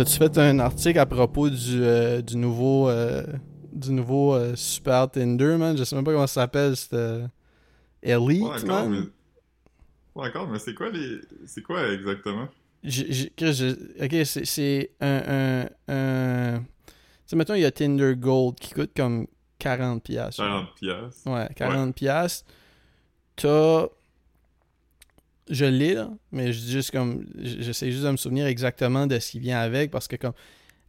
T'as-tu 0.00 0.16
fait 0.16 0.38
un 0.38 0.58
article 0.60 0.98
à 0.98 1.04
propos 1.04 1.50
du, 1.50 1.82
euh, 1.84 2.22
du 2.22 2.38
nouveau 2.38 2.88
euh, 2.88 3.22
du 3.70 3.92
nouveau 3.92 4.32
euh, 4.34 4.56
Super 4.56 5.10
Tinder, 5.10 5.58
man? 5.58 5.76
Je 5.76 5.84
sais 5.84 5.94
même 5.94 6.06
pas 6.06 6.12
comment 6.12 6.26
ça 6.26 6.40
s'appelle, 6.40 6.74
c'était 6.74 7.26
Elite, 8.02 8.40
Ouais, 8.40 8.48
encore, 8.48 8.88
man? 8.88 9.10
mais... 10.16 10.22
Ouais, 10.22 10.28
encore, 10.30 10.48
mais 10.48 10.58
c'est 10.58 10.72
quoi 10.72 10.88
les... 10.88 11.20
C'est 11.44 11.60
quoi 11.60 11.86
exactement? 11.92 12.48
Chris, 12.82 13.52
je- 13.52 14.02
ok, 14.02 14.24
c'est- 14.24 14.46
c'est 14.46 14.90
un. 15.02 15.68
un, 15.88 15.94
un... 15.94 16.60
Tu 16.60 16.94
sais, 17.26 17.36
mettons, 17.36 17.52
il 17.52 17.60
y 17.60 17.66
a 17.66 17.70
Tinder 17.70 18.14
Gold 18.16 18.54
qui 18.58 18.72
coûte 18.72 18.92
comme 18.96 19.26
40$. 19.58 20.00
piastres, 20.00 20.42
40 20.42 20.74
piastres. 20.76 21.30
Ouais, 21.30 21.46
40$. 21.54 21.92
piastres. 21.92 22.50
T'as. 23.36 23.84
Je 25.50 25.64
l'ai, 25.64 25.94
là, 25.94 26.10
mais 26.30 26.52
je 26.52 26.60
juste 26.60 26.92
comme. 26.92 27.26
J'essaie 27.36 27.90
juste 27.90 28.04
de 28.04 28.10
me 28.10 28.16
souvenir 28.16 28.46
exactement 28.46 29.06
de 29.06 29.18
ce 29.18 29.32
qui 29.32 29.40
vient 29.40 29.60
avec 29.60 29.90
parce 29.90 30.08
que, 30.08 30.16
comme. 30.16 30.34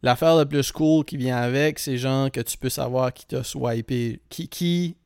L'affaire 0.04 0.34
la 0.34 0.46
plus 0.46 0.72
cool 0.72 1.04
qui 1.04 1.16
vient 1.16 1.36
avec, 1.36 1.78
c'est 1.78 1.96
genre 1.96 2.30
que 2.30 2.40
tu 2.40 2.58
peux 2.58 2.68
savoir 2.68 3.12
qui 3.12 3.26
t'a 3.26 3.44
swipé. 3.44 4.20
Qui. 4.28 4.48
Qui, 4.48 4.96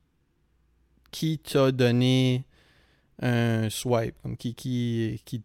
qui 1.11 1.39
t'a 1.39 1.73
donné 1.73 2.45
un 3.21 3.69
swipe. 3.71 4.17
Qui. 4.39 4.55
Qui. 4.55 5.21
Qui, 5.25 5.43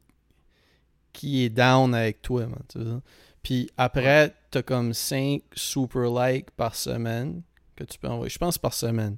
qui 1.13 1.43
est 1.43 1.49
down 1.49 1.93
avec 1.93 2.21
toi, 2.21 2.47
man. 2.47 3.01
Puis 3.43 3.69
après, 3.77 4.35
t'as 4.51 4.61
comme 4.61 4.93
5 4.93 5.41
super 5.53 6.09
likes 6.09 6.51
par 6.51 6.75
semaine 6.75 7.41
que 7.75 7.83
tu 7.83 7.97
peux 7.97 8.07
envoyer. 8.07 8.29
Je 8.29 8.37
pense 8.37 8.57
par 8.57 8.73
semaine. 8.73 9.17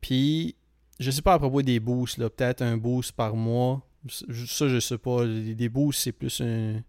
Puis, 0.00 0.56
je 0.98 1.10
sais 1.10 1.22
pas 1.22 1.34
à 1.34 1.38
propos 1.38 1.62
des 1.62 1.80
boosts, 1.80 2.18
là. 2.18 2.28
Peut-être 2.28 2.62
un 2.62 2.76
boost 2.76 3.12
par 3.12 3.34
mois. 3.34 3.82
Ça, 4.08 4.68
je 4.68 4.78
sais 4.80 4.98
pas. 4.98 5.24
Les- 5.24 5.54
Des 5.54 5.68
boosts, 5.68 6.00
c'est 6.02 6.12
plus 6.12 6.40
un- 6.40 6.80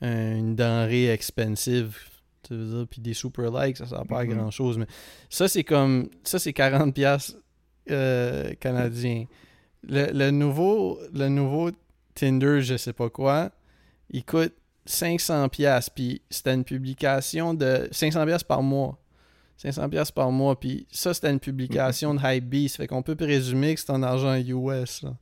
un- 0.00 0.36
une 0.36 0.54
denrée 0.56 1.10
expensive. 1.10 1.96
Tu 2.42 2.54
veux 2.54 2.66
dire. 2.78 2.86
Puis 2.90 3.00
des 3.00 3.14
super 3.14 3.50
likes, 3.50 3.78
ça 3.78 3.86
sert 3.86 4.04
pas 4.06 4.20
à 4.20 4.24
Mhm. 4.24 4.34
grand 4.34 4.50
chose. 4.50 4.76
Mais 4.78 4.86
ça, 5.30 5.48
c'est 5.48 5.64
comme. 5.64 6.10
Ça, 6.24 6.38
c'est 6.38 6.52
40$ 6.52 6.92
piastres, 6.92 7.36
euh, 7.90 8.52
canadiens. 8.60 9.24
Le, 9.88 10.12
le 10.12 10.30
nouveau, 10.30 10.98
le 11.12 11.28
nouveau 11.28 11.70
Tinder, 12.14 12.60
je 12.60 12.76
sais 12.76 12.92
pas 12.92 13.08
quoi, 13.10 13.50
il 14.10 14.24
coûte 14.24 14.52
500$. 14.86 15.48
piastres, 15.48 15.92
Puis 15.94 16.20
c'était 16.30 16.52
une 16.54 16.64
publication 16.64 17.54
de 17.54 17.88
500$ 17.90 18.26
piastres 18.26 18.46
par 18.46 18.62
mois. 18.62 18.98
500$ 19.56 19.88
piastres 19.88 20.12
par 20.14 20.30
mois. 20.30 20.58
Puis 20.60 20.86
ça, 20.90 21.14
c'était 21.14 21.30
une 21.30 21.40
publication 21.40 22.14
de 22.14 22.20
Hypebeast. 22.22 22.76
Fait 22.76 22.86
qu'on 22.86 23.02
peut 23.02 23.16
présumer 23.16 23.74
que 23.74 23.80
c'est 23.80 23.90
en 23.90 24.02
argent 24.02 24.34
US. 24.36 25.02
Là. 25.02 25.16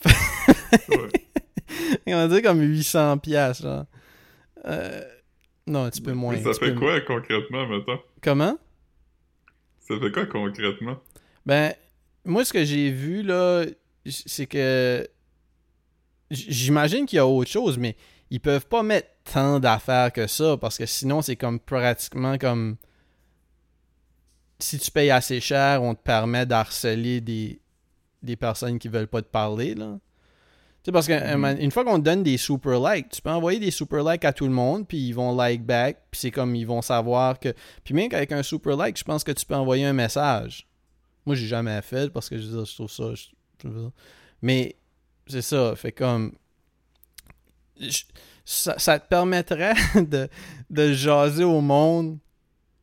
On 2.06 2.12
va 2.12 2.28
dire 2.28 2.42
comme 2.42 2.60
800$. 2.60 3.20
piastres, 3.20 3.62
Genre. 3.62 3.84
Euh, 4.66 5.02
non, 5.66 5.84
un 5.84 5.90
petit 5.90 6.00
peu 6.02 6.12
moins. 6.12 6.36
Ça 6.42 6.52
fait 6.54 6.74
quoi 6.74 7.00
concrètement, 7.00 7.66
mettons? 7.66 7.98
Comment? 8.22 8.58
Ça 9.80 9.94
fait 9.98 10.10
quoi 10.10 10.26
concrètement? 10.26 10.98
Ben, 11.46 11.74
moi, 12.24 12.44
ce 12.44 12.52
que 12.52 12.64
j'ai 12.64 12.90
vu, 12.90 13.22
là, 13.22 13.64
c'est 14.06 14.46
que. 14.46 15.06
J'imagine 16.30 17.06
qu'il 17.06 17.16
y 17.16 17.20
a 17.20 17.26
autre 17.26 17.50
chose, 17.50 17.78
mais 17.78 17.96
ils 18.30 18.40
peuvent 18.40 18.66
pas 18.66 18.82
mettre 18.82 19.08
tant 19.32 19.60
d'affaires 19.60 20.12
que 20.12 20.26
ça, 20.26 20.56
parce 20.56 20.78
que 20.78 20.86
sinon, 20.86 21.22
c'est 21.22 21.36
comme 21.36 21.60
pratiquement 21.60 22.38
comme. 22.38 22.76
Si 24.58 24.78
tu 24.78 24.90
payes 24.90 25.10
assez 25.10 25.40
cher, 25.40 25.82
on 25.82 25.94
te 25.94 26.02
permet 26.02 26.46
d'harceler 26.46 27.20
des, 27.20 27.60
des 28.22 28.36
personnes 28.36 28.78
qui 28.78 28.88
veulent 28.88 29.08
pas 29.08 29.20
te 29.20 29.28
parler, 29.28 29.74
là. 29.74 29.98
Tu 30.84 30.88
sais, 30.88 30.92
parce 30.92 31.06
qu'une 31.06 31.70
fois 31.70 31.82
qu'on 31.84 31.98
te 31.98 32.04
donne 32.04 32.22
des 32.22 32.36
super 32.36 32.78
likes, 32.78 33.08
tu 33.08 33.22
peux 33.22 33.30
envoyer 33.30 33.58
des 33.58 33.70
super 33.70 34.04
likes 34.04 34.24
à 34.26 34.34
tout 34.34 34.44
le 34.44 34.52
monde, 34.52 34.86
puis 34.86 34.98
ils 34.98 35.12
vont 35.12 35.34
like 35.34 35.64
back, 35.64 35.96
puis 36.10 36.20
c'est 36.20 36.30
comme 36.30 36.54
ils 36.54 36.66
vont 36.66 36.82
savoir 36.82 37.40
que. 37.40 37.54
Puis 37.84 37.94
même 37.94 38.10
qu'avec 38.10 38.30
un 38.32 38.42
super 38.42 38.76
like, 38.76 38.98
je 38.98 39.04
pense 39.04 39.24
que 39.24 39.32
tu 39.32 39.46
peux 39.46 39.54
envoyer 39.54 39.86
un 39.86 39.94
message. 39.94 40.68
Moi, 41.24 41.36
j'ai 41.36 41.46
jamais 41.46 41.80
fait 41.80 42.12
parce 42.12 42.28
que 42.28 42.36
je, 42.36 42.46
veux 42.46 42.56
dire, 42.58 42.64
je 42.66 42.74
trouve 42.74 42.90
ça. 42.90 43.14
je- 43.14 43.28
je 43.62 43.68
veux 43.68 43.80
dire. 43.80 43.90
Mais 44.42 44.76
c'est 45.26 45.40
ça, 45.40 45.74
fait 45.74 45.92
comme. 45.92 46.32
je- 47.80 48.04
ça, 48.44 48.78
ça 48.78 48.98
te 48.98 49.08
permettrait 49.08 49.72
de, 49.96 50.28
de 50.68 50.92
jaser 50.92 51.44
au 51.44 51.62
monde 51.62 52.18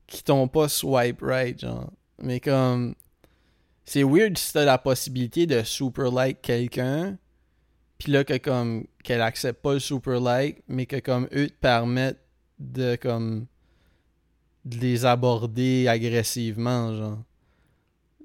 qui 0.07 0.23
t'ont 0.23 0.47
pas 0.47 0.67
swipe 0.69 1.21
right, 1.21 1.59
genre. 1.59 1.91
Mais 2.19 2.39
comme. 2.39 2.95
C'est 3.85 4.03
weird 4.03 4.37
si 4.37 4.53
t'as 4.53 4.65
la 4.65 4.77
possibilité 4.79 5.45
de 5.45 5.61
super 5.63 6.11
like 6.11 6.41
quelqu'un, 6.41 7.17
puis 8.01 8.11
là 8.11 8.23
que 8.23 8.35
comme 8.37 8.85
qu'elle 9.03 9.21
accepte 9.21 9.61
pas 9.61 9.73
le 9.73 9.79
super 9.79 10.19
like, 10.19 10.63
mais 10.67 10.87
que 10.87 10.95
comme 10.99 11.27
eux 11.35 11.47
te 11.47 11.53
permettent 11.53 12.25
de 12.57 12.95
comme 12.95 13.45
de 14.65 14.77
les 14.77 15.05
aborder 15.05 15.87
agressivement, 15.87 16.95
genre. 16.97 17.19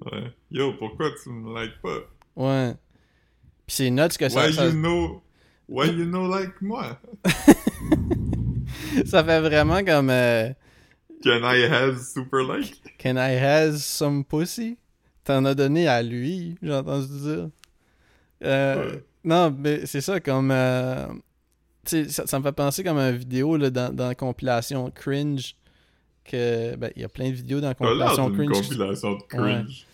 Ouais. 0.07 0.33
Yo, 0.51 0.73
pourquoi 0.79 1.11
tu 1.23 1.29
me 1.29 1.61
likes 1.61 1.79
pas? 1.83 1.99
Ouais. 2.37 2.75
Puis 3.67 3.77
c'est 3.77 3.91
nuts 3.91 4.17
que 4.19 4.31
ça, 4.31 4.47
Why 4.47 4.55
ça, 4.55 4.67
you 4.67 4.73
know... 4.73 5.23
Why 5.69 5.89
you 5.89 6.07
know 6.07 6.27
like 6.27 6.63
moi? 6.63 6.99
ça 9.05 9.23
fait 9.25 9.41
vraiment 9.41 9.85
comme 9.85 10.09
euh, 10.09 10.55
Can 11.23 11.41
I 11.43 11.65
have 11.65 11.99
super 12.01 12.43
like? 12.43 12.81
Can 12.99 13.17
I 13.17 13.37
has 13.39 13.81
some 13.81 14.25
pussy? 14.25 14.79
T'en 15.25 15.45
as 15.45 15.55
donné 15.55 15.87
à 15.87 16.03
lui, 16.03 16.57
j'ai 16.63 16.73
entendu 16.73 17.09
dire. 17.09 17.51
Euh, 18.43 18.93
Ouais. 18.93 19.03
Non, 19.27 19.55
mais 19.59 19.85
c'est 19.87 20.01
ça, 20.01 20.19
comme. 20.21 20.51
euh, 20.51 21.07
ça, 21.85 22.27
ça 22.27 22.39
me 22.39 22.45
fait 22.45 22.53
penser 22.53 22.83
comme 22.83 22.97
une 22.99 23.17
vidéo 23.17 23.57
là, 23.57 23.69
dans, 23.71 23.95
dans 23.95 24.09
la 24.09 24.15
compilation 24.15 24.91
Cringe. 24.91 25.55
Que. 26.25 26.75
Ben, 26.77 26.91
il 26.97 27.03
y 27.03 27.05
a 27.05 27.09
plein 27.09 27.29
de 27.31 27.35
vidéos 27.35 27.61
dans 27.61 27.69
la 27.69 27.75
compilation 27.75 28.31
Cringe. 28.33 28.53
compilation 28.53 29.13
de 29.15 29.23
cringe. 29.29 29.87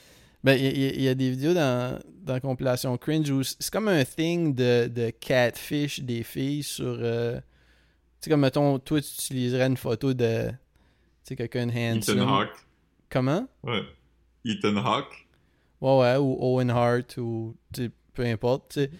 Ben, 0.44 0.54
il 0.54 0.62
y, 0.64 0.86
a- 0.86 0.92
il 0.94 1.02
y 1.02 1.08
a 1.08 1.14
des 1.14 1.30
vidéos 1.30 1.54
dans, 1.54 1.98
dans 2.22 2.32
la 2.34 2.40
compilation 2.40 2.96
Cringe 2.98 3.30
où 3.30 3.42
c'est 3.42 3.70
comme 3.70 3.88
un 3.88 4.04
thing 4.04 4.54
de, 4.54 4.88
de 4.88 5.10
catfish 5.10 6.00
des 6.00 6.22
filles 6.22 6.62
sur. 6.62 6.84
euh, 7.00 7.36
tu 7.36 7.40
sais, 8.20 8.30
comme 8.30 8.40
mettons, 8.40 8.78
toi, 8.78 9.00
tu 9.00 9.08
utiliserais 9.08 9.66
une 9.66 9.76
photo 9.76 10.12
de. 10.14 10.48
Tu 10.48 10.54
sais, 11.24 11.36
quelqu'un 11.36 11.68
handsome. 11.68 12.18
Ethan 12.18 12.28
Hawke. 12.40 12.56
Comment? 13.10 13.46
Ouais. 13.62 13.82
Ethan 14.44 14.76
Hawke. 14.76 15.26
Ouais, 15.80 15.98
ouais, 15.98 16.16
ou 16.16 16.36
Owen 16.40 16.70
Hart, 16.70 17.16
ou 17.18 17.54
peu 18.14 18.24
importe, 18.24 18.72
tu 18.74 18.80
sais, 18.80 18.90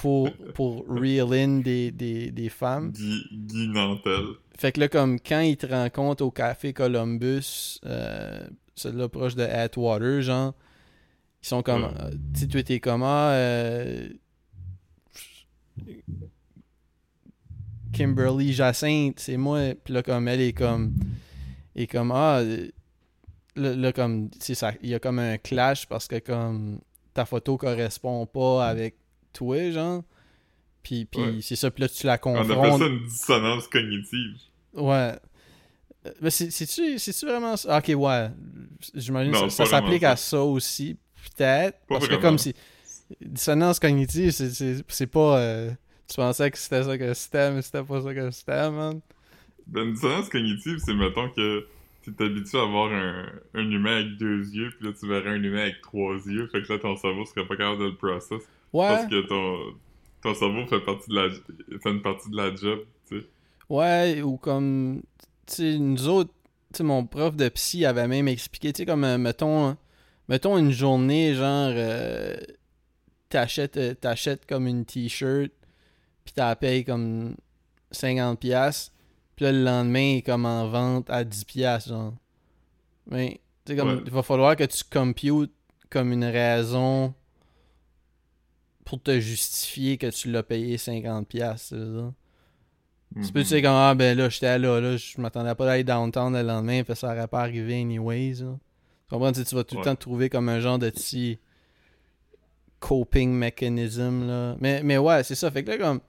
pour, 0.00 0.30
pour 0.54 0.86
reel 0.88 1.32
in 1.32 1.58
des, 1.60 1.90
des, 1.90 2.30
des 2.30 2.48
femmes. 2.48 2.92
Guy, 2.92 3.22
Guy 3.32 3.68
Nantel. 3.68 4.24
Fait 4.58 4.72
que 4.72 4.80
là, 4.80 4.88
comme 4.88 5.18
quand 5.20 5.40
ils 5.40 5.56
te 5.56 5.66
rencontrent 5.66 6.24
au 6.24 6.30
Café 6.30 6.72
Columbus, 6.72 7.78
euh, 7.84 8.46
celui-là 8.74 9.08
proche 9.08 9.34
de 9.34 9.42
Atwater, 9.42 10.22
genre, 10.22 10.54
ils 11.42 11.48
sont 11.48 11.62
comme, 11.62 11.84
Ouais. 11.84 11.90
euh, 12.00 12.10
tu 12.34 12.40
sais, 12.40 12.46
toi, 12.48 12.62
t'es 12.62 12.80
comme, 12.80 13.02
ah, 13.02 13.30
euh, 13.32 14.08
Kimberly 17.92 18.52
Jacinthe, 18.52 19.20
c'est 19.20 19.36
moi. 19.36 19.74
Puis 19.82 19.94
là, 19.94 20.02
comme 20.02 20.28
elle 20.28 20.40
est 20.40 20.52
comme, 20.52 20.94
est 21.74 21.86
comme, 21.86 22.12
ah, 22.12 22.42
là, 23.56 23.74
là, 23.74 23.92
comme, 23.92 24.30
il 24.82 24.88
y 24.90 24.94
a 24.94 24.98
comme 24.98 25.18
un 25.18 25.38
clash 25.38 25.86
parce 25.86 26.06
que, 26.08 26.18
comme, 26.18 26.80
ta 27.14 27.24
photo 27.24 27.56
correspond 27.56 28.26
pas 28.26 28.68
avec 28.68 28.96
toi, 29.36 29.70
genre. 29.70 30.02
Puis, 30.82 31.04
puis 31.04 31.20
Ouais. 31.20 31.38
c'est 31.42 31.56
ça, 31.56 31.70
puis 31.70 31.82
là, 31.82 31.88
tu 31.88 32.06
la 32.06 32.18
On 32.24 32.36
appelle 32.36 32.54
confrontes. 32.56 32.80
ça 32.80 32.86
une 32.86 33.04
dissonance 33.04 33.68
cognitive. 33.68 34.36
Ouais. 34.74 35.12
Euh, 36.06 36.10
Mais 36.20 36.30
c'est- 36.30 36.50
c'est-tu 36.50 37.26
vraiment 37.26 37.56
ça? 37.56 37.78
Ok, 37.78 37.92
ouais. 37.96 38.28
J'imagine 38.94 39.32
que 39.32 39.48
ça, 39.48 39.66
s'applique 39.66 40.04
à 40.04 40.14
ça 40.16 40.40
aussi, 40.42 40.96
peut-être. 41.36 41.78
Parce 41.88 42.06
que 42.06 42.14
comme 42.16 42.38
si. 42.38 42.54
Dissonance 43.20 43.78
cognitive, 43.78 44.30
c'est- 44.32 44.50
c'est 44.50 44.84
c'est 44.88 45.06
pas. 45.06 45.38
euh, 45.38 45.70
tu 46.08 46.16
pensais 46.16 46.50
que 46.50 46.58
c'était 46.58 46.82
ça 46.84 46.96
que 46.98 47.14
c'était, 47.14 47.50
mais 47.52 47.62
c'était 47.62 47.82
pas 47.84 48.00
ça 48.02 48.14
que 48.14 48.30
c'était, 48.32 48.70
man. 48.70 49.00
Ben, 49.66 49.82
une 49.84 49.92
dissonance 49.94 50.28
cognitive, 50.28 50.78
c'est 50.84 50.94
mettons 50.94 51.28
que 51.30 51.66
t'es 52.04 52.24
habitué 52.24 52.58
à 52.58 52.64
voir 52.64 52.92
un, 52.92 53.26
un 53.54 53.70
humain 53.70 53.96
avec 53.96 54.16
deux 54.16 54.48
yeux, 54.50 54.72
puis 54.78 54.88
là 54.88 54.92
tu 54.98 55.08
verrais 55.08 55.30
un 55.30 55.42
humain 55.42 55.62
avec 55.62 55.80
trois 55.82 56.14
yeux, 56.26 56.46
fait 56.52 56.62
que 56.62 56.72
là 56.72 56.78
ton 56.78 56.96
cerveau 56.96 57.24
serait 57.26 57.46
pas 57.46 57.56
capable 57.56 57.80
de 57.80 57.84
le 57.86 57.96
process. 57.96 58.42
Ouais. 58.80 58.88
Parce 58.88 59.06
que 59.06 59.26
ton, 59.26 59.58
ton 60.22 60.34
cerveau 60.34 60.66
fait 60.66 60.80
partie 60.80 61.08
de 61.10 61.14
la 61.14 61.30
fait 61.80 61.90
une 61.90 62.02
partie 62.02 62.30
de 62.30 62.36
la 62.36 62.54
job, 62.54 62.80
tu 63.08 63.20
sais. 63.20 63.26
Ouais, 63.68 64.22
ou 64.22 64.36
comme. 64.36 65.02
Tu 65.46 65.54
sais, 65.54 65.78
nous 65.78 66.08
autres, 66.08 66.32
tu 66.72 66.78
sais, 66.78 66.82
mon 66.82 67.06
prof 67.06 67.36
de 67.36 67.48
psy 67.50 67.84
avait 67.86 68.08
même 68.08 68.28
expliqué, 68.28 68.72
tu 68.72 68.78
sais, 68.82 68.86
comme, 68.86 69.04
euh, 69.04 69.16
mettons, 69.18 69.76
mettons 70.28 70.58
une 70.58 70.72
journée, 70.72 71.34
genre, 71.34 71.70
euh, 71.72 72.36
t'achètes, 73.28 73.76
euh, 73.76 73.94
t'achètes 73.94 74.44
comme 74.46 74.66
une 74.66 74.84
t-shirt, 74.84 75.52
puis 76.24 76.34
t'as 76.34 76.54
payé 76.56 76.82
comme 76.84 77.36
50$, 77.92 78.36
piastres, 78.36 78.92
puis 79.36 79.44
là, 79.44 79.52
le 79.52 79.62
lendemain, 79.62 80.00
il 80.14 80.16
est 80.18 80.22
comme 80.22 80.46
en 80.46 80.68
vente 80.68 81.08
à 81.10 81.22
10$, 81.24 81.44
piastres, 81.44 81.90
genre. 81.90 82.14
Mais, 83.08 83.40
tu 83.64 83.72
sais, 83.72 83.78
comme, 83.78 83.88
Ouais. 83.90 84.02
il 84.04 84.10
va 84.12 84.22
falloir 84.24 84.56
que 84.56 84.64
tu 84.64 84.82
computes 84.92 85.52
comme 85.90 86.12
une 86.12 86.24
raison 86.24 87.14
pour 88.86 89.02
te 89.02 89.20
justifier 89.20 89.98
que 89.98 90.06
tu 90.06 90.30
l'as 90.30 90.42
payé 90.42 90.78
50$, 90.78 91.24
piastres, 91.26 91.74
tu 93.26 93.32
peux, 93.32 93.40
tu 93.42 93.46
sais, 93.48 93.62
comme, 93.62 93.72
ah, 93.72 93.94
ben 93.94 94.16
là, 94.16 94.28
j'étais 94.28 94.58
là, 94.58 94.80
là, 94.80 94.96
je 94.96 95.20
m'attendais 95.20 95.54
pas 95.54 95.64
d'aller 95.66 95.84
downtown 95.84 96.32
le 96.34 96.42
lendemain, 96.42 96.82
fait 96.84 96.94
ça 96.94 97.08
aurait 97.12 97.28
pas 97.28 97.40
arrivé 97.40 97.80
anyways, 97.80 98.34
là. 98.42 98.56
Tu 99.08 99.14
comprends? 99.14 99.32
Tu 99.32 99.40
sais, 99.40 99.44
tu 99.44 99.54
vas 99.54 99.64
tout 99.64 99.76
le 99.76 99.84
temps 99.84 99.94
te 99.94 100.00
trouver 100.00 100.28
comme 100.30 100.48
un 100.48 100.60
genre 100.60 100.78
de 100.78 100.88
petit 100.90 101.38
coping 102.80 103.30
mechanism, 103.32 104.26
là. 104.26 104.56
Mais, 104.60 104.82
mais 104.82 104.98
ouais, 104.98 105.22
c'est 105.24 105.34
ça. 105.34 105.50
Fait 105.50 105.64
que 105.64 105.70
là, 105.70 105.78
comme, 105.78 106.00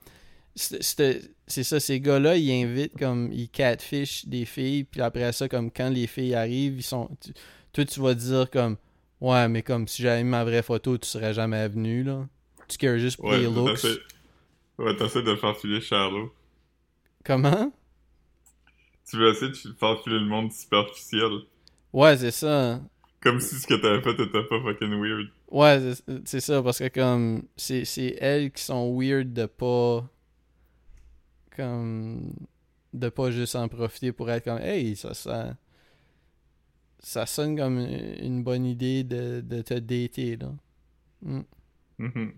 c'est 0.54 1.62
ça, 1.64 1.80
ces 1.80 2.00
gars-là, 2.00 2.36
ils 2.36 2.64
invitent, 2.64 2.96
comme, 2.98 3.30
ils 3.32 3.48
catfish 3.48 4.26
des 4.26 4.44
filles, 4.44 4.84
puis 4.84 5.00
après 5.00 5.32
ça, 5.32 5.48
comme, 5.48 5.70
quand 5.70 5.88
les 5.90 6.06
filles 6.06 6.34
arrivent, 6.34 6.78
ils 6.78 6.82
sont... 6.82 7.08
tu- 7.20 7.32
toi, 7.72 7.84
tu 7.84 8.00
vas 8.00 8.14
dire, 8.14 8.50
comme, 8.50 8.76
ouais, 9.20 9.48
mais 9.48 9.62
comme, 9.62 9.86
si 9.88 10.02
j'avais 10.02 10.22
mis 10.24 10.30
ma 10.30 10.44
vraie 10.44 10.62
photo, 10.62 10.98
tu 10.98 11.08
serais 11.08 11.32
jamais 11.34 11.68
venu, 11.68 12.02
là. 12.02 12.26
Tu 12.68 12.76
cares 12.78 12.98
juste 12.98 13.16
pour 13.16 13.30
Ouais, 13.30 13.38
les 13.38 13.44
looks. 13.44 13.84
Ouais, 14.78 14.94
t'essaies 14.96 15.22
de 15.22 15.34
faire 15.36 15.56
filer 15.56 15.80
Charlot. 15.80 16.32
Comment? 17.24 17.72
Tu 19.08 19.16
veux 19.16 19.30
essayer 19.30 19.50
de 19.50 19.56
faire 19.56 20.00
filer 20.02 20.18
le 20.20 20.26
monde 20.26 20.52
superficiel. 20.52 21.40
Ouais, 21.92 22.16
c'est 22.16 22.30
ça. 22.30 22.80
Comme 23.20 23.40
si 23.40 23.56
ce 23.56 23.66
que 23.66 23.74
t'avais 23.74 24.00
fait 24.02 24.12
était 24.22 24.44
pas 24.44 24.60
fucking 24.62 25.00
weird. 25.00 25.28
Ouais, 25.50 25.94
c'est- 26.24 26.40
ça, 26.40 26.62
parce 26.62 26.78
que 26.78 26.88
comme 26.88 27.42
c'est 27.56 28.16
elles 28.20 28.52
qui 28.52 28.62
sont 28.62 28.94
weird 28.96 29.32
de 29.32 29.46
pas 29.46 30.06
comme 31.56 32.32
de 32.92 33.08
pas 33.08 33.30
juste 33.30 33.56
en 33.56 33.68
profiter 33.68 34.12
pour 34.12 34.30
être 34.30 34.44
comme 34.44 34.58
hey, 34.58 34.94
ça 34.94 35.14
ça 35.14 35.56
ça 37.00 37.26
sonne 37.26 37.56
comme 37.56 37.78
une 37.78 38.42
bonne 38.42 38.66
idée 38.66 39.04
de, 39.04 39.40
de 39.40 39.62
te 39.62 39.74
dater 39.74 40.36
là. 40.36 40.52
Mm. 41.22 41.40
Mhm. 41.98 42.12
Mm. 42.14 42.32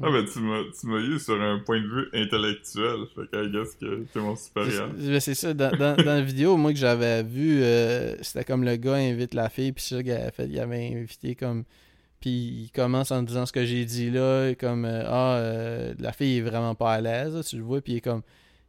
Ah 0.00 0.10
ben 0.10 0.24
tu 0.24 0.40
m'as 0.86 1.00
eu 1.00 1.18
sur 1.18 1.40
un 1.40 1.58
point 1.58 1.80
de 1.80 1.86
vue 1.86 2.08
intellectuel, 2.14 3.04
fait 3.14 3.30
que 3.30 3.46
I 3.46 3.50
guess 3.50 3.74
que 3.74 4.04
t'es 4.04 4.20
mon 4.20 4.36
supérieur. 4.36 4.90
C'est 4.98 5.10
ben, 5.10 5.20
ça, 5.20 5.52
dans, 5.54 5.76
dans, 5.76 5.96
la 6.02 6.22
vidéo, 6.22 6.56
moi, 6.56 6.72
que 6.72 6.78
j'avais 6.78 7.22
vu, 7.22 7.62
euh, 7.62 8.16
c'était 8.22 8.44
comme 8.44 8.64
le 8.64 8.76
gars 8.76 8.94
invite 8.94 9.34
la 9.34 9.50
fille, 9.50 9.72
puis 9.72 9.84
ça 9.84 10.00
il 10.00 10.58
avait 10.58 10.94
invité 10.94 11.34
comme... 11.34 11.64
Puis 12.20 12.30
il 12.30 12.70
commence 12.74 13.10
en 13.10 13.22
disant 13.22 13.44
ce 13.44 13.52
que 13.52 13.66
j'ai 13.66 13.84
dit 13.84 14.10
là, 14.10 14.54
comme 14.54 14.86
euh, 14.86 15.02
Ah, 15.06 15.36
euh, 15.36 15.94
la 15.98 16.12
fille 16.12 16.38
est 16.38 16.42
vraiment 16.42 16.74
pas 16.74 16.94
à 16.94 17.00
l'aise, 17.02 17.46
tu 17.46 17.56
le 17.56 17.62
vois, 17.62 17.82
puis 17.82 17.94
il 17.94 17.96
est 17.96 18.00
comme... 18.00 18.22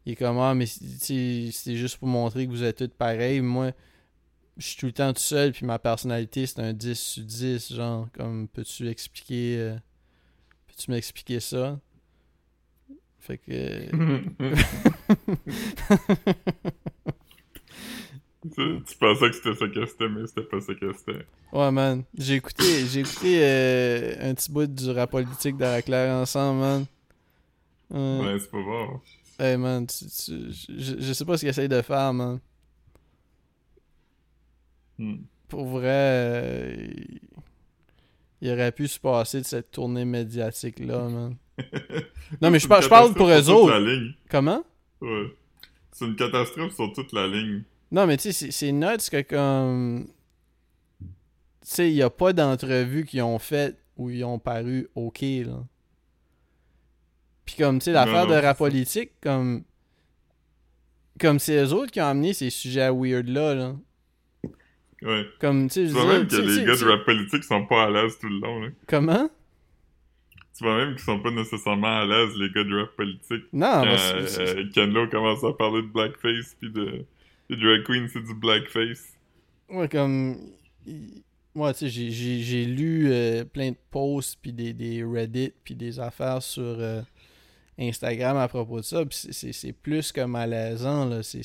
Il 0.05 0.13
est 0.13 0.15
comme 0.17 0.37
Ah, 0.39 0.53
mais 0.53 0.65
c'est- 0.65 1.51
juste 1.75 1.97
pour 1.97 2.09
montrer 2.09 2.47
que 2.47 2.51
vous 2.51 2.63
êtes 2.63 2.79
toutes 2.79 2.95
pareilles. 2.95 3.39
Moi, 3.39 3.71
je 4.57 4.67
suis 4.67 4.75
tout 4.77 4.87
le 4.87 4.91
temps 4.91 5.13
tout 5.13 5.21
seul, 5.21 5.53
puis 5.53 5.65
ma 5.65 5.79
personnalité, 5.79 6.45
c'est 6.47 6.59
un 6.59 6.73
10 6.73 6.99
sur 6.99 7.23
10, 7.23 7.73
genre, 7.75 8.09
comme, 8.11 8.49
peux-tu 8.49 8.89
expliquer... 8.89 9.77
peux-tu 10.75 10.91
m'expliquer 10.91 11.39
ça? 11.39 11.79
Fait 13.19 13.37
que... 13.37 13.89
tu, 18.41 18.51
tu 18.85 18.97
pensais 18.97 19.29
que 19.29 19.35
c'était 19.35 19.55
ça 19.55 19.67
que 19.67 19.85
c'était, 19.85 20.09
mais 20.09 20.27
c'était 20.27 20.43
pas 20.43 20.59
ça 20.59 20.73
que 20.75 20.91
c'était. 20.93 21.25
Ouais, 21.51 21.71
man. 21.71 22.03
J'ai 22.17 22.35
écouté, 22.35 22.63
j'ai 22.87 23.01
écouté 23.01 23.39
euh, 23.43 24.31
un 24.31 24.33
petit 24.33 24.51
bout 24.51 24.65
du 24.67 24.89
rap 24.91 25.11
politique 25.11 25.55
de 25.55 25.63
la 25.63 25.81
Claire 25.81 26.13
ensemble, 26.15 26.59
man. 26.59 26.85
Euh, 27.93 28.23
Ouais, 28.33 28.39
c'est 28.39 28.51
pas 28.51 28.61
bon. 28.61 29.01
Hey, 29.39 29.57
man, 29.57 29.85
tu- 29.87 30.05
tu- 30.05 30.51
je, 30.77 30.95
je 30.99 31.13
sais 31.13 31.25
pas 31.25 31.37
ce 31.37 31.41
qu'il 31.41 31.49
essaye 31.49 31.69
de 31.69 31.81
faire, 31.81 32.13
man. 32.13 32.39
Hmm. 34.97 35.17
Pour 35.47 35.65
vrai, 35.65 35.87
euh, 35.87 36.87
il- 38.43 38.51
aurait 38.51 38.71
pu 38.71 38.87
se 38.87 38.99
passer 38.99 39.41
de 39.41 39.45
cette 39.45 39.71
tournée 39.71 40.05
médiatique-là, 40.05 41.07
man. 41.09 41.35
Non, 42.41 42.49
mais 42.51 42.59
je 42.59 42.67
par- 42.67 42.87
parle 42.89 43.13
pour 43.13 43.27
eux 43.29 43.49
autres. 43.49 44.13
Comment? 44.29 44.63
Ouais. 45.01 45.33
C'est 45.91 46.05
une 46.05 46.15
catastrophe 46.15 46.73
sur 46.75 46.91
toute 46.93 47.11
la 47.13 47.27
ligne. 47.27 47.63
Non, 47.91 48.07
mais 48.07 48.17
tu 48.17 48.31
sais, 48.33 48.51
c'est- 48.51 48.71
nuts 48.71 49.09
que 49.11 49.21
comme. 49.21 50.07
Tu 50.99 51.07
sais, 51.69 51.89
il 51.91 51.93
n'y 51.93 52.01
a 52.01 52.09
pas 52.09 52.33
d'entrevue 52.33 53.05
qu'ils 53.05 53.21
ont 53.21 53.39
fait 53.39 53.77
où 53.95 54.09
ils 54.09 54.23
ont 54.23 54.39
paru 54.39 54.89
OK, 54.95 55.21
là. 55.21 55.63
Puis 57.45 57.55
comme, 57.57 57.79
tu 57.79 57.85
sais, 57.85 57.91
l'affaire 57.91 58.25
de 58.27 58.33
rap 58.41 58.57
politique, 58.57 59.11
comme. 59.21 59.63
Comme 61.19 61.37
c'est 61.39 61.63
eux 61.63 61.71
autres 61.73 61.91
qui 61.91 62.01
ont 62.01 62.05
amené 62.07 62.33
ces 62.33 62.49
sujets 62.49 62.89
weird-là, 62.89 63.53
là. 63.53 63.75
Ouais. 65.03 65.25
Comme, 65.39 65.67
tu 65.69 65.73
sais, 65.73 65.87
je 65.87 65.93
même 66.07 66.27
que 66.27 66.35
les 66.35 66.65
gars 66.65 66.75
de 66.75 66.85
rap 66.85 67.05
politique 67.05 67.43
sont 67.43 67.65
pas 67.65 67.83
à 67.85 67.89
l'aise 67.89 68.17
tout 68.19 68.29
le 68.29 68.39
long, 68.39 68.61
là. 68.61 68.69
Comment? 68.87 69.29
Tu 70.57 70.63
vois 70.63 70.77
même 70.77 70.95
qu'ils 70.95 71.03
sont 71.03 71.19
pas 71.19 71.31
nécessairement 71.31 72.01
à 72.01 72.05
l'aise, 72.05 72.35
les 72.37 72.49
gars 72.51 72.63
de 72.63 72.79
rap 72.79 72.95
politique. 72.95 73.43
Non, 73.53 73.67
Quand 73.67 73.85
bah, 73.85 73.97
euh, 74.13 74.63
Ken 74.73 74.93
Lo 74.93 75.07
commence 75.07 75.43
à 75.43 75.51
parler 75.53 75.81
de 75.81 75.87
blackface, 75.87 76.55
pis 76.59 76.69
de... 76.69 77.05
Les 77.49 77.57
drag 77.57 77.83
queens, 77.83 78.07
c'est 78.11 78.23
du 78.23 78.33
blackface. 78.35 79.13
Ouais, 79.69 79.89
comme. 79.89 80.37
Moi, 81.55 81.73
tu 81.73 81.79
sais, 81.79 81.89
j'ai- 81.89 82.09
j'ai 82.11 82.39
j'ai 82.39 82.65
lu 82.65 83.11
euh, 83.11 83.43
plein 83.43 83.71
de 83.71 83.75
posts, 83.91 84.39
puis 84.41 84.53
des, 84.53 84.73
des 84.73 85.03
Reddit, 85.03 85.51
puis 85.63 85.75
des 85.75 85.99
affaires 85.99 86.41
sur 86.41 86.63
euh, 86.63 87.01
Instagram 87.77 88.37
à 88.37 88.47
propos 88.47 88.77
de 88.79 88.85
ça, 88.85 89.05
puis 89.05 89.17
c'est- 89.17 89.33
c'est 89.33 89.51
c'est 89.51 89.73
plus 89.73 90.11
que 90.13 90.21
malaisant, 90.21 91.05
là. 91.05 91.21
C'est- 91.21 91.43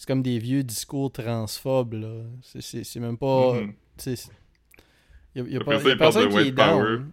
C'est 0.00 0.06
comme 0.06 0.22
des 0.22 0.38
vieux 0.38 0.62
discours 0.62 1.12
transphobes, 1.12 1.92
là. 1.92 2.22
C'est- 2.58 2.96
même 3.00 3.18
pas. 3.18 3.52
Mhm. 3.60 3.74
tu 3.98 4.16
sais, 4.16 4.30
Y 5.34 5.40
a, 5.40 5.44
y 5.44 5.56
a 5.58 5.60
pas, 5.60 5.74
y 5.74 5.76
a 5.76 5.90
il 5.90 5.98
personne 5.98 6.30
qui 6.30 6.38
est 6.38 6.52
down. 6.52 7.10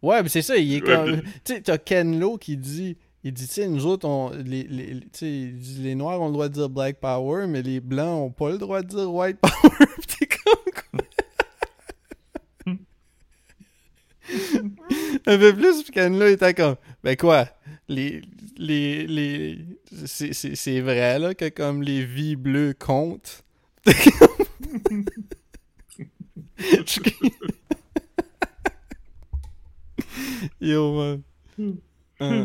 Ouais, 0.00 0.22
mais 0.22 0.28
c'est 0.28 0.40
ça, 0.40 0.56
il 0.56 0.74
est 0.74 0.80
Ouais, 0.80 0.94
comme. 0.94 1.22
puis- 1.22 1.30
Tu 1.44 1.54
sais, 1.54 1.60
t'as 1.60 1.78
Ken 1.78 2.20
Lo 2.20 2.38
qui 2.38 2.56
dit. 2.56 2.96
Il 3.24 3.32
dit, 3.32 3.48
tu 3.48 3.54
sais, 3.54 3.66
nous 3.66 3.84
autres, 3.84 4.06
on, 4.08 4.30
les, 4.30 4.62
les, 4.62 5.00
il 5.22 5.58
dit, 5.58 5.80
les 5.82 5.96
Noirs 5.96 6.20
ont 6.22 6.26
le 6.28 6.32
droit 6.32 6.48
de 6.48 6.54
dire 6.54 6.68
Black 6.70 7.00
Power, 7.00 7.48
mais 7.48 7.62
les 7.62 7.80
Blancs 7.80 8.28
ont 8.28 8.30
pas 8.30 8.50
le 8.50 8.58
droit 8.58 8.80
de 8.80 8.86
dire 8.86 9.12
White 9.12 9.38
Power. 9.42 9.86
T'es 10.18 10.26
comme 10.28 10.72
quoi? 10.72 11.00
Un 15.26 15.38
peu 15.38 15.52
plus, 15.54 15.82
puis 15.82 15.92
Ken 15.92 16.16
Lo 16.16 16.26
était 16.26 16.54
comme, 16.54 16.76
ben 17.02 17.16
quoi, 17.16 17.48
les, 17.90 18.22
les, 18.56 19.06
les, 19.06 19.58
c'est, 20.06 20.32
c'est, 20.32 20.54
c'est 20.54 20.80
vrai, 20.80 21.18
là, 21.18 21.34
que 21.34 21.48
comme 21.48 21.82
les 21.82 22.04
vies 22.04 22.36
bleues 22.36 22.72
comptent. 22.72 23.44
Yo, 30.60 30.94
man. 30.96 31.22
Euh, 32.22 32.44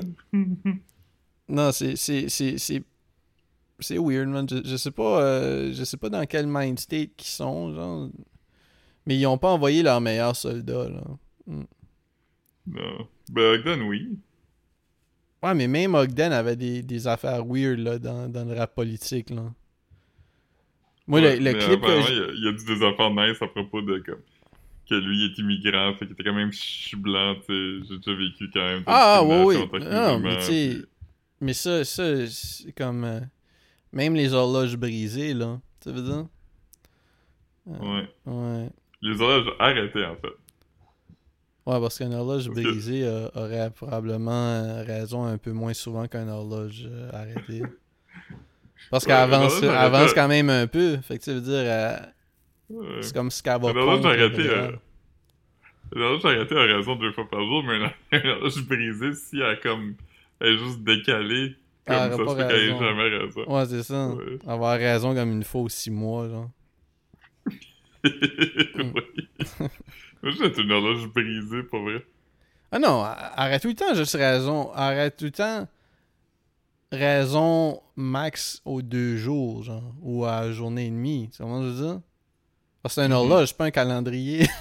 non, 1.49 1.73
c'est 1.73 1.97
c'est 1.97 2.29
c'est 2.29 2.57
c'est 2.57 2.81
c'est 3.81 3.97
weird, 3.97 4.29
man. 4.29 4.47
Je, 4.49 4.61
je 4.63 4.77
sais 4.77 4.91
pas 4.91 5.21
euh, 5.21 5.73
je 5.73 5.83
sais 5.83 5.97
pas 5.97 6.07
dans 6.07 6.25
quel 6.25 6.47
mind 6.47 6.79
state 6.79 7.13
qu'ils 7.17 7.27
sont, 7.27 7.75
genre. 7.75 8.09
Mais 9.05 9.17
ils 9.17 9.25
ont 9.25 9.37
pas 9.37 9.51
envoyé 9.51 9.83
leurs 9.83 9.99
meilleurs 9.99 10.37
soldats, 10.37 10.87
là. 10.87 11.03
Non. 11.45 11.67
Ben, 13.29 13.43
Ogden, 13.43 13.81
oui. 13.81 14.17
Ouais, 15.45 15.53
mais 15.53 15.67
même 15.67 15.93
Ogden 15.95 16.31
avait 16.33 16.55
des, 16.55 16.81
des 16.81 17.07
affaires 17.07 17.45
weird, 17.45 17.79
là, 17.79 17.99
dans, 17.99 18.27
dans 18.31 18.45
le 18.45 18.53
rap 18.57 18.73
politique, 18.73 19.29
là. 19.29 19.43
Moi, 21.07 21.19
Ouais, 21.21 21.37
le, 21.39 21.53
clip 21.53 21.81
que 21.81 22.33
il 22.33 22.43
y 22.43 22.47
a- 22.47 22.51
dit 22.51 22.65
des 22.65 22.83
affaires 22.83 23.11
nice 23.11 23.39
à 23.41 23.47
propos 23.47 23.81
de 23.81 23.99
comme 23.99 24.21
que 24.89 24.95
lui 24.95 25.17
il 25.17 25.31
est 25.31 25.37
immigrant, 25.39 25.93
fait 25.93 26.05
qu'il 26.05 26.13
était 26.13 26.23
quand 26.23 26.33
même 26.33 26.51
je 26.51 26.59
suis 26.59 26.97
blanc, 26.97 27.35
tu 27.35 27.41
sais, 27.81 27.87
j'ai 27.89 27.97
déjà 27.97 28.13
vécu 28.17 28.49
quand 28.53 28.59
même. 28.59 28.83
Ah, 28.87 29.23
ouais, 29.23 29.43
oui. 29.43 29.55
que 29.69 29.77
Non, 29.77 30.19
mais 30.19 30.29
musulman, 30.29 30.35
tu 30.37 30.41
sais. 30.45 30.69
puis- 30.79 30.85
Mais 31.41 31.53
ça, 31.53 31.83
ça 31.83 32.27
c'est 32.27 32.71
comme. 32.71 33.03
euh, 33.03 33.19
même 33.91 34.15
les 34.15 34.33
horloges 34.33 34.77
brisées, 34.77 35.33
là. 35.33 35.59
Tu 35.81 35.91
veux 35.91 36.01
dire? 36.01 36.25
Euh, 37.67 37.77
Ouais. 37.79 38.09
Ouais. 38.25 38.69
Les 39.01 39.19
horloges 39.21 39.53
arrêtés 39.59 40.05
en 40.05 40.15
fait. 40.15 40.33
Ouais, 41.65 41.79
parce 41.79 41.97
qu'une 41.97 42.13
horloge 42.13 42.47
brisée 42.49 43.03
euh, 43.05 43.27
aurait 43.35 43.71
probablement 43.71 44.31
euh, 44.31 44.83
raison 44.83 45.23
un 45.25 45.37
peu 45.39 45.51
moins 45.51 45.73
souvent 45.73 46.07
qu'une 46.07 46.29
horloge 46.29 46.83
euh, 46.85 47.09
arrêtée. 47.11 47.63
Parce 48.91 49.03
Ouais, 49.05 49.07
qu'elle 49.07 49.17
avance, 49.33 49.53
horloge 49.55 49.69
avance 49.75 50.13
quand 50.13 50.27
même 50.27 50.49
un 50.51 50.67
peu. 50.67 50.97
Fait 50.97 51.17
que 51.17 51.23
ça 51.23 51.33
veut 51.33 51.41
dire, 51.41 51.53
euh, 51.55 51.97
Ouais. 52.69 52.97
c'est 53.01 53.15
comme 53.15 53.31
si 53.31 53.41
qu'elle 53.41 53.59
va 53.61 53.71
Une 53.71 53.77
horloge 53.77 54.01
contre 54.01 54.15
le 54.15 54.23
arrêtée, 54.25 54.47
bras. 54.47 54.69
une 55.95 56.01
horloge 56.03 56.25
arrêtée 56.25 56.55
a 56.57 56.61
raison 56.77 56.95
deux 56.95 57.11
fois 57.13 57.27
par 57.29 57.39
jour, 57.41 57.63
mais 57.63 57.77
une- 57.77 58.27
horloge 58.29 58.63
brisée, 58.67 59.13
si 59.13 59.39
elle 59.39 59.59
comme 59.59 59.95
elle 60.39 60.49
est 60.53 60.57
juste 60.59 60.83
décalée, 60.83 61.55
comme 61.87 61.95
elle 61.97 62.11
ça 62.11 62.17
se 62.17 62.23
fait 62.35 62.47
qu'elle 62.47 62.59
ait 62.69 62.77
jamais 62.79 63.17
raison. 63.17 63.43
Ouais, 63.47 63.65
c'est 63.65 63.83
ça. 63.83 64.09
Ouais. 64.09 64.37
Avoir 64.47 64.77
raison 64.77 65.15
comme 65.15 65.31
une 65.31 65.43
fois 65.43 65.61
aux 65.61 65.69
six 65.69 65.89
mois, 65.91 66.27
genre. 66.29 66.49
oui. 68.03 69.29
Moi, 70.23 70.31
j'ai 70.37 70.61
une 70.61 70.71
horloge 70.71 71.07
brisée, 71.07 71.63
pour 71.63 71.81
vrai. 71.81 72.05
Ah 72.71 72.79
non, 72.79 73.03
arrête 73.03 73.61
tout 73.61 73.67
le 73.69 73.75
temps, 73.75 73.93
juste 73.93 74.15
raison. 74.15 74.71
Arrête 74.73 75.17
tout 75.17 75.25
le 75.25 75.31
temps. 75.31 75.67
Raison 76.91 77.81
max 77.95 78.61
aux 78.65 78.81
deux 78.81 79.17
jours, 79.17 79.63
genre. 79.63 79.93
Ou 80.01 80.25
à 80.25 80.51
journée 80.51 80.87
et 80.87 80.89
demie. 80.89 81.29
Tu 81.31 81.37
ce 81.37 81.43
que 81.43 81.47
je 81.49 81.53
veux 81.67 81.85
dire? 81.87 82.01
Parce 82.81 82.95
que 82.95 83.01
c'est 83.01 83.05
une 83.05 83.11
Mhm. 83.11 83.17
horloge, 83.17 83.47
c'est 83.49 83.57
pas 83.57 83.65
un 83.65 83.71
calendrier. 83.71 84.45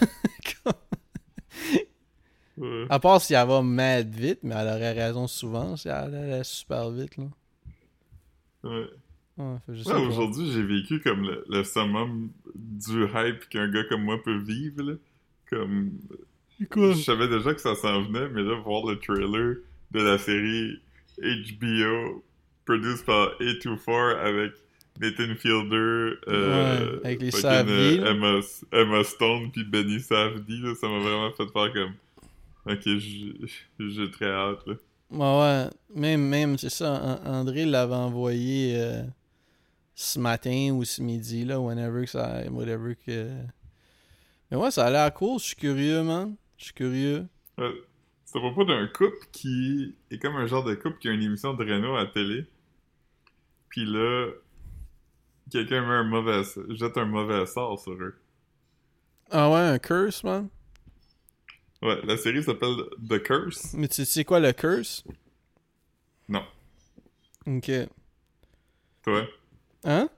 Ouais. 2.57 2.87
À 2.89 3.01
part 3.01 3.21
si 3.21 3.35
elle 3.35 3.49
va 3.49 3.63
mad 3.63 4.15
vite, 4.15 4.39
mais 4.45 4.55
elle 4.55 4.69
aurait 4.69 4.93
raison 4.93 5.27
souvent 5.27 5.77
si 5.77 5.89
elle 5.89 6.15
allait 6.15 6.45
super 6.45 6.89
vite, 6.91 7.17
là. 7.17 7.25
Ouais. 8.63 8.87
Ouais, 9.37 9.57
sais 9.83 9.93
aujourd'hui, 9.95 10.53
j'ai 10.53 10.63
vécu 10.63 11.01
comme 11.01 11.23
le, 11.23 11.45
le 11.49 11.65
summum 11.65 12.31
du 12.55 13.07
hype 13.13 13.49
qu'un 13.49 13.69
gars 13.69 13.83
comme 13.89 14.05
moi 14.05 14.23
peut 14.23 14.39
vivre, 14.39 14.85
là. 14.85 14.93
Comme... 15.51 15.93
Je 16.61 16.93
savais 17.03 17.29
déjà 17.29 17.53
que 17.55 17.61
ça 17.61 17.75
s'en 17.75 18.03
venait, 18.03 18.29
mais 18.29 18.43
là, 18.43 18.61
voir 18.65 18.87
le 18.87 18.99
trailer 18.99 19.57
de 19.91 20.01
la 20.01 20.19
série 20.19 20.81
HBO 21.19 22.23
produced 22.65 23.05
par 23.05 23.37
A24 23.41 24.17
avec 24.21 24.53
Nathan 25.01 25.35
Fielder, 25.37 26.15
euh, 26.29 26.97
Ouais, 26.99 27.01
avec 27.07 27.21
les 27.23 27.31
fucking, 27.31 27.69
euh. 27.69 28.11
Emma, 28.11 28.41
Emma 28.73 29.05
Stone 29.05 29.51
puis 29.53 29.65
Benny 29.65 30.01
Safdie, 30.01 30.61
là, 30.63 30.75
ça 30.81 30.89
m'a 30.89 30.99
vraiment 31.01 31.31
fait 31.33 31.47
faire 31.53 31.73
comme... 31.73 31.93
Ok, 32.67 32.81
j'ai 33.79 34.11
très 34.13 34.31
hâte, 34.31 34.67
là. 34.67 34.75
Ouais, 35.11 35.41
ouais. 35.41 35.71
Même, 35.95 36.27
même 36.29 36.57
c'est 36.59 36.71
ça. 36.71 37.21
An- 37.25 37.31
André 37.31 37.67
l'avait 37.67 37.95
envoyé 37.95 38.75
euh, 38.77 39.03
ce 39.95 40.19
matin 40.19 40.71
ou 40.73 40.83
ce 40.85 41.03
midi, 41.03 41.45
là, 41.45 41.61
whenever 41.61 42.05
que 42.05 42.11
ça. 42.11 42.41
Whatever 42.51 42.97
que. 43.07 43.29
Mais 44.55 44.61
ouais, 44.61 44.71
ça 44.71 44.87
a 44.87 44.91
l'air 44.91 45.13
cool. 45.13 45.41
Je 45.41 45.47
suis 45.47 45.57
curieux, 45.57 46.05
man. 46.05 46.37
Je 46.59 46.67
suis 46.67 46.75
curieux. 46.75 47.27
Ouais. 47.59 47.73
C'est 48.25 48.39
à 48.39 48.41
propos 48.41 48.65
d'un 48.65 48.87
couple 48.87 49.27
qui 49.33 49.97
est 50.13 50.19
comme 50.21 50.37
un 50.37 50.47
genre 50.47 50.63
de 50.63 50.77
couple 50.77 50.97
qui 50.99 51.09
a 51.09 51.11
une 51.11 51.23
émission 51.23 51.55
de 51.55 51.65
Renault 51.65 51.97
à 51.97 52.05
la 52.05 52.07
télé. 52.07 52.47
Puis 53.69 53.85
là, 53.85 54.29
quelqu'un 55.51 55.81
met 55.81 55.95
un 55.95 56.05
mauvais, 56.05 56.43
jette 56.69 56.97
un 56.99 57.05
mauvais 57.05 57.45
sort 57.47 57.81
sur 57.81 57.95
eux. 57.95 58.15
Ah 59.33 59.51
ouais, 59.51 59.59
un 59.59 59.81
curse, 59.81 60.23
man? 60.23 60.49
Ouais, 61.83 62.01
la 62.05 62.17
série 62.17 62.45
s'appelle 62.45 62.77
The 63.09 63.21
Curse. 63.25 63.75
Mais 63.75 63.89
tu 63.89 64.05
sais 64.05 64.25
quoi 64.25 64.39
le 64.39 64.53
curse? 64.53 65.03
Non. 66.29 66.45
Ok. 67.45 67.73
Toi, 69.03 69.27
Hein? 69.83 70.09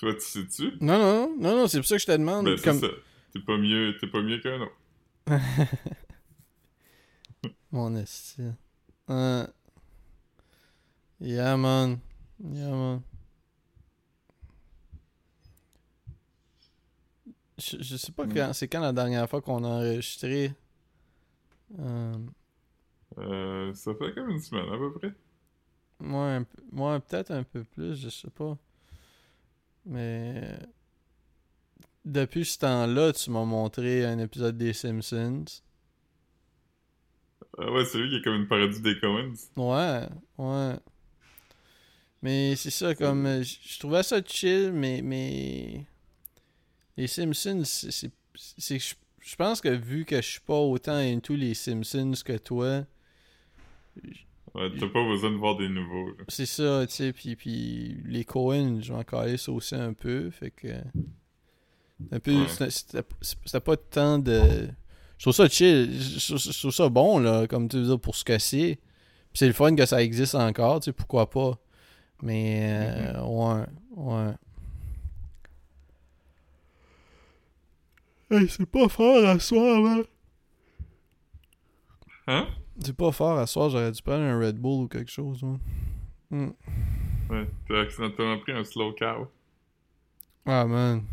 Toi, 0.00 0.14
tu 0.14 0.20
sais-tu? 0.20 0.72
Non, 0.80 0.98
non, 0.98 1.36
non, 1.38 1.56
non, 1.56 1.66
c'est 1.68 1.78
pour 1.78 1.86
ça 1.86 1.96
que 1.96 2.00
je 2.02 2.06
te 2.06 2.12
demande. 2.12 2.46
Ben, 2.46 2.60
comme... 2.60 2.80
ça. 2.80 2.88
T'es 3.32 3.40
pas 3.40 3.56
mieux, 3.58 3.96
t'es 4.00 4.06
pas 4.08 4.22
mieux 4.22 4.38
qu'un 4.40 4.60
autre. 4.60 4.72
Mon 7.70 7.94
esti. 7.96 8.42
Euh... 9.10 9.46
Yeah, 11.20 11.56
man. 11.56 11.98
Yeah, 12.42 12.70
man. 12.70 13.02
Je, 17.58 17.76
je 17.82 17.96
sais 17.96 18.12
pas 18.12 18.24
Mm. 18.26 18.32
quand, 18.34 18.52
c'est 18.54 18.68
quand 18.68 18.80
la 18.80 18.92
dernière 18.92 19.28
fois 19.28 19.42
qu'on 19.42 19.62
a 19.64 19.68
enregistré. 19.68 20.52
Euh, 21.78 22.14
Euh, 23.18 23.74
ça 23.74 23.92
fait 23.94 24.12
comme 24.14 24.30
une 24.30 24.40
semaine 24.40 24.68
à 24.72 24.78
peu 24.78 24.92
près. 24.92 25.12
moi, 25.98 26.38
peu- 26.48 26.62
moi, 26.72 27.00
peut-être 27.00 27.32
un 27.32 27.42
peu 27.42 27.64
plus, 27.64 27.96
je 28.00 28.08
sais 28.08 28.30
pas. 28.30 28.56
Mais 29.90 30.40
depuis 32.04 32.44
ce 32.44 32.58
temps-là, 32.60 33.12
tu 33.12 33.30
m'as 33.30 33.44
montré 33.44 34.04
un 34.06 34.18
épisode 34.20 34.56
des 34.56 34.72
Simpsons. 34.72 35.44
Ah 37.58 37.70
ouais, 37.72 37.84
c'est 37.84 37.98
lui 37.98 38.08
qui 38.08 38.16
est 38.16 38.22
comme 38.22 38.36
une 38.36 38.48
parodie 38.48 38.80
des 38.80 38.98
Coens. 39.00 39.34
Ouais, 39.56 40.06
ouais. 40.38 40.76
Mais 42.22 42.54
c'est 42.56 42.70
ça, 42.70 42.94
comme. 42.94 43.26
euh, 43.26 43.42
Je 43.42 43.78
trouvais 43.78 44.02
ça 44.02 44.20
chill, 44.24 44.72
mais. 44.72 45.02
mais... 45.02 45.84
Les 46.96 47.06
Simpsons, 47.06 47.62
c'est. 47.64 48.12
je 48.38 49.36
pense 49.36 49.60
que 49.60 49.68
vu 49.68 50.04
que 50.04 50.16
je 50.16 50.26
suis 50.26 50.40
pas 50.40 50.58
autant 50.58 50.96
into 50.96 51.34
les 51.34 51.54
Simpsons 51.54 52.12
que 52.24 52.36
toi, 52.36 52.84
Ouais, 54.54 54.68
t'as 54.78 54.88
pas 54.88 55.04
besoin 55.06 55.30
de 55.30 55.36
voir 55.36 55.56
des 55.56 55.68
nouveaux. 55.68 56.10
c'est 56.28 56.46
ça, 56.46 56.84
tu 56.86 56.94
sais. 56.94 57.12
Puis, 57.12 57.36
puis 57.36 58.02
les 58.04 58.24
Cohen, 58.24 58.80
je 58.82 58.92
m'en 58.92 59.04
calisse 59.04 59.48
aussi 59.48 59.74
un 59.76 59.92
peu. 59.92 60.28
Fait 60.30 60.50
que. 60.50 60.68
Un 62.10 62.18
peu. 62.18 62.32
Ouais. 62.34 62.68
C'était 62.70 63.60
pas 63.60 63.76
tant 63.76 64.18
de. 64.18 64.68
Je 65.18 65.24
trouve 65.24 65.34
ça 65.34 65.48
chill. 65.48 65.92
Je 66.00 66.18
je- 66.36 66.50
je 66.52 66.58
trouve 66.58 66.70
ça 66.72 66.88
bon, 66.88 67.18
là, 67.18 67.46
comme 67.46 67.68
tu 67.68 67.76
veux 67.76 67.84
dire, 67.86 68.00
pour 68.00 68.16
ce 68.16 68.24
que 68.24 68.38
c'est. 68.38 68.78
Puis 69.32 69.38
c'est 69.38 69.46
le 69.46 69.52
fun 69.52 69.76
que 69.76 69.86
ça 69.86 70.02
existe 70.02 70.34
encore, 70.34 70.80
tu 70.80 70.86
sais, 70.86 70.92
pourquoi 70.92 71.30
pas. 71.30 71.56
Mais, 72.22 73.14
euh, 73.14 73.22
ouais, 73.22 73.64
ouais. 73.96 74.32
Hey, 78.30 78.48
c'est 78.48 78.66
pas 78.66 78.88
fort 78.88 79.24
à 79.26 79.38
soir, 79.38 79.80
là. 79.80 80.02
Hein? 82.26 82.46
C'est 82.82 82.96
pas 82.96 83.12
fort 83.12 83.38
à 83.38 83.46
soir, 83.46 83.70
j'aurais 83.70 83.92
dû 83.92 84.02
prendre 84.02 84.22
un 84.22 84.38
Red 84.38 84.58
Bull 84.58 84.84
ou 84.84 84.88
quelque 84.88 85.10
chose, 85.10 85.42
man. 85.42 85.58
Hmm. 86.30 86.50
Ouais, 87.28 87.46
t'as 87.68 87.80
accidentellement 87.80 88.38
pris 88.38 88.52
un 88.52 88.64
slow 88.64 88.92
cow. 88.92 89.28
Ah, 90.46 90.64
man. 90.64 91.04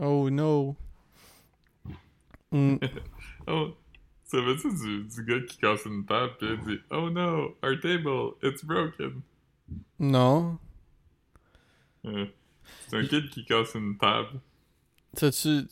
Oh, 0.00 0.28
no. 0.30 0.76
Hmm. 2.50 2.76
Oh, 3.46 3.76
savais-tu 4.24 4.68
du, 4.74 5.04
du 5.04 5.24
gars 5.24 5.40
qui 5.46 5.58
casse 5.58 5.84
une 5.84 6.06
table 6.06 6.32
pis 6.38 6.46
il 6.46 6.64
dit 6.64 6.80
Oh 6.90 7.10
no, 7.10 7.56
our 7.62 7.78
table, 7.78 8.36
it's 8.42 8.64
broken. 8.64 9.20
Non. 9.98 10.58
C'est 12.02 12.96
un 12.96 13.04
kid 13.04 13.28
qui 13.28 13.44
casse 13.44 13.74
une 13.74 13.98
table. 13.98 14.40
Ça, 15.12 15.30
tu, 15.30 15.66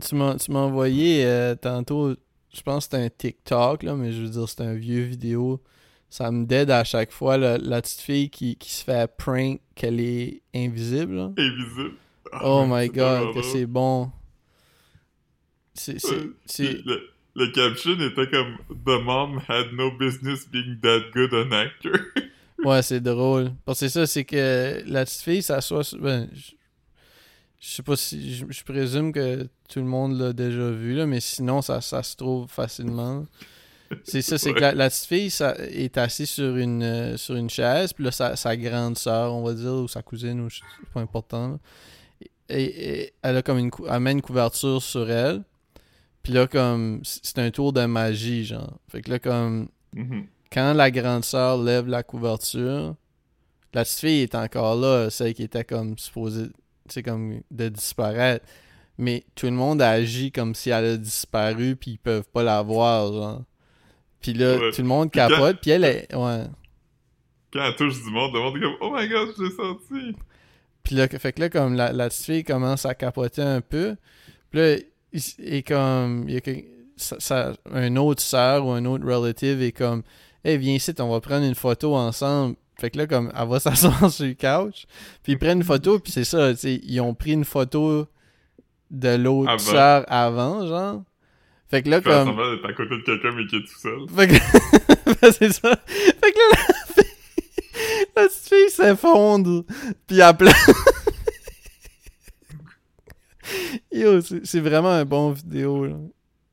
tu 0.00 0.14
m'as 0.16 0.36
envoyé 0.54 1.24
euh, 1.24 1.54
tantôt, 1.54 2.16
je 2.54 2.62
pense 2.62 2.86
que 2.88 2.96
c'était 2.96 3.04
un 3.04 3.10
TikTok, 3.10 3.82
là, 3.82 3.94
mais 3.96 4.12
je 4.12 4.22
veux 4.22 4.28
dire, 4.28 4.48
c'est 4.48 4.60
un 4.62 4.74
vieux 4.74 5.02
vidéo. 5.02 5.62
Ça 6.10 6.30
me 6.30 6.44
dead 6.46 6.70
à 6.70 6.84
chaque 6.84 7.10
fois, 7.10 7.36
la, 7.36 7.58
la 7.58 7.82
petite 7.82 8.00
fille 8.00 8.30
qui, 8.30 8.56
qui 8.56 8.72
se 8.72 8.84
fait 8.84 9.10
prank 9.16 9.60
qu'elle 9.74 10.00
est 10.00 10.42
invisible. 10.54 11.14
là. 11.16 11.30
Invisible. 11.36 11.92
Ah, 12.32 12.40
Oh 12.44 12.66
my 12.68 12.82
c'est 12.86 12.88
god, 12.94 13.20
que 13.28 13.32
drôle. 13.40 13.44
c'est 13.44 13.66
bon. 13.66 14.10
C'est. 15.74 15.98
c'est- 16.00 16.28
c'est- 16.46 16.84
Le, 16.84 17.00
le 17.34 17.46
caption 17.48 17.92
était 17.98 18.30
comme 18.30 18.56
The 18.84 19.02
mom 19.04 19.40
had 19.48 19.72
no 19.72 19.90
business 19.98 20.48
being 20.48 20.78
that 20.82 21.10
good 21.12 21.32
an 21.34 21.50
actor. 21.52 21.92
Ouais, 22.64 22.80
c'est 22.82 23.00
drôle. 23.00 23.50
Parce 23.66 23.80
que 23.80 23.88
c'est 23.88 23.92
ça, 24.00 24.06
c'est 24.06 24.24
que 24.24 24.82
la 24.86 25.04
petite 25.04 25.20
fille 25.22 25.42
s'assoit. 25.42 25.82
Ben, 26.00 26.28
je, 26.32 26.52
je 27.66 27.74
sais 27.76 27.82
pas 27.82 27.96
si... 27.96 28.34
Je, 28.34 28.44
je 28.50 28.64
présume 28.64 29.12
que 29.12 29.44
tout 29.68 29.78
le 29.78 29.86
monde 29.86 30.18
l'a 30.18 30.32
déjà 30.32 30.70
vu, 30.70 30.94
là, 30.94 31.06
mais 31.06 31.20
sinon, 31.20 31.62
ça, 31.62 31.80
ça 31.80 32.02
se 32.02 32.14
trouve 32.16 32.46
facilement. 32.48 33.24
C'est 34.02 34.22
ça, 34.22 34.38
c'est 34.38 34.52
que 34.52 34.60
la, 34.60 34.72
la 34.74 34.88
petite 34.90 35.06
fille 35.06 35.30
ça, 35.30 35.54
est 35.58 35.96
assise 35.98 36.28
sur 36.30 36.56
une, 36.56 36.82
euh, 36.82 37.16
sur 37.16 37.36
une 37.36 37.48
chaise, 37.50 37.92
puis 37.92 38.04
là, 38.04 38.10
sa, 38.10 38.34
sa 38.36 38.56
grande 38.56 38.98
sœur, 38.98 39.32
on 39.34 39.42
va 39.42 39.54
dire, 39.54 39.72
ou 39.72 39.88
sa 39.88 40.02
cousine, 40.02 40.40
ou 40.40 40.48
pas 40.92 41.00
important, 41.00 41.48
là. 41.52 41.58
Et, 42.50 42.64
et 43.02 43.12
elle 43.22 43.38
a 43.38 43.42
comme 43.42 43.58
une... 43.58 43.70
cou- 43.70 43.86
Elle 43.88 44.00
met 44.00 44.12
une 44.12 44.20
couverture 44.22 44.82
sur 44.82 45.10
elle, 45.10 45.42
puis 46.22 46.32
là, 46.32 46.46
comme... 46.46 47.00
C'est 47.04 47.38
un 47.38 47.50
tour 47.50 47.72
de 47.72 47.84
magie, 47.86 48.44
genre. 48.44 48.78
Fait 48.88 49.00
que 49.00 49.10
là, 49.10 49.18
comme 49.18 49.68
Mhm. 49.94 50.26
quand 50.52 50.72
la 50.74 50.90
grande 50.90 51.24
sœur 51.24 51.56
lève 51.62 51.86
la 51.86 52.02
couverture, 52.02 52.94
la 53.72 53.84
petite 53.84 54.00
fille 54.00 54.20
est 54.22 54.34
encore 54.34 54.74
là, 54.76 55.08
celle 55.08 55.34
qui 55.34 55.44
était 55.44 55.64
comme 55.64 55.96
supposée, 55.98 56.46
sais, 56.92 57.02
comme 57.02 57.40
de 57.50 57.68
disparaître. 57.68 58.44
Mais 58.98 59.24
tout 59.34 59.46
le 59.46 59.52
monde 59.52 59.82
agit 59.82 60.30
comme 60.30 60.54
si 60.54 60.70
elle 60.70 60.84
a 60.84 60.96
disparu, 60.96 61.74
puis 61.76 61.92
ils 61.92 61.98
peuvent 61.98 62.28
pas 62.32 62.42
la 62.42 62.62
voir, 62.62 63.12
genre. 63.12 63.42
Puis 64.20 64.32
là, 64.34 64.56
Ouais. 64.58 64.70
tout 64.72 64.82
le 64.82 64.88
monde 64.88 65.10
Puis 65.10 65.18
capote, 65.20 65.58
puis 65.60 65.70
elle 65.72 65.84
est... 65.84 66.14
Ouais. 66.14 66.44
Quand 67.52 67.64
elle 67.64 67.76
touche 67.76 68.02
du 68.02 68.10
monde, 68.10 68.32
le 68.34 68.40
monde 68.40 68.56
est 68.56 68.60
comme 68.60 68.76
Oh 68.80 68.90
my 68.96 69.08
god, 69.08 69.28
je 69.36 69.42
l'ai 69.42 69.50
senti. 69.50 70.16
Puis 70.82 70.94
là, 70.94 71.08
fait 71.08 71.32
que 71.32 71.40
là, 71.40 71.48
comme 71.48 71.74
la, 71.74 71.92
la 71.92 72.08
petite 72.08 72.24
fille 72.24 72.44
commence 72.44 72.84
à 72.86 72.94
capoter 72.94 73.42
un 73.42 73.60
peu, 73.60 73.96
puis 74.50 74.60
là, 74.60 74.76
il, 75.12 75.22
est 75.54 75.62
comme... 75.66 76.24
Il 76.28 76.34
y 76.34 76.36
a 76.36 76.40
que- 76.40 76.64
sa- 76.96 77.52
un 77.72 77.96
autre 77.96 78.22
sœur 78.22 78.64
ou 78.66 78.70
un 78.70 78.84
autre 78.84 79.04
relative 79.04 79.60
est 79.62 79.72
comme... 79.72 80.02
Hey, 80.44 80.58
viens 80.58 80.74
ici, 80.74 80.92
on 81.00 81.10
va 81.10 81.20
prendre 81.20 81.44
une 81.46 81.54
photo 81.54 81.94
ensemble. 81.96 82.56
Fait 82.76 82.90
que 82.90 82.98
là, 82.98 83.06
comme, 83.06 83.32
elle 83.38 83.48
va 83.48 83.60
s'asseoir 83.60 84.10
sur 84.10 84.26
le 84.26 84.34
couch, 84.34 84.86
puis 85.22 85.32
ils 85.32 85.38
prennent 85.38 85.58
une 85.58 85.64
photo, 85.64 85.98
puis 85.98 86.12
c'est 86.12 86.24
ça, 86.24 86.52
tu 86.52 86.58
sais, 86.60 86.80
ils 86.82 87.00
ont 87.00 87.14
pris 87.14 87.32
une 87.32 87.44
photo 87.44 88.06
de 88.90 89.16
l'autre 89.16 89.50
Avant. 89.50 89.58
sœur 89.58 90.04
avant, 90.08 90.66
genre. 90.66 91.02
Fait 91.68 91.82
que 91.82 91.88
là, 91.88 92.00
comme... 92.00 92.36
d'être 92.36 92.64
à 92.68 92.72
côté 92.72 92.96
de 92.96 93.02
quelqu'un 93.02 93.32
mais 93.32 93.46
qui 93.46 93.56
est 93.56 93.60
tout 93.60 93.78
seul. 93.78 94.06
Fait 94.14 94.28
que... 94.28 94.34
c'est 95.32 95.52
ça. 95.52 95.76
Fait 95.86 96.32
que 96.32 96.38
là, 96.38 96.44
la 96.50 96.56
fille... 96.94 97.04
La 98.14 98.28
petite 98.28 98.48
fille 98.48 98.70
s'effondre. 98.70 99.64
Puis 100.06 100.20
elle 100.20 100.36
pleure. 100.36 100.54
Yo, 103.92 104.20
c'est 104.20 104.46
c'est 104.46 104.60
vraiment 104.60 104.90
un 104.90 105.04
bon 105.04 105.32
vidéo, 105.32 105.86
là. 105.86 105.96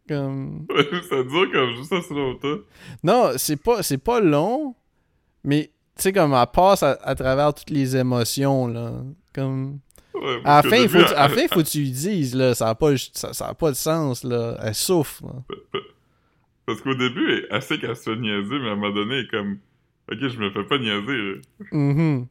Comme... 0.07 0.65
ça 1.09 1.23
dure 1.23 1.51
comme 1.51 1.75
juste 1.75 1.93
assez 1.93 2.13
longtemps. 2.13 2.57
Non, 3.03 3.31
c'est 3.37 3.61
pas, 3.61 3.83
c'est 3.83 3.97
pas 3.97 4.19
long, 4.19 4.75
mais 5.43 5.71
tu 6.01 6.07
sais, 6.09 6.13
comme 6.13 6.33
elle 6.33 6.47
passe 6.51 6.81
à, 6.83 6.97
à 7.03 7.13
travers 7.15 7.53
toutes 7.53 7.69
les 7.69 7.95
émotions, 7.95 8.67
là. 8.67 8.91
Comme... 9.33 9.79
Ouais, 10.13 10.41
À 10.43 10.61
la 10.61 10.69
fin, 10.69 10.75
il 10.77 10.89
faut, 10.89 10.97
début, 10.97 11.13
à 11.15 11.29
fin, 11.29 11.47
faut 11.47 11.61
que 11.63 11.69
tu 11.69 11.77
lui 11.79 11.91
dises, 11.91 12.35
là, 12.35 12.53
ça 12.53 12.69
a 12.69 12.75
pas, 12.75 12.97
ça, 13.13 13.33
ça 13.33 13.47
a 13.47 13.53
pas 13.53 13.69
de 13.69 13.75
sens, 13.75 14.23
là. 14.23 14.57
Elle 14.63 14.75
souffre, 14.75 15.23
là. 15.25 15.81
Parce 16.65 16.81
qu'au 16.81 16.95
début, 16.95 17.31
elle, 17.31 17.47
elle 17.49 17.61
sait 17.61 17.77
qu'elle 17.77 17.95
se 17.95 18.03
fait 18.09 18.15
niaiser, 18.17 18.59
mais 18.59 18.69
à 18.69 18.71
un 18.71 18.75
moment 18.75 18.93
donné, 18.93 19.15
elle 19.19 19.25
est 19.25 19.27
comme, 19.29 19.57
ok, 20.11 20.17
je 20.27 20.37
me 20.39 20.49
fais 20.51 20.63
pas 20.63 20.77
niaiser, 20.79 21.17
là. 21.17 21.35
Mhm. 21.71 22.27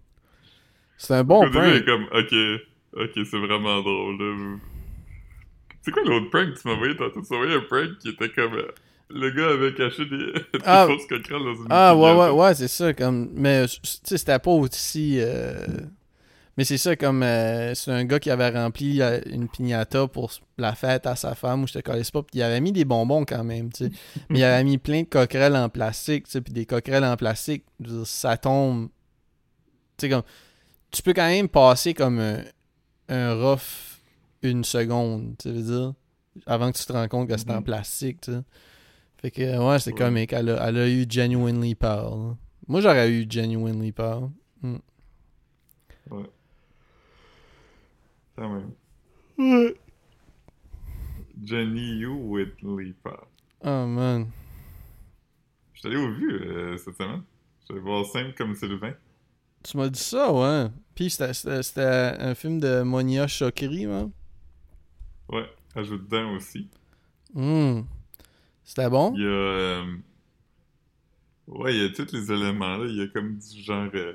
C'est 0.99 1.15
un 1.15 1.25
bon 1.25 1.43
Au 1.43 1.49
début, 1.49 1.59
elle 1.59 1.77
est 1.77 1.85
prank. 1.85 2.11
comme, 2.11 2.19
ok, 2.21 3.05
ok, 3.17 3.25
c'est 3.25 3.39
vraiment 3.39 3.81
drôle, 3.81 4.19
là. 4.19 4.57
C'est 5.83 5.91
quoi 5.93 6.03
l'autre 6.05 6.29
prank 6.31 6.53
que 6.55 6.61
tu 6.61 6.69
m'as 6.69 6.75
envoyé 6.75 6.97
tantôt? 6.97 7.23
Tu 7.23 7.27
m'as 7.31 7.37
envoyé 7.39 7.55
un 7.55 7.61
prank 7.61 7.99
qui 7.99 8.09
était 8.11 8.29
comme, 8.29 8.55
euh, 8.55 8.69
le 9.11 9.31
gars 9.31 9.49
avait 9.51 9.75
caché 9.75 10.05
des, 10.07 10.17
des 10.33 10.65
Ah. 10.65 10.87
fausses 10.87 11.07
coquerelles 11.07 11.45
dans 11.45 11.55
une 11.55 11.67
Ah, 11.71 11.95
ouais, 11.97 12.15
ouais, 12.15 12.31
ouais, 12.31 12.55
c'est 12.55 12.69
ça. 12.69 12.93
Comme... 12.95 13.31
Mais, 13.35 13.67
tu 13.67 13.79
sais, 13.83 14.19
c'était 14.19 14.39
pas 14.39 14.51
aussi. 14.51 15.17
euh, 15.21 15.67
Mais 16.57 16.65
c'est 16.65 16.79
ça, 16.79 16.95
comme. 16.97 17.23
euh, 17.23 17.75
C'est 17.75 17.91
un 17.93 18.05
gars 18.05 18.19
qui 18.19 18.31
avait 18.31 18.51
rempli 18.51 19.01
euh, 19.01 19.21
une 19.27 19.49
piñata 19.49 20.07
pour 20.09 20.31
la 20.59 20.75
fête 20.75 21.07
à 21.07 21.17
sa 21.17 21.35
femme, 21.35 21.63
ou 21.63 21.67
je 21.67 21.73
te 21.75 21.79
connaissais 21.81 22.11
pas, 22.13 22.23
puis 22.23 22.39
il 22.39 22.43
avait 22.43 22.61
mis 22.61 22.73
des 22.73 22.85
bonbons 22.85 23.25
quand 23.25 23.45
même, 23.45 23.73
tu 23.73 23.85
sais. 23.87 23.93
Mais 24.31 24.41
il 24.41 24.45
avait 24.45 24.65
mis 24.65 24.79
plein 24.79 25.03
de 25.03 25.07
coquerelles 25.09 25.57
en 25.57 25.69
plastique, 25.69 26.25
tu 26.27 26.33
sais, 26.33 26.41
puis 26.41 26.53
des 26.53 26.67
coquerelles 26.67 27.05
en 27.05 27.17
plastique, 27.17 27.65
dire, 27.79 28.07
ça 28.07 28.37
tombe. 28.37 28.89
Tu 29.97 30.07
sais, 30.07 30.11
comme. 30.11 30.23
Tu 30.91 31.03
peux 31.03 31.13
quand 31.15 31.29
même 31.29 31.49
passer 31.49 31.95
comme 31.95 32.19
un, 32.19 32.43
un 33.09 33.35
rough 33.35 33.99
une 34.43 34.65
seconde, 34.65 35.35
tu 35.39 35.51
veux 35.53 35.63
dire, 35.63 35.93
avant 36.47 36.73
que 36.73 36.79
tu 36.79 36.85
te 36.85 36.93
rends 36.93 37.07
compte 37.09 37.29
que 37.29 37.37
c'est 37.37 37.51
en 37.51 37.57
Mhm. 37.59 37.65
plastique, 37.65 38.21
tu 38.23 38.33
sais. 38.33 38.39
Fait 39.21 39.31
que, 39.31 39.43
ouais, 39.69 39.79
c'est 39.79 39.93
Ouais. 39.93 39.99
comique. 39.99 40.33
Elle 40.33 40.49
a, 40.51 40.69
elle 40.69 40.79
a 40.79 40.89
eu 40.89 41.05
genuinely 41.09 41.75
là. 41.75 42.37
Moi, 42.67 42.81
j'aurais 42.81 43.11
eu 43.11 43.27
genuinely 43.29 43.93
peur. 43.93 44.31
Quand 48.37 48.49
même. 48.49 48.73
Jenny 51.43 51.99
You 51.99 52.15
with 52.15 52.61
Lipa. 52.63 53.27
Oh, 53.65 53.87
man. 53.87 54.29
Je 55.75 55.81
suis 55.81 55.89
allé 55.89 55.97
au 55.97 56.13
vu 56.13 56.33
euh, 56.33 56.77
cette 56.77 56.97
semaine. 56.97 57.23
Je 57.69 57.75
allé 57.75 57.81
voir 57.81 58.05
Simple 58.07 58.35
comme 58.37 58.55
Sylvain. 58.55 58.93
Tu 59.63 59.77
m'as 59.77 59.89
dit 59.89 60.01
ça, 60.01 60.33
ouais. 60.33 60.69
Puis 60.95 61.11
c'était- 61.11 61.33
un 62.19 62.35
film 62.35 62.61
de 62.61 62.83
Monia 62.83 63.27
Chokri, 63.27 63.87
man. 63.87 64.11
Ouais, 65.29 65.47
ajoute 65.75 66.05
dedans 66.09 66.35
aussi. 66.35 66.69
Hmm. 67.35 67.83
C'était 68.71 68.89
bon? 68.89 69.13
Il 69.17 69.23
y 69.23 69.27
a. 69.27 69.29
euh, 69.29 69.85
Ouais, 71.49 71.75
il 71.75 71.83
y 71.83 71.85
a 71.87 71.89
tous 71.89 72.13
les 72.13 72.31
éléments 72.31 72.77
là. 72.77 72.87
Il 72.89 72.95
y 72.95 73.03
a 73.03 73.09
comme 73.09 73.37
du 73.37 73.63
genre. 73.65 73.89
euh, 73.95 74.13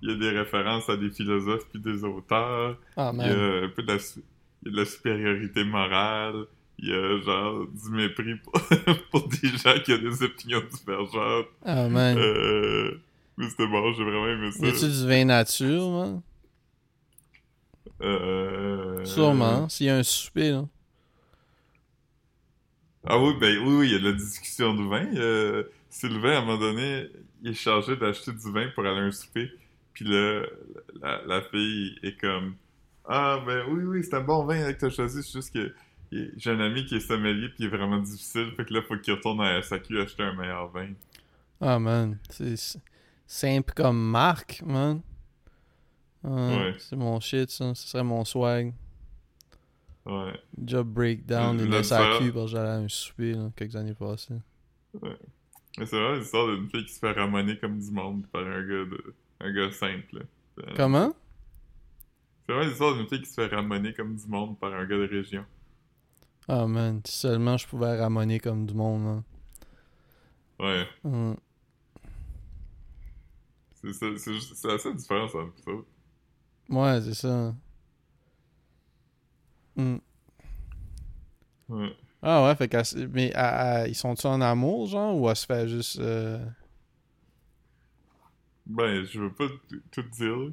Il 0.00 0.08
y 0.08 0.12
a 0.14 0.16
des 0.16 0.30
références 0.30 0.88
à 0.88 0.96
des 0.96 1.10
philosophes 1.10 1.66
puis 1.70 1.80
des 1.82 2.02
auteurs. 2.02 2.78
Ah, 2.96 3.12
Il 3.12 3.26
y 3.26 3.28
a 3.28 3.64
un 3.64 3.68
peu 3.68 3.82
de 3.82 3.92
la, 3.92 3.98
su- 3.98 4.24
il 4.62 4.68
y 4.68 4.70
a 4.70 4.72
de 4.72 4.76
la 4.78 4.86
supériorité 4.86 5.64
morale. 5.64 6.46
Il 6.78 6.88
y 6.88 6.92
a 6.94 7.20
genre 7.20 7.66
du 7.66 7.90
mépris 7.90 8.36
pour, 8.36 8.52
pour 9.10 9.28
des 9.28 9.48
gens 9.48 9.74
qui 9.84 9.92
ont 9.92 9.98
des 9.98 10.22
opinions 10.22 10.62
divergentes. 10.72 11.46
Ah, 11.62 11.86
man. 11.90 12.16
Euh, 12.16 12.98
mais 13.36 13.50
c'était 13.50 13.66
bon, 13.66 13.92
j'ai 13.92 14.02
vraiment 14.04 14.28
aimé 14.28 14.50
ça. 14.50 14.66
Y 14.66 14.70
a-tu 14.70 14.86
du 14.88 15.06
vin 15.06 15.24
nature, 15.26 15.90
man? 15.90 16.22
Euh... 18.00 19.04
Sûrement. 19.04 19.68
S'il 19.68 19.86
y 19.86 19.90
a 19.90 19.96
un 19.96 20.02
souper, 20.02 20.50
là. 20.52 20.64
Ah 23.06 23.18
oui, 23.18 23.34
ben 23.38 23.58
oui, 23.58 23.74
oui, 23.74 23.86
il 23.88 23.92
y 23.92 23.96
a 23.96 23.98
de 23.98 24.04
la 24.04 24.12
discussion 24.12 24.74
de 24.74 24.82
vin. 24.82 25.06
Euh, 25.16 25.64
Sylvain, 25.90 26.36
à 26.36 26.38
un 26.38 26.40
moment 26.40 26.58
donné, 26.58 27.08
il 27.42 27.50
est 27.50 27.54
chargé 27.54 27.96
d'acheter 27.96 28.32
du 28.32 28.50
vin 28.52 28.68
pour 28.74 28.84
aller 28.86 29.00
à 29.00 29.04
un 29.04 29.10
souper. 29.10 29.50
Puis 29.92 30.04
là, 30.06 30.42
la, 31.02 31.22
la 31.26 31.42
fille 31.42 31.98
est 32.02 32.18
comme 32.18 32.56
Ah, 33.04 33.42
ben 33.46 33.64
oui, 33.68 33.82
oui, 33.84 34.04
c'est 34.04 34.14
un 34.14 34.20
bon 34.22 34.44
vin 34.44 34.72
que 34.72 34.78
t'as 34.80 34.90
choisi. 34.90 35.22
C'est 35.22 35.32
juste 35.38 35.52
que 35.52 35.74
j'ai 36.36 36.50
un 36.50 36.60
ami 36.60 36.86
qui 36.86 36.96
est 36.96 37.00
sommelier 37.00 37.48
puis 37.48 37.56
il 37.60 37.66
est 37.66 37.76
vraiment 37.76 37.98
difficile. 37.98 38.52
Fait 38.56 38.64
que 38.64 38.72
là, 38.72 38.80
faut 38.82 38.96
qu'il 38.98 39.14
retourne 39.14 39.40
à 39.40 39.52
la 39.54 39.62
SAQ 39.62 40.00
acheter 40.00 40.22
un 40.22 40.34
meilleur 40.34 40.68
vin. 40.68 40.88
Ah, 41.60 41.78
man. 41.78 42.18
C'est 42.30 42.56
c'est 42.56 42.80
simple 43.26 43.72
comme 43.74 44.00
marque, 44.10 44.62
man. 44.64 45.00
Ah, 46.24 46.28
Ouais. 46.30 46.74
C'est 46.78 46.96
mon 46.96 47.20
shit, 47.20 47.50
ça. 47.50 47.74
Ce 47.74 47.88
serait 47.88 48.04
mon 48.04 48.24
swag. 48.24 48.72
Ouais. 50.06 50.38
Job 50.62 50.88
breakdown 50.88 51.56
le 51.56 51.82
SAQ 51.82 52.24
différent- 52.24 52.32
parce 52.34 52.44
que 52.46 52.50
j'allais 52.56 52.68
à 52.70 52.74
un 52.76 52.88
souper, 52.88 53.32
là, 53.32 53.50
quelques 53.56 53.76
années 53.76 53.94
passées. 53.94 54.34
Mais 55.02 55.86
c'est 55.86 55.96
vraiment 55.96 56.16
l'histoire 56.16 56.46
d'une 56.54 56.68
fille 56.68 56.84
qui 56.84 56.92
se 56.92 56.98
fait 57.00 57.12
ramoner 57.12 57.58
comme 57.58 57.78
du 57.80 57.90
monde 57.90 58.26
par 58.28 58.42
un 58.42 58.60
gars 58.62 58.84
de. 58.84 59.14
un 59.40 59.52
gars 59.52 59.70
simple. 59.72 60.18
là. 60.18 60.20
Euh, 60.60 60.72
Comment? 60.76 61.12
C'est 62.46 62.52
vraiment 62.52 62.68
l'histoire 62.68 62.94
d'une 62.96 63.08
fille 63.08 63.20
qui 63.22 63.28
se 63.30 63.34
fait 63.34 63.46
ramoner 63.54 63.92
comme 63.94 64.14
du 64.14 64.26
monde 64.28 64.58
par 64.58 64.72
un 64.74 64.84
gars 64.84 64.96
de 64.98 65.08
région. 65.08 65.44
Ah, 66.46 66.66
man. 66.66 67.00
Si 67.04 67.16
seulement 67.20 67.56
je 67.56 67.66
pouvais 67.66 67.98
ramoner 67.98 68.38
comme 68.38 68.66
du 68.66 68.74
monde, 68.74 69.02
man. 69.02 69.22
Ouais. 70.60 70.86
Hum. 71.04 71.36
C'est 73.72 74.92
différence 74.94 75.34
entre 75.34 75.52
ça. 75.64 75.70
Ouais, 76.68 77.00
c'est 77.02 77.14
ça. 77.14 77.54
Ouais. 81.68 81.92
Ah 82.22 82.44
ouais, 82.44 82.54
fait 82.56 82.68
mais 83.12 83.30
elle- 83.34 83.84
elle- 83.84 83.90
ils 83.90 83.94
sont-ils 83.94 84.26
en 84.26 84.40
amour, 84.40 84.86
genre, 84.86 85.16
ou 85.18 85.28
elle 85.28 85.36
se 85.36 85.46
fait 85.46 85.68
juste... 85.68 85.98
euh, 85.98 86.38
Ben, 88.66 89.04
je 89.04 89.20
veux 89.20 89.32
pas 89.32 89.44
tout 89.90 90.02
dire. 90.02 90.52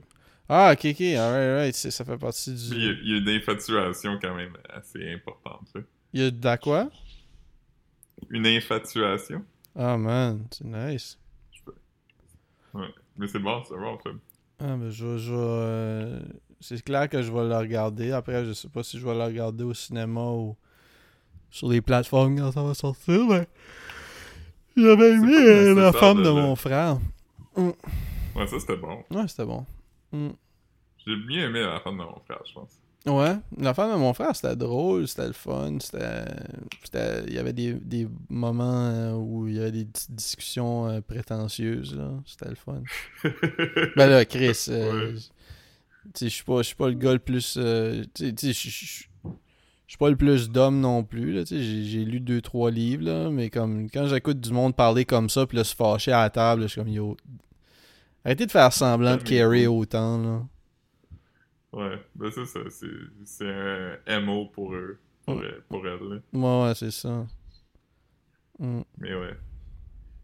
Ah, 0.49 0.71
ok, 0.73 0.85
ok, 0.91 1.01
alright, 1.01 1.73
c'est- 1.75 1.91
ça 1.91 2.03
fait 2.03 2.17
partie 2.17 2.51
Mais 2.51 2.75
Il 2.75 2.83
y 2.83 2.89
a, 2.89 2.93
du... 2.93 3.01
il 3.03 3.09
y 3.09 3.13
a 3.13 3.17
une 3.19 3.29
infatuation 3.41 4.19
quand 4.21 4.35
même 4.35 4.57
assez 4.69 5.13
importante. 5.13 5.67
là. 5.73 5.81
Il 6.13 6.21
y 6.21 6.25
a 6.25 6.31
de 6.31 6.43
la 6.43 6.57
quoi? 6.57 6.89
Une 8.29 8.45
infatuation. 8.47 9.45
Ah, 9.75 9.97
man, 9.97 10.45
c'est 10.51 10.65
nice. 10.65 11.17
Mais 13.17 13.27
c'est 13.27 13.39
bon, 13.39 13.63
c'est 13.67 13.77
bon, 13.77 13.97
film. 13.99 14.19
Ah, 14.59 14.75
ben, 14.77 14.89
je, 14.89 15.17
je 15.17 15.33
euh, 15.33 16.19
C'est 16.61 16.81
clair 16.83 17.09
que 17.09 17.21
je 17.21 17.31
vais 17.31 17.47
le 17.47 17.55
regarder. 17.57 18.11
Après, 18.11 18.45
je 18.45 18.53
sais 18.53 18.69
pas 18.69 18.83
si 18.83 18.99
je 18.99 19.05
vais 19.05 19.13
le 19.13 19.23
regarder 19.23 19.63
au 19.63 19.73
cinéma 19.73 20.21
ou 20.29 20.55
sur 21.49 21.69
les 21.69 21.81
plateformes 21.81 22.37
quand 22.39 22.51
ça 22.51 22.63
va 22.63 22.73
sortir, 22.73 23.25
mais... 23.27 23.47
J'avais 24.77 25.11
aimé 25.11 25.33
euh, 25.35 25.75
la 25.75 25.91
femme 25.91 26.19
de 26.19 26.29
le- 26.29 26.33
mon 26.33 26.55
frère. 26.55 26.97
Ouais, 27.57 28.47
ça 28.47 28.57
c'était 28.59 28.77
bon. 28.77 29.03
Ouais, 29.11 29.27
c'était 29.27 29.45
bon. 29.45 29.65
Mm. 30.13 30.29
J'ai 31.05 31.15
bien 31.27 31.47
aimé 31.47 31.59
la 31.61 31.79
femme 31.81 31.97
de 31.97 32.03
mon 32.03 32.19
frère, 32.25 32.39
je 32.47 32.53
pense. 32.53 32.69
Ouais, 33.05 33.35
la 33.57 33.73
femme 33.73 33.91
de 33.91 33.97
mon 33.97 34.13
frère, 34.13 34.35
c'était 34.35 34.55
drôle, 34.55 35.07
c'était 35.07 35.27
le 35.27 35.33
fun, 35.33 35.77
c'était... 35.81 36.25
Il 37.27 37.33
y 37.33 37.39
avait 37.39 37.51
des, 37.51 37.73
des 37.73 38.07
moments 38.29 38.85
euh, 38.85 39.13
où 39.13 39.47
il 39.47 39.55
y 39.55 39.59
avait 39.59 39.71
des 39.71 39.85
petites 39.85 40.11
discussions 40.13 40.87
euh, 40.87 41.01
prétentieuses, 41.01 41.95
là. 41.97 42.11
C'était 42.25 42.49
le 42.49 42.55
fun. 42.55 42.81
Ben 43.97 44.07
là, 44.07 44.23
Chris, 44.25 44.65
euh, 44.69 45.13
Ouais. 45.13 45.19
Je 46.19 46.27
suis 46.27 46.43
pas, 46.43 46.61
pas 46.77 46.87
le 46.89 46.95
gars 46.95 47.13
le 47.13 47.19
plus... 47.19 47.55
euh, 47.57 48.03
je 48.19 48.51
suis 48.53 49.97
pas 49.99 50.09
le 50.09 50.15
plus 50.15 50.49
d'homme 50.49 50.79
non 50.79 51.03
plus, 51.03 51.45
j'ai 51.47 52.05
lu 52.05 52.19
deux, 52.19 52.41
trois 52.41 52.71
livres, 52.71 53.03
là, 53.03 53.29
mais 53.29 53.49
comme, 53.49 53.89
quand 53.89 54.07
j'écoute 54.07 54.39
du 54.39 54.51
monde 54.51 54.75
parler 54.75 55.05
comme 55.05 55.29
ça, 55.29 55.45
puis 55.45 55.57
là, 55.57 55.63
se 55.63 55.75
fâcher 55.75 56.11
à 56.11 56.21
la 56.21 56.29
table, 56.29 56.63
je 56.63 56.67
suis 56.67 56.81
comme, 56.81 56.89
yo... 56.89 57.17
Arrêtez 58.23 58.45
de 58.45 58.51
faire 58.51 58.71
semblant 58.71 59.17
de 59.17 59.23
carry 59.23 59.65
autant, 59.67 60.17
là. 60.21 60.45
Ouais, 61.73 61.97
ben 62.15 62.29
c'est 62.31 62.45
ça, 62.45 62.59
c'est 63.25 63.49
un 64.07 64.19
MO 64.21 64.45
pour 64.47 64.73
eux, 64.75 64.99
pour, 65.25 65.41
elle- 65.43 65.61
pour 65.69 65.87
elle, 65.87 65.99
là. 66.03 66.17
Ouais, 66.33 66.67
ouais, 66.67 66.75
c'est 66.75 66.91
ça. 66.91 67.25
Mm. 68.59 68.81
Mais 68.97 69.15
ouais. 69.15 69.35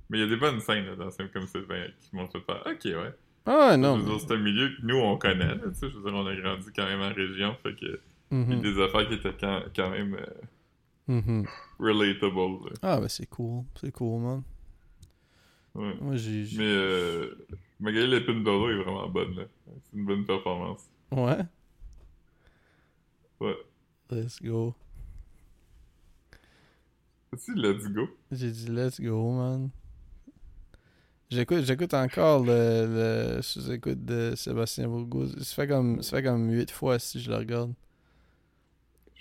Mais 0.10 0.20
il 0.20 0.22
y 0.22 0.24
a 0.24 0.28
des 0.28 0.38
bonnes 0.38 0.60
scènes 0.60 0.86
là, 0.86 0.96
dans 0.96 1.10
Sim 1.10 1.28
comme 1.34 1.48
Sylvain 1.48 1.88
qui 2.00 2.16
m'ont 2.16 2.28
fait 2.28 2.40
faire 2.42 2.64
Ok, 2.66 2.86
ouais. 2.86 3.14
Ah, 3.48 3.78
non. 3.78 4.20
c'est 4.20 4.32
un 4.34 4.38
milieu 4.40 4.68
que 4.70 4.86
nous 4.86 4.98
on 4.98 5.18
connaît, 5.18 5.56
là, 5.56 5.70
tu 5.70 5.76
sais. 5.76 5.90
Je 5.90 5.96
veux 5.98 6.04
dire, 6.04 6.14
on 6.14 6.26
a 6.28 6.36
grandi 6.36 6.68
quand 6.76 6.86
même 6.86 7.02
en 7.02 7.14
région, 7.14 7.56
fait 7.64 7.74
que 7.76 8.00
il 8.32 8.50
y 8.52 8.54
a 8.54 8.56
des 8.58 8.82
affaires 8.82 9.08
qui 9.08 9.14
étaient 9.16 9.34
quand, 9.40 9.62
quand 9.76 9.90
même 9.90 10.16
euh, 10.16 10.26
Mhm. 11.08 11.46
relatable. 11.80 12.66
là. 12.66 12.72
Ah, 12.82 13.00
ben 13.00 13.08
c'est 13.08 13.28
cool. 13.28 13.64
C'est 13.80 13.92
cool, 13.94 14.22
man. 14.22 14.44
Ouais. 15.74 15.94
Moi, 16.02 16.16
j'ai. 16.18 16.44
Mais 16.58 16.66
euh, 16.66 17.48
Magali 17.80 18.08
Lépine 18.08 18.44
d'Oro 18.44 18.70
est 18.70 18.76
vraiment 18.84 19.08
bonne, 19.08 19.34
là. 19.36 19.44
C'est 19.84 19.98
une 19.98 20.06
bonne 20.06 20.26
performance. 20.26 20.90
Ouais? 21.12 21.38
Ouais. 23.40 23.56
Let's 24.12 24.42
go. 24.42 24.76
Tu 27.46 27.54
Let's 27.56 27.86
Go? 27.92 28.08
J'ai 28.32 28.52
dit 28.52 28.68
let's 28.68 29.00
go, 29.00 29.32
man. 29.32 29.70
J'écoute, 31.30 31.64
j'écoute 31.66 31.94
encore 31.94 32.44
le, 32.46 33.36
le 33.36 33.42
sous-écoute 33.42 34.06
de 34.06 34.34
Sébastien 34.36 34.88
Bourgault. 34.88 35.28
Ça 35.40 35.56
fait 35.56 35.68
comme, 35.68 36.02
ça 36.02 36.18
fait 36.18 36.24
comme 36.24 36.50
8 36.52 36.72
fois 36.72 37.00
si 37.00 37.20
je 37.20 37.30
le 37.30 37.36
regarde. 37.38 37.74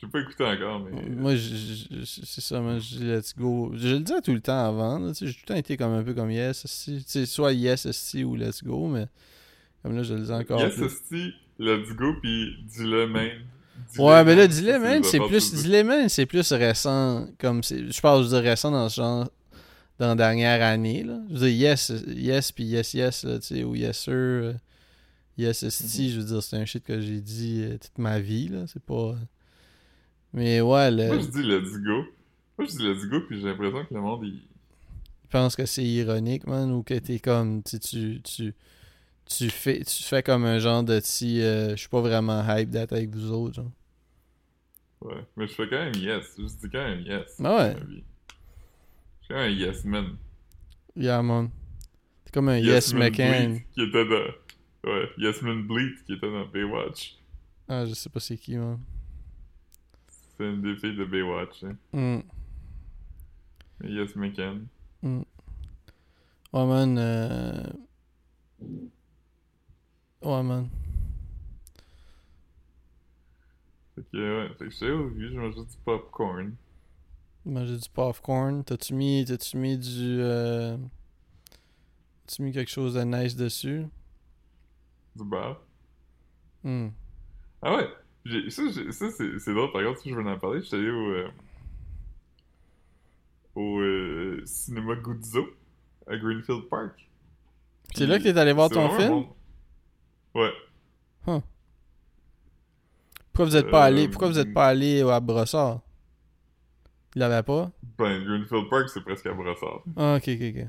J'ai 0.00 0.06
pas 0.08 0.20
écouté 0.20 0.44
encore, 0.44 0.80
mais... 0.80 1.08
Moi, 1.08 1.34
j- 1.36 1.88
j- 2.02 2.22
c'est 2.26 2.40
ça, 2.42 2.60
man. 2.60 2.78
Je 2.78 2.98
dis 2.98 3.04
let's 3.04 3.34
go. 3.34 3.72
Je 3.74 3.88
le 3.88 4.00
disais 4.00 4.20
tout 4.20 4.32
le 4.32 4.40
temps 4.40 4.66
avant. 4.66 4.98
là, 4.98 5.12
J'ai 5.18 5.32
tout 5.32 5.38
le 5.42 5.46
temps 5.46 5.54
été 5.56 5.76
comme 5.76 5.92
un 5.94 6.02
peu 6.02 6.12
comme 6.14 6.30
yes, 6.30 6.64
si. 6.66 7.02
Soit 7.26 7.54
yes, 7.54 7.90
si 7.92 8.22
ou 8.22 8.36
let's 8.36 8.62
go, 8.62 8.86
mais 8.88 9.06
comme 9.82 9.96
là, 9.96 10.02
je 10.02 10.14
le 10.14 10.20
dis 10.20 10.32
encore. 10.32 10.60
Yes, 10.60 10.78
esti, 10.78 11.32
Let's 11.58 11.88
Go, 11.96 12.12
pis 12.20 12.50
dis-le 12.66 13.06
même. 13.08 13.38
Ouais, 13.98 14.22
mais 14.24 14.34
là, 14.34 14.42
même. 14.42 14.48
dis-le, 14.48 15.00
des 15.00 15.02
c'est 15.08 15.18
plus, 15.20 15.54
dis-le, 15.54 15.82
man, 15.82 16.08
c'est 16.10 16.26
plus 16.26 16.52
récent, 16.52 17.26
comme, 17.38 17.62
je 17.64 18.00
parle, 18.00 18.26
dis 18.28 18.34
récent 18.36 18.70
dans 18.70 18.88
ce 18.90 18.96
genre, 18.96 19.30
dans 19.98 20.08
la 20.08 20.14
dernière 20.14 20.62
année. 20.62 21.02
Là. 21.02 21.20
Je 21.28 21.34
veux 21.34 21.48
dire, 21.48 21.70
yes, 21.70 21.92
yes, 22.08 22.52
puis 22.52 22.64
yes, 22.64 22.94
yes, 22.94 23.24
là, 23.24 23.38
tu 23.38 23.46
sais, 23.46 23.64
ou 23.64 23.74
yes, 23.74 23.98
sir, 23.98 24.12
euh, 24.12 24.52
yes, 25.38 25.62
esti, 25.62 26.12
je 26.12 26.20
veux 26.20 26.26
dire, 26.26 26.42
c'est 26.42 26.56
un 26.56 26.64
shit 26.64 26.84
que 26.84 27.00
j'ai 27.00 27.20
dit 27.20 27.62
euh, 27.64 27.78
toute 27.78 27.98
ma 27.98 28.18
vie, 28.20 28.48
là, 28.48 28.66
c'est 28.66 28.82
pas... 28.82 29.16
Mais 30.32 30.60
ouais, 30.60 30.90
le... 30.90 31.06
Moi, 31.06 31.18
je 31.20 31.26
dis 31.28 31.42
let's 31.42 31.72
go. 31.82 32.04
Moi, 32.58 32.66
je 32.68 32.76
dis 32.76 32.82
let's 32.82 33.06
go, 33.06 33.20
puis 33.26 33.40
j'ai 33.40 33.46
l'impression 33.46 33.84
que 33.84 33.94
le 33.94 34.00
monde, 34.00 34.24
il... 34.24 34.40
Je 35.24 35.30
pense 35.30 35.56
que 35.56 35.66
c'est 35.66 35.84
ironique, 35.84 36.46
man, 36.46 36.70
ou 36.70 36.82
que 36.82 36.94
t'es 36.94 37.18
comme, 37.18 37.62
tu, 37.62 37.80
tu, 37.80 38.20
tu, 38.22 38.54
tu 39.24 39.50
fais, 39.50 39.82
tu 39.82 40.02
fais 40.04 40.22
comme 40.22 40.44
un 40.44 40.58
genre 40.58 40.84
de 40.84 41.00
petit, 41.00 41.42
euh, 41.42 41.70
je 41.70 41.76
suis 41.76 41.88
pas 41.88 42.00
vraiment 42.00 42.44
hype 42.48 42.70
d'être 42.70 42.92
avec 42.92 43.14
vous 43.14 43.32
autres, 43.32 43.54
genre. 43.54 43.70
Ouais, 45.00 45.24
mais 45.36 45.46
je 45.46 45.52
fais 45.52 45.68
quand 45.68 45.76
même 45.76 45.94
yes. 45.94 46.24
Je 46.38 46.44
dis 46.44 46.70
quand 46.70 46.84
même 46.84 47.00
yes. 47.00 47.36
Ah 47.42 47.56
ouais. 47.56 47.76
Même 49.28 49.38
un 49.38 49.48
yes 49.48 49.84
man. 49.84 50.16
Yeah, 50.94 51.22
man. 51.22 51.50
T'es 52.24 52.30
comme 52.32 52.48
un 52.48 52.58
yes, 52.58 52.92
McCann. 52.94 53.52
Bleed 53.54 53.62
qui 53.74 53.82
était 53.82 54.04
dans... 54.04 54.90
Ouais, 54.90 55.10
Yes 55.18 55.42
Man 55.42 55.66
Bleed 55.66 56.04
qui 56.04 56.12
était 56.14 56.30
dans 56.30 56.46
Baywatch. 56.46 57.16
Ah, 57.68 57.84
je 57.84 57.94
sais 57.94 58.08
pas 58.08 58.20
c'est 58.20 58.36
qui, 58.36 58.56
man. 58.56 58.78
C'est 60.38 60.44
une 60.44 60.62
des 60.62 60.76
filles 60.76 60.96
de 60.96 61.04
Baywatch. 61.04 61.64
Hein. 61.64 62.22
Mais 63.80 63.90
Yes 63.90 64.14
McCann. 64.14 64.66
Mm. 65.02 65.22
Ouais, 66.52 66.66
man. 66.66 66.98
euh, 66.98 67.64
Ouais, 70.22 70.42
man. 70.42 70.68
Fait 73.94 74.02
que, 74.12 74.16
ouais, 74.48 74.54
fait 74.54 74.68
que 74.68 74.92
au 74.92 75.08
vu, 75.08 75.30
je 75.32 75.38
mangeais 75.38 75.60
du 75.60 75.76
popcorn. 75.84 76.54
Manger 77.46 77.76
du 77.78 77.88
popcorn. 77.88 78.64
T'as-tu 78.64 78.92
mis, 78.94 79.24
t'as-tu 79.24 79.56
mis 79.56 79.78
du. 79.78 80.18
Euh... 80.20 80.76
T'as-tu 82.26 82.42
mis 82.42 82.52
quelque 82.52 82.70
chose 82.70 82.94
de 82.94 83.02
nice 83.02 83.36
dessus? 83.36 83.86
Du 85.14 85.24
beurre. 85.24 85.60
Hmm. 86.64 86.88
Ah 87.62 87.76
ouais! 87.76 87.88
J'ai- 88.24 88.50
Ça, 88.50 88.62
j'ai- 88.74 88.90
ça 88.90 89.10
c'est 89.12 89.38
c'est 89.38 89.54
drôle, 89.54 89.70
par 89.72 89.82
contre, 89.84 90.00
si 90.00 90.10
je 90.10 90.14
veux 90.16 90.26
en 90.28 90.38
parler, 90.38 90.60
j'étais 90.60 90.76
allé 90.76 90.90
au... 90.90 91.10
euh, 91.10 91.28
au 93.54 93.78
euh, 93.80 94.42
cinéma 94.44 94.96
Guzzo 94.96 95.46
à 96.08 96.16
Greenfield 96.16 96.68
Park. 96.68 97.08
C'est 97.94 98.06
là 98.06 98.18
que 98.18 98.24
t'es 98.24 98.36
allé 98.36 98.52
voir 98.52 98.68
ton 98.70 98.90
film? 98.90 99.08
bon. 99.08 99.28
Ouais. 100.34 100.50
Pourquoi 103.32 103.44
vous 103.46 103.56
êtes 103.56 103.70
pas 103.70 103.84
allé, 103.84 104.08
pourquoi 104.08 104.28
vous 104.28 104.38
êtes 104.38 104.52
pas 104.52 104.66
allé 104.66 105.02
à 105.02 105.20
Brossard? 105.20 105.80
Il 107.16 107.20
l'avait 107.20 107.42
pas? 107.42 107.70
Ben, 107.96 108.22
Greenfield 108.24 108.68
Park, 108.68 108.90
c'est 108.90 109.00
presque 109.02 109.24
à 109.24 109.32
Brossard. 109.32 109.82
Ah, 109.96 110.16
ok, 110.16 110.28
ok, 110.28 110.54
ok. 110.54 110.68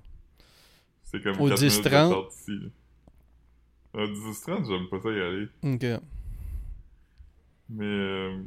C'est 1.04 1.22
comme 1.22 1.42
Au 1.42 1.50
4 1.50 1.62
minutes 1.62 1.84
de 1.84 1.90
10-30? 1.90 2.10
sortie, 2.10 2.60
là. 2.60 4.02
Au 4.02 4.08
10-30, 4.08 4.66
j'aime 4.66 4.88
pas 4.88 5.02
ça 5.02 5.10
y 5.10 5.20
aller. 5.20 5.48
Ok. 5.64 6.02
Mais 7.70 7.86
euh, 7.86 8.38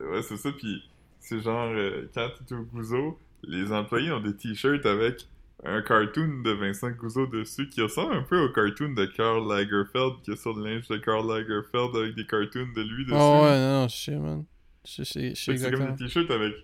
ouais, 0.00 0.22
c'est 0.22 0.38
ça. 0.38 0.50
Puis 0.52 0.82
c'est 1.18 1.40
genre 1.40 1.68
euh, 1.68 2.08
quand 2.14 2.28
t'es 2.46 2.54
au 2.54 2.62
Gouzeau, 2.62 3.18
les 3.42 3.70
employés 3.72 4.10
ont 4.10 4.20
des 4.20 4.34
t-shirts 4.34 4.86
avec 4.86 5.26
un 5.64 5.82
cartoon 5.82 6.40
de 6.42 6.50
Vincent 6.52 6.90
Gouzeau 6.92 7.26
dessus 7.26 7.68
qui 7.68 7.82
ressemble 7.82 8.14
un 8.14 8.22
peu 8.22 8.40
au 8.40 8.48
cartoon 8.48 8.94
de 8.94 9.04
Karl 9.04 9.46
Lagerfeld 9.46 10.22
qui 10.22 10.30
est 10.30 10.36
sur 10.36 10.54
le 10.56 10.64
linge 10.64 10.88
de 10.88 10.96
Karl 10.96 11.28
Lagerfeld 11.28 11.94
avec 11.94 12.14
des 12.14 12.24
cartoons 12.26 12.72
de 12.74 12.80
lui 12.80 13.04
dessus. 13.04 13.14
Ah 13.18 13.42
ouais, 13.42 13.58
non, 13.58 13.82
non, 13.82 13.88
je 13.88 13.96
sais, 13.96 14.16
man. 14.16 14.44
Je 14.86 15.02
sais, 15.02 15.34
je 15.34 15.34
sais 15.34 15.52
que 15.52 15.58
c'est 15.58 15.70
comme 15.70 15.82
exactement. 15.82 15.90
des 15.96 16.04
t-shirts 16.06 16.30
avec 16.30 16.54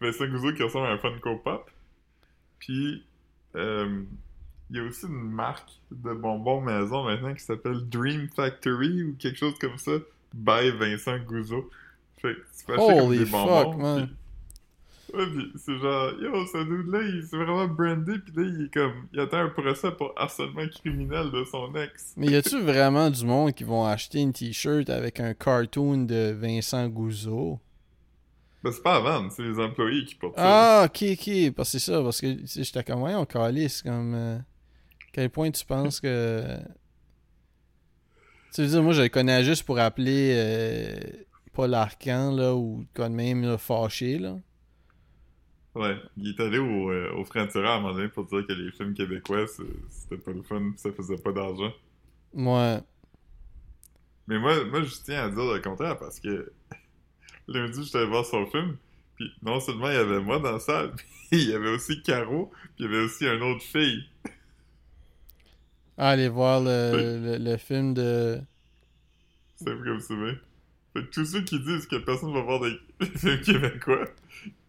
Vincent 0.00 0.26
Gouzeau 0.28 0.52
qui 0.52 0.62
ressemble 0.62 0.86
à 0.86 0.90
un 0.92 0.98
Funko 0.98 1.36
Pop. 1.36 1.70
Puis 2.58 3.04
euh, 3.56 4.02
il 4.70 4.76
y 4.76 4.80
a 4.80 4.82
aussi 4.84 5.06
une 5.06 5.30
marque 5.30 5.70
de 5.90 6.12
bonbons 6.12 6.60
maison 6.60 7.04
maintenant 7.04 7.34
qui 7.34 7.42
s'appelle 7.42 7.88
Dream 7.88 8.28
Factory 8.34 9.02
ou 9.04 9.16
quelque 9.18 9.38
chose 9.38 9.54
comme 9.58 9.78
ça 9.78 9.92
by 10.34 10.70
Vincent 10.78 11.18
Gouzeau. 11.20 11.70
Fait 12.20 12.34
que 12.34 12.40
tu 12.58 12.64
peux 12.66 12.74
acheter 12.74 12.94
comme 12.98 13.06
Holy 13.08 13.18
des 13.18 13.24
bonbons. 13.26 13.72
fuck, 13.72 13.76
man. 13.80 14.06
puis- 14.06 14.14
Ouais, 15.14 15.24
pis 15.26 15.52
c'est 15.56 15.78
genre, 15.78 16.12
yo, 16.20 16.44
ce 16.44 16.62
dude-là, 16.64 17.00
il 17.00 17.22
s'est 17.24 17.38
vraiment 17.38 17.66
brandé, 17.66 18.18
pis 18.18 18.30
là, 18.36 18.42
il 18.42 18.66
est 18.66 18.74
comme, 18.74 18.92
il 19.14 19.18
attend 19.20 19.38
un 19.38 19.48
procès 19.48 19.90
pour 19.92 20.12
harcèlement 20.18 20.68
criminel 20.68 21.30
de 21.30 21.44
son 21.44 21.74
ex. 21.76 22.12
Mais 22.18 22.26
y 22.26 22.36
a-tu 22.36 22.60
vraiment 22.60 23.08
du 23.08 23.24
monde 23.24 23.54
qui 23.54 23.64
vont 23.64 23.86
acheter 23.86 24.18
une 24.20 24.34
t-shirt 24.34 24.90
avec 24.90 25.18
un 25.18 25.32
cartoon 25.32 26.04
de 26.04 26.32
Vincent 26.38 26.86
Gouzeau? 26.88 27.58
Ben, 28.62 28.72
c'est 28.72 28.82
pas 28.82 28.96
à 28.96 29.00
vendre, 29.00 29.30
c'est 29.30 29.42
les 29.42 29.58
employés 29.58 30.04
qui 30.04 30.16
portent 30.16 30.36
ça. 30.36 30.82
Ah, 30.82 30.86
ok, 30.86 31.04
ok. 31.12 31.54
Parce 31.54 31.72
que 31.72 31.78
c'est 31.78 31.92
ça, 31.92 32.02
parce 32.02 32.20
que 32.20 32.36
j'étais 32.44 32.82
comme, 32.82 33.02
on 33.02 33.24
calisse, 33.24 33.82
comme. 33.82 34.14
euh, 34.14 34.38
quel 35.12 35.30
point 35.30 35.50
tu 35.50 35.64
penses 35.64 36.00
que. 36.00 36.58
Tu 38.52 38.62
veux 38.62 38.68
dire, 38.68 38.82
moi, 38.82 38.92
je 38.92 39.02
le 39.02 39.08
connais 39.08 39.44
juste 39.44 39.64
pour 39.64 39.78
appeler 39.78 40.32
euh, 40.34 41.00
Paul 41.52 41.74
Arcan, 41.74 42.32
là, 42.32 42.54
ou 42.54 42.84
quoi 42.96 43.08
de 43.08 43.14
même, 43.14 43.42
là, 43.42 43.58
fâché, 43.58 44.18
là. 44.18 44.36
Ouais, 45.74 45.96
il 46.16 46.30
est 46.30 46.40
allé 46.40 46.58
au, 46.58 46.90
euh, 46.90 47.12
au 47.14 47.24
Franc-Tireur 47.24 47.70
à 47.70 47.76
un 47.76 47.80
moment 47.80 47.94
donné 47.94 48.08
pour 48.08 48.24
dire 48.24 48.44
que 48.44 48.52
les 48.52 48.72
films 48.72 48.94
québécois, 48.94 49.44
c'était 49.88 50.16
pas 50.16 50.32
le 50.32 50.42
fun, 50.42 50.72
pis 50.72 50.78
ça 50.78 50.90
faisait 50.92 51.18
pas 51.18 51.30
d'argent. 51.30 51.72
Ouais. 52.34 52.80
Mais 54.26 54.38
moi, 54.40 54.64
moi, 54.64 54.82
je 54.82 54.94
tiens 55.04 55.24
à 55.24 55.28
dire 55.28 55.44
le 55.44 55.60
contraire 55.60 55.96
parce 55.98 56.18
que 56.18 56.52
lundi, 57.48 57.84
j'étais 57.84 57.98
allé 57.98 58.06
voir 58.06 58.24
son 58.24 58.46
film, 58.46 58.76
puis 59.16 59.30
non 59.42 59.60
seulement 59.60 59.88
il 59.88 59.94
y 59.94 59.98
avait 59.98 60.20
moi 60.20 60.38
dans 60.38 60.52
la 60.52 60.60
salle, 60.60 60.92
puis 61.30 61.42
il 61.42 61.50
y 61.50 61.54
avait 61.54 61.70
aussi 61.70 62.02
Caro, 62.02 62.50
puis 62.52 62.70
il 62.78 62.84
y 62.84 62.88
avait 62.88 63.04
aussi 63.04 63.26
une 63.26 63.42
autre 63.42 63.62
fille. 63.62 64.04
Ah, 65.96 66.10
Allez 66.10 66.28
voir 66.28 66.60
le, 66.60 67.38
le 67.38 67.56
film 67.56 67.94
de. 67.94 68.40
C'est 69.56 69.64
comme 69.82 70.00
ça, 70.00 70.14
mais. 70.14 70.34
Fait 70.94 71.04
que 71.04 71.10
tous 71.10 71.24
ceux 71.26 71.42
qui 71.42 71.58
disent 71.60 71.86
que 71.86 71.96
personne 71.96 72.32
va 72.32 72.40
voir 72.40 72.60
des 72.60 72.78
films 73.16 73.40
québécois, 73.40 74.06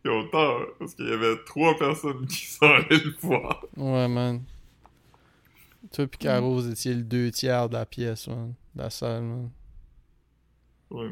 ils 0.03 0.11
ont 0.11 0.27
tort, 0.29 0.65
parce 0.79 0.95
qu'il 0.95 1.07
y 1.07 1.11
avait 1.13 1.37
trois 1.45 1.77
personnes 1.77 2.25
qui 2.27 2.45
sont 2.45 2.65
allées 2.65 3.03
le 3.03 3.15
voir. 3.21 3.63
Ouais, 3.77 4.07
man. 4.07 4.41
Toi 5.93 6.07
pis 6.07 6.17
Caro, 6.17 6.55
vous 6.55 6.69
étiez 6.69 6.93
le 6.93 7.03
deux 7.03 7.31
tiers 7.31 7.69
de 7.69 7.73
la 7.75 7.85
pièce, 7.85 8.27
man. 8.27 8.53
De 8.75 8.81
la 8.81 8.89
salle, 8.89 9.23
man. 9.23 9.49
Ouais. 10.89 11.11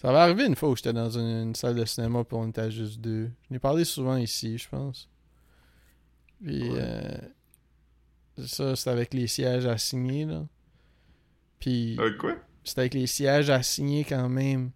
Ça 0.00 0.12
va 0.12 0.22
arriver 0.24 0.44
une 0.46 0.54
fois 0.56 0.68
où 0.70 0.76
j'étais 0.76 0.92
dans 0.92 1.10
une, 1.10 1.48
une 1.48 1.54
salle 1.54 1.74
de 1.74 1.84
cinéma 1.84 2.22
puis 2.24 2.36
on 2.36 2.48
était 2.48 2.60
à 2.62 2.70
juste 2.70 3.00
deux. 3.00 3.30
Je 3.48 3.54
n'ai 3.54 3.58
parlé 3.58 3.84
souvent 3.84 4.16
ici, 4.16 4.58
je 4.58 4.68
pense. 4.68 5.08
Puis, 6.44 6.70
Ouais. 6.70 6.78
euh, 6.80 7.18
ça, 8.46 8.76
c'était 8.76 8.90
avec 8.90 9.14
les 9.14 9.26
sièges 9.26 9.64
assignés, 9.66 10.26
là. 10.26 10.44
Puis, 11.58 11.96
Euh, 11.98 12.14
quoi? 12.18 12.36
c'était 12.62 12.80
avec 12.82 12.94
les 12.94 13.06
sièges 13.06 13.48
assignés 13.48 14.04
quand 14.04 14.28
même. 14.28 14.70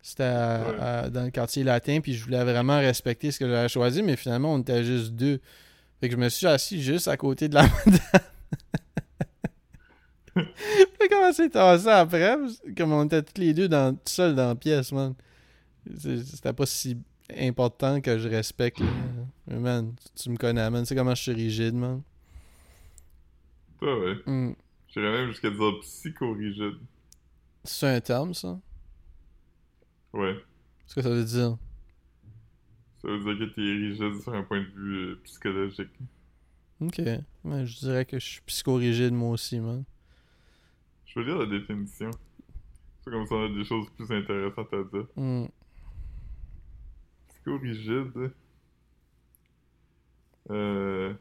C'était 0.00 0.22
Ouais. 0.24 1.10
dans 1.10 1.24
le 1.24 1.30
quartier 1.30 1.62
latin, 1.64 2.00
puis 2.00 2.14
je 2.14 2.24
voulais 2.24 2.42
vraiment 2.42 2.78
respecter 2.78 3.30
ce 3.30 3.38
que 3.38 3.46
j'avais 3.48 3.68
choisi, 3.68 4.02
mais 4.02 4.16
finalement, 4.16 4.54
on 4.54 4.58
était 4.60 4.82
juste 4.84 5.12
deux. 5.12 5.40
Fait 6.00 6.08
que 6.08 6.14
je 6.14 6.20
me 6.20 6.28
suis 6.30 6.46
assis 6.46 6.82
juste 6.82 7.08
à 7.08 7.16
côté 7.18 7.48
de 7.48 7.54
la 7.54 7.62
madame. 7.86 8.00
Fait 10.56 11.08
comment 11.08 11.32
c'est 11.32 11.50
tassé 11.50 11.88
après? 11.88 12.36
Comme 12.76 12.92
on 12.92 13.04
était 13.04 13.22
tous 13.22 13.40
les 13.40 13.54
deux 13.54 13.68
dans, 13.68 13.94
tout 13.94 14.00
seuls 14.06 14.34
dans 14.34 14.48
la 14.48 14.54
pièce, 14.54 14.90
man. 14.92 15.14
C'était 15.96 16.52
pas 16.52 16.66
si 16.66 16.96
important 17.36 18.00
que 18.00 18.18
je 18.18 18.28
respecte. 18.28 18.80
là. 18.80 18.86
Mais 19.46 19.58
man, 19.58 19.94
tu 20.14 20.30
me 20.30 20.36
connais, 20.36 20.68
man. 20.70 20.82
Tu 20.82 20.88
sais 20.88 20.94
comment 20.96 21.14
je 21.14 21.22
suis 21.22 21.32
rigide, 21.32 21.74
man. 21.74 22.02
Toi, 23.78 23.98
ouais. 24.00 24.16
Hmm. 24.26 24.52
J'irais 24.88 25.12
même 25.12 25.30
jusqu'à 25.30 25.50
dire 25.50 25.80
psychorigide. 25.80 26.78
C'est 27.64 27.88
un 27.88 28.00
terme, 28.00 28.34
ça? 28.34 28.58
Ouais. 30.12 30.34
Qu'est-ce 30.34 30.94
que 30.94 31.02
ça 31.02 31.10
veut 31.10 31.24
dire? 31.24 31.56
Ça 33.02 33.08
veut 33.08 33.36
dire 33.36 33.48
que 33.48 33.54
t'es 33.54 33.60
rigide 33.60 34.22
sur 34.22 34.34
un 34.34 34.42
point 34.42 34.60
de 34.60 34.66
vue 34.66 34.96
euh, 34.96 35.20
psychologique. 35.24 35.90
Ok. 36.80 36.98
Ouais, 36.98 37.66
je 37.66 37.78
dirais 37.78 38.04
que 38.04 38.18
je 38.18 38.24
suis 38.24 38.40
psychorigide, 38.42 39.12
moi 39.12 39.30
aussi, 39.30 39.60
man. 39.60 39.84
Je 41.14 41.20
veux 41.20 41.26
lire 41.26 41.38
la 41.38 41.46
définition. 41.46 42.10
C'est 43.02 43.10
comme 43.10 43.26
ça 43.26 43.34
on 43.36 43.44
a 43.44 43.48
des 43.48 43.64
choses 43.64 43.88
plus 43.90 44.10
intéressantes 44.10 44.72
à 44.72 44.82
dire. 44.82 45.06
Hmm. 45.16 45.46
Psychorigide. 47.28 48.32
Euh. 50.50 51.14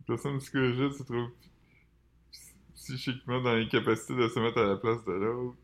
Une 0.00 0.04
personne 0.06 0.38
psychorigide 0.38 0.92
se 0.92 1.02
trouve 1.02 1.30
psy- 2.32 2.54
psychiquement 2.74 3.40
dans 3.42 3.54
l'incapacité 3.54 4.14
de 4.16 4.28
se 4.28 4.40
mettre 4.40 4.58
à 4.58 4.66
la 4.66 4.76
place 4.76 5.04
de 5.04 5.12
l'autre. 5.12 5.56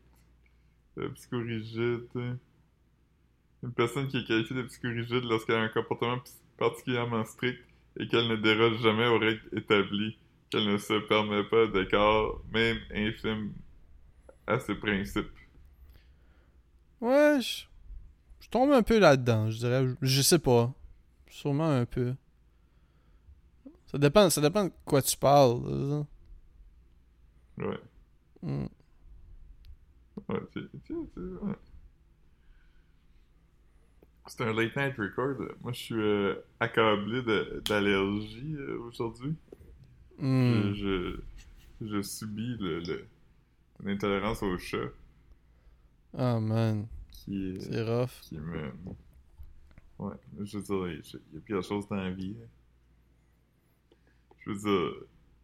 Euh, 0.97 1.09
psychorigide. 1.09 2.07
Une 3.63 3.73
personne 3.73 4.07
qui 4.07 4.17
est 4.17 4.25
qualifiée 4.25 4.55
de 4.55 4.63
psychorigide 4.63 5.23
lorsqu'elle 5.23 5.55
a 5.55 5.61
un 5.61 5.69
comportement 5.69 6.21
particulièrement 6.57 7.23
strict 7.25 7.59
et 7.99 8.07
qu'elle 8.07 8.27
ne 8.27 8.35
déroge 8.35 8.81
jamais 8.81 9.07
aux 9.07 9.19
règles 9.19 9.47
établies, 9.57 10.17
qu'elle 10.49 10.67
ne 10.71 10.77
se 10.77 10.93
permet 11.07 11.43
pas 11.45 11.67
d'écart, 11.67 12.33
même 12.51 12.77
infime, 12.93 13.53
à 14.47 14.59
ses 14.59 14.75
principes. 14.75 15.31
Ouais, 17.01 17.39
je... 17.41 17.65
Je 18.41 18.49
tombe 18.49 18.71
un 18.73 18.83
peu 18.83 18.99
là-dedans, 18.99 19.49
je 19.49 19.57
dirais. 19.57 19.85
Je 20.01 20.21
sais 20.21 20.37
pas. 20.39 20.71
Sûrement 21.29 21.69
un 21.71 21.85
peu. 21.85 22.13
Ça 23.87 23.97
dépend, 23.97 24.29
ça 24.29 24.39
dépend 24.39 24.65
de 24.65 24.71
quoi 24.85 25.01
tu 25.01 25.17
parles. 25.17 25.61
là. 25.67 26.05
Ouais. 27.57 27.79
Mm. 28.43 28.65
Ouais, 30.29 30.39
c'est... 30.53 30.61
c'est- 30.87 30.93
c'est- 31.13 31.19
ouais. 31.19 31.55
C'est 34.27 34.41
un 34.41 34.53
late 34.53 34.75
night 34.75 34.97
record. 34.97 35.37
Moi, 35.61 35.71
je 35.71 35.77
suis 35.79 35.95
euh, 35.95 36.35
accablé 36.59 37.21
d'allergies 37.67 38.55
euh, 38.57 38.79
aujourd'hui. 38.79 39.35
Mm. 40.17 40.73
Je, 40.73 41.19
je, 41.81 41.87
je 41.87 42.01
subis 42.01 42.57
le, 42.59 42.79
le- 42.79 43.07
intolérance 43.85 44.41
au 44.43 44.57
chat 44.57 44.89
Ah 46.17 46.39
man, 46.39 46.87
qui 47.11 47.51
est... 47.55 47.59
c'est 47.59 47.83
rough. 47.83 48.21
qui 48.21 48.37
me... 48.39 48.71
Ouais, 49.99 50.15
je 50.43 50.57
veux 50.57 50.63
dire, 50.63 50.87
il 51.31 51.35
y 51.35 51.37
a 51.37 51.41
pire 51.41 51.63
chose 51.63 51.87
dans 51.87 51.95
la 51.95 52.11
vie. 52.11 52.35
Je 54.45 54.51
veux 54.51 54.57
dire, 54.57 54.93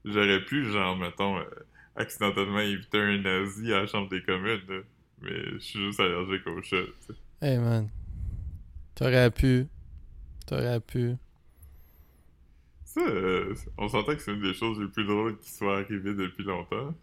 j'aurais 0.05 0.43
pu, 0.45 0.65
genre, 0.71 0.95
mettons, 0.97 1.37
euh, 1.37 1.43
accidentellement 1.95 2.57
inviter 2.57 2.99
un 2.99 3.17
nazi 3.19 3.73
à 3.73 3.81
la 3.81 3.87
chambre 3.87 4.09
des 4.09 4.21
communes, 4.23 4.61
là. 4.67 4.81
mais 5.21 5.51
je 5.53 5.57
suis 5.59 5.79
juste 5.85 5.99
allergique 5.99 6.45
au 6.47 6.61
chat. 6.61 6.83
Hey 7.41 7.57
man, 7.57 7.89
t'aurais 9.01 9.31
pu. 9.31 9.67
T'aurais 10.45 10.79
pu. 10.79 11.15
Ça, 12.85 13.01
euh, 13.01 13.55
on 13.77 13.87
s'entend 13.87 14.15
que 14.15 14.21
c'est 14.21 14.33
une 14.33 14.41
des 14.41 14.53
choses 14.53 14.79
les 14.79 14.87
plus 14.87 15.05
drôles 15.05 15.37
qui 15.39 15.49
soit 15.49 15.79
arrivées 15.79 16.13
depuis 16.13 16.43
longtemps. 16.43 16.93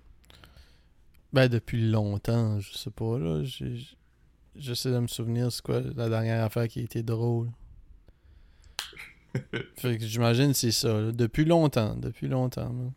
Ben 1.33 1.49
depuis 1.49 1.91
longtemps, 1.91 2.61
je 2.61 2.73
sais 2.73 2.91
pas 2.91 3.19
là. 3.19 3.43
J'essaie 4.57 4.91
de 4.91 4.99
me 4.99 5.07
souvenir 5.07 5.51
c'est 5.51 5.63
quoi 5.63 5.81
la 5.81 6.09
dernière 6.09 6.45
affaire 6.45 6.69
qui 6.69 6.81
a 6.81 6.83
été 6.83 7.03
drôle. 7.03 7.49
fait 9.77 9.99
que 9.99 10.05
j'imagine 10.05 10.49
que 10.53 10.57
c'est 10.57 10.71
ça. 10.71 11.01
là. 11.01 11.13
Depuis 11.13 11.45
longtemps, 11.45 11.95
depuis 11.97 12.29
longtemps. 12.29 12.73
man. 12.73 12.93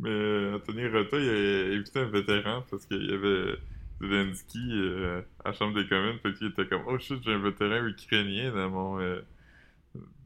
Mais 0.00 0.10
euh, 0.10 0.56
Anthony 0.56 0.86
Rota, 0.88 1.18
il 1.18 1.28
a 1.28 1.76
invité 1.76 2.00
un 2.00 2.06
vétéran 2.10 2.64
parce 2.68 2.84
qu'il 2.86 3.04
y 3.04 3.14
avait 3.14 3.56
Zelensky 4.00 4.58
euh, 4.72 5.22
à 5.44 5.48
la 5.50 5.54
Chambre 5.54 5.74
des 5.80 5.88
communes, 5.88 6.18
fait 6.22 6.32
qu'il 6.34 6.48
était 6.48 6.66
comme 6.66 6.82
«Oh 6.86 6.98
shit, 6.98 7.22
j'ai 7.24 7.32
un 7.32 7.38
vétéran 7.38 7.86
ukrainien 7.86 8.52
dans 8.52 8.70
mon... 8.70 9.00
euh, 9.00 9.20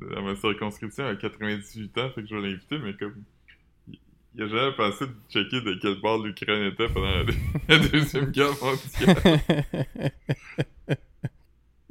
dans 0.00 0.22
ma 0.22 0.34
circonscription 0.36 1.06
à 1.06 1.14
98 1.16 1.98
ans, 1.98 2.10
fait 2.10 2.22
que 2.22 2.28
je 2.28 2.34
vais 2.36 2.42
l'inviter, 2.48 2.78
mais 2.78 2.94
comme... 2.94 3.14
il- 3.88 4.42
a 4.42 4.46
jamais 4.48 4.72
pensé 4.76 5.06
de 5.06 5.12
checker 5.30 5.60
de 5.60 5.74
quel 5.82 6.00
bord 6.00 6.24
l'Ukraine 6.24 6.72
était 6.72 6.88
pendant 6.88 7.10
la, 7.10 7.24
la 7.68 7.78
Deuxième 7.88 8.30
Guerre 8.30 8.52
mondiale. 8.62 9.16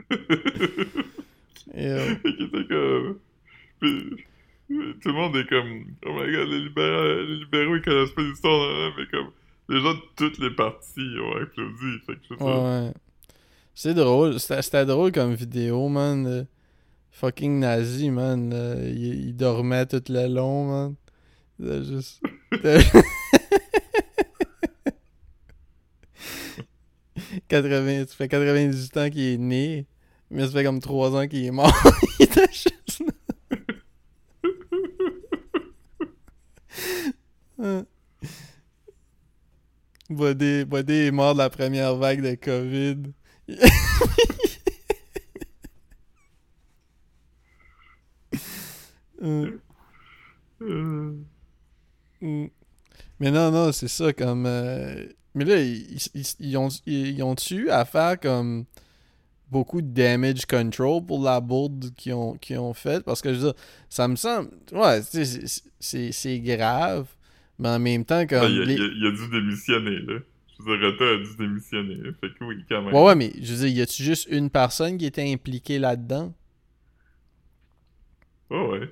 Fait 1.73 2.33
qu'il 2.35 2.45
était 2.45 2.65
comme... 2.67 3.19
Puis, 3.79 4.25
tout 4.69 5.09
le 5.09 5.13
monde 5.13 5.35
est 5.37 5.47
comme 5.47 5.85
Oh 6.05 6.13
my 6.13 6.31
god, 6.31 6.49
les 6.49 6.59
libéraux, 6.61 7.03
les 7.21 7.35
libéraux 7.37 7.75
ils 7.75 7.81
connaissent 7.81 8.11
pas 8.11 8.21
l'histoire, 8.23 8.93
mais 8.97 9.05
comme 9.07 9.29
les 9.69 9.80
gens 9.82 9.93
de 9.93 9.99
toutes 10.15 10.38
les 10.39 10.51
parties 10.51 11.15
ont 11.21 11.36
applaudi. 11.41 11.99
Fait 12.06 12.15
que. 12.15 12.43
Ouais. 12.43 12.93
C'est 13.75 13.93
drôle. 13.93 14.39
C'était 14.39 14.86
drôle 14.86 15.12
comme 15.12 15.34
vidéo, 15.34 15.88
man. 15.89 16.25
euh, 16.25 16.43
fucking 17.12 17.60
nazi, 17.60 18.10
man. 18.10 18.51
euh, 18.53 18.89
il, 18.89 19.27
il 19.30 19.36
dormait 19.36 19.86
tout 19.86 20.01
le 20.10 20.27
long, 20.27 20.67
man. 20.67 20.95
C'était 21.60 21.84
juste. 21.84 22.21
c'était- 22.53 23.01
80, 27.49 28.06
ça 28.08 28.15
fait 28.15 28.27
98 28.27 28.97
ans 28.97 29.10
qu'il 29.10 29.21
est 29.21 29.38
né, 29.38 29.86
mais 30.30 30.45
ça 30.45 30.51
fait 30.53 30.63
comme 30.63 30.80
3 30.80 31.15
ans 31.15 31.27
qu'il 31.27 31.45
est 31.45 31.51
mort. 31.51 31.71
il 32.19 32.23
était 32.23 32.47
juste 32.51 33.01
là. 37.60 37.84
Bodé, 40.10 40.65
Bodé 40.65 41.08
est 41.08 41.12
mort 41.12 41.34
de 41.34 41.39
la 41.39 41.50
première 41.50 41.96
vague 41.96 42.22
de 42.22 42.36
COVID. 42.36 43.13
Euh, 49.24 49.60
Euh, 50.62 51.13
mm. 52.22 52.48
Mais 53.20 53.32
non, 53.32 53.52
non, 53.52 53.72
c'est 53.72 53.88
ça, 53.88 54.13
comme... 54.13 54.46
euh, 54.48 55.06
Mais 55.36 55.46
là, 55.46 55.60
ils, 55.62 55.98
ils, 56.13 56.26
ils 56.39 56.58
ont, 56.58 56.70
ils 56.86 57.24
ont 57.24 57.36
eu 57.52 57.70
à 57.70 57.86
faire 57.86 58.20
comme 58.20 58.65
beaucoup 59.50 59.82
de 59.82 59.88
damage 59.88 60.46
control 60.46 61.06
pour 61.06 61.24
la 61.24 61.39
bourde 61.41 61.93
qu'ils 61.96 62.13
ont, 62.13 62.34
qu'ils 62.38 62.60
ont 62.60 62.74
faite? 62.74 63.04
Parce 63.04 63.22
que, 63.22 63.34
je 63.34 63.39
veux 63.39 63.46
dire, 63.54 63.62
ça 63.89 64.08
me 64.08 64.15
semble... 64.15 64.52
Ouais, 64.72 65.02
c'est 65.80 66.39
grave, 66.39 67.08
mais 67.60 67.70
en 67.70 67.80
même 67.80 68.06
temps, 68.06 68.26
comme... 68.28 68.41
ben, 68.41 68.50
il, 68.50 68.62
a, 68.62 68.65
les- 68.65 68.74
il 68.76 68.82
a- 68.82 68.86
il 68.96 69.06
a 69.08 69.12
dû 69.12 69.30
démissionner, 69.30 70.00
là. 70.00 70.20
Je 70.60 70.63
veux 70.65 70.78
dire, 70.78 70.88
Rota 70.89 71.06
a 71.06 71.17
dû 71.17 71.36
démissionner. 71.38 71.96
là. 71.96 72.10
Fait 72.20 72.30
que 72.34 72.43
oui, 72.43 72.63
quand 72.67 72.82
même. 72.82 72.93
Ouais, 72.93 73.04
ouais, 73.04 73.15
mais 73.15 73.32
je 73.41 73.54
veux 73.54 73.67
dire, 73.67 73.78
y 73.78 73.82
a-tu 73.82 74.04
juste 74.04 74.28
une 74.32 74.50
personne 74.50 74.98
qui 74.98 75.06
était 75.06 75.32
impliquée 75.32 75.78
là-dedans? 75.80 76.34
Oh, 78.50 78.70
ouais. 78.72 78.89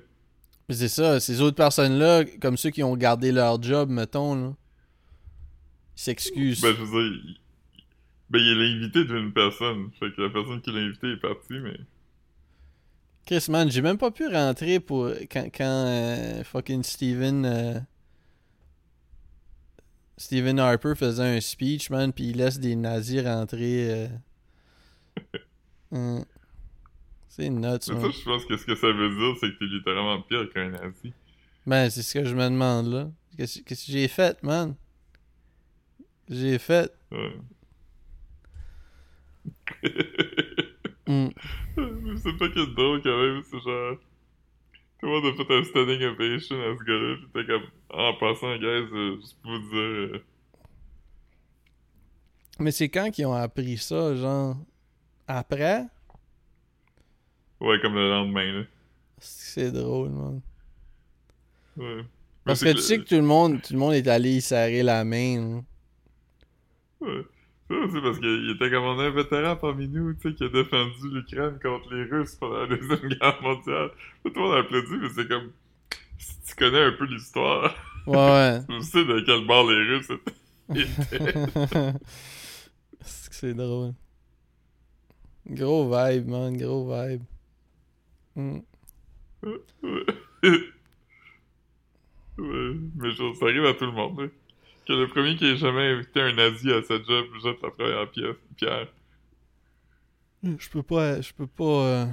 Mais 0.68 0.74
c'est 0.74 0.88
ça, 0.88 1.20
ces 1.20 1.40
autres 1.40 1.56
personnes-là, 1.56 2.24
comme 2.40 2.56
ceux 2.56 2.70
qui 2.70 2.82
ont 2.82 2.96
gardé 2.96 3.32
leur 3.32 3.62
job, 3.62 3.88
mettons, 3.88 4.34
là, 4.34 4.54
ils 5.96 6.00
s'excusent. 6.00 6.60
Ben, 6.60 6.74
je 6.76 6.82
veux 6.82 7.02
dire, 7.02 7.20
il... 7.24 7.36
ben, 8.30 8.38
il 8.40 8.48
est 8.48 8.54
l'invité 8.54 9.04
d'une 9.04 9.32
personne. 9.32 9.90
Fait 9.98 10.12
que 10.14 10.20
la 10.22 10.30
personne 10.30 10.60
qui 10.60 10.70
l'a 10.72 10.80
invité 10.80 11.12
est 11.12 11.16
partie, 11.20 11.58
mais. 11.60 11.76
Chris, 13.26 13.46
man, 13.48 13.68
j'ai 13.70 13.82
même 13.82 13.98
pas 13.98 14.10
pu 14.12 14.26
rentrer 14.28 14.78
pour 14.78 15.08
quand, 15.30 15.46
quand 15.52 15.64
euh, 15.86 16.44
fucking 16.44 16.82
Steven 16.84 17.44
euh, 17.44 17.80
Stephen 20.18 20.58
Harper 20.58 20.94
faisait 20.96 21.36
un 21.36 21.40
speech, 21.40 21.90
man, 21.90 22.12
puis 22.12 22.30
il 22.30 22.36
laisse 22.38 22.58
des 22.58 22.74
nazis 22.76 23.22
rentrer. 23.22 23.90
euh. 23.90 24.08
Hum. 25.92 26.24
C'est 27.28 27.50
nuts, 27.50 27.66
ça, 27.82 27.92
man. 27.92 28.10
je 28.10 28.24
pense 28.24 28.46
que 28.46 28.56
ce 28.56 28.64
que 28.64 28.74
ça 28.74 28.90
veut 28.90 29.10
dire, 29.14 29.36
c'est 29.38 29.50
que 29.52 29.58
t'es 29.58 29.66
littéralement 29.66 30.22
pire 30.22 30.48
qu'un 30.54 30.70
nazi. 30.70 31.12
Ben, 31.66 31.90
c'est 31.90 32.00
ce 32.02 32.14
que 32.18 32.24
je 32.24 32.34
me 32.34 32.44
demande, 32.44 32.86
là. 32.86 33.10
Qu'est-ce 33.36 33.60
que 33.60 33.74
j'ai 33.74 34.08
fait, 34.08 34.42
man? 34.42 34.74
J'ai 36.30 36.58
fait. 36.58 36.90
Ouais. 37.12 37.36
Mais 41.06 41.30
c'est 42.22 42.36
pas 42.38 42.48
que 42.48 42.74
drôle 42.74 43.02
quand 43.02 43.16
même, 43.18 43.42
c'est 43.42 43.60
genre. 43.60 43.96
Tout 44.98 45.06
le 45.06 45.12
monde 45.12 45.26
a 45.26 45.44
fait 45.44 45.54
un 45.58 45.64
standing 45.64 46.02
ovation 46.04 46.56
à 46.56 46.76
ce 46.76 46.84
gars-là, 46.84 47.16
pis 47.16 47.28
t'es 47.34 47.46
comme. 47.46 47.62
En 47.90 48.14
passant, 48.14 48.56
guys, 48.56 48.64
euh, 48.92 49.16
juste 49.20 49.36
pour 49.42 49.52
vous 49.52 49.58
dire. 49.70 49.78
euh, 49.78 50.24
Mais 52.58 52.70
c'est 52.70 52.88
quand 52.88 53.10
qu'ils 53.10 53.26
ont 53.26 53.34
appris 53.34 53.76
ça, 53.76 54.14
genre? 54.16 54.56
Après? 55.28 55.84
Ouais, 57.60 57.78
comme 57.80 57.94
le 57.94 58.08
lendemain, 58.08 58.52
là. 58.60 58.62
C'est 59.18 59.70
drôle, 59.72 60.10
man. 60.10 60.40
Ouais. 61.76 62.04
Parce 62.44 62.62
que 62.62 62.72
tu 62.72 62.78
sais 62.80 62.98
que 62.98 63.04
tout 63.04 63.14
le 63.16 63.22
monde, 63.22 63.60
tout 63.60 63.72
le 63.72 63.78
monde 63.78 63.94
est 63.94 64.06
allé 64.08 64.36
y 64.36 64.40
serrer 64.40 64.82
la 64.82 65.04
main. 65.04 65.62
là. 67.00 67.06
Ouais. 67.08 67.22
C'est 67.68 68.00
parce 68.00 68.18
qu'il 68.20 68.50
était 68.54 68.70
comme 68.70 68.84
on 68.84 68.98
a 69.00 69.04
un 69.06 69.10
vétéran 69.10 69.56
parmi 69.56 69.88
nous, 69.88 70.14
tu 70.14 70.28
sais, 70.30 70.34
qui 70.34 70.44
a 70.44 70.48
défendu 70.48 70.92
l'Ukraine 71.12 71.58
contre 71.60 71.92
les 71.94 72.04
Russes 72.04 72.36
pendant 72.36 72.64
la 72.64 72.76
Deuxième 72.76 73.08
Guerre 73.08 73.42
mondiale. 73.42 73.90
Tout 74.24 74.32
le 74.34 74.40
monde 74.40 74.54
a 74.54 74.58
applaudi, 74.60 74.92
mais 75.00 75.08
c'est 75.08 75.26
comme. 75.28 75.50
Si 76.18 76.36
tu 76.46 76.54
connais 76.54 76.84
un 76.84 76.92
peu 76.92 77.04
l'histoire, 77.06 77.74
Ouais, 78.06 78.60
tu 78.68 78.82
sais 78.82 79.04
de 79.04 79.20
quel 79.26 79.44
bord 79.46 79.68
les 79.68 79.96
Russes 79.96 80.10
étaient. 80.10 80.32
c'est 83.00 83.28
que 83.30 83.34
c'est 83.34 83.54
drôle. 83.54 83.94
Gros 85.48 85.90
vibe, 85.90 86.28
man, 86.28 86.56
gros 86.56 86.88
vibe. 86.88 87.22
Hmm. 88.36 88.58
Ouais. 92.38 92.74
Mais 92.96 93.10
je- 93.10 93.32
ça 93.38 93.44
arrive 93.46 93.64
à 93.66 93.74
tout 93.74 93.86
le 93.86 93.92
monde, 93.92 94.20
là. 94.20 94.26
Que 94.86 94.92
le 94.92 95.08
premier 95.08 95.36
qui 95.36 95.46
ait 95.46 95.56
jamais 95.56 95.88
invité 95.92 96.20
un 96.20 96.32
nazi 96.34 96.70
à 96.72 96.82
sa 96.82 96.94
job 97.02 97.26
jette 97.42 97.60
la 97.62 97.70
première 97.70 98.10
pièce, 98.10 98.36
pierre. 98.56 98.86
Je 100.42 100.68
peux 100.70 100.82
pas, 100.82 101.20
je 101.20 101.32
peux 101.32 101.46
pas, 101.48 101.64
euh, 101.64 102.06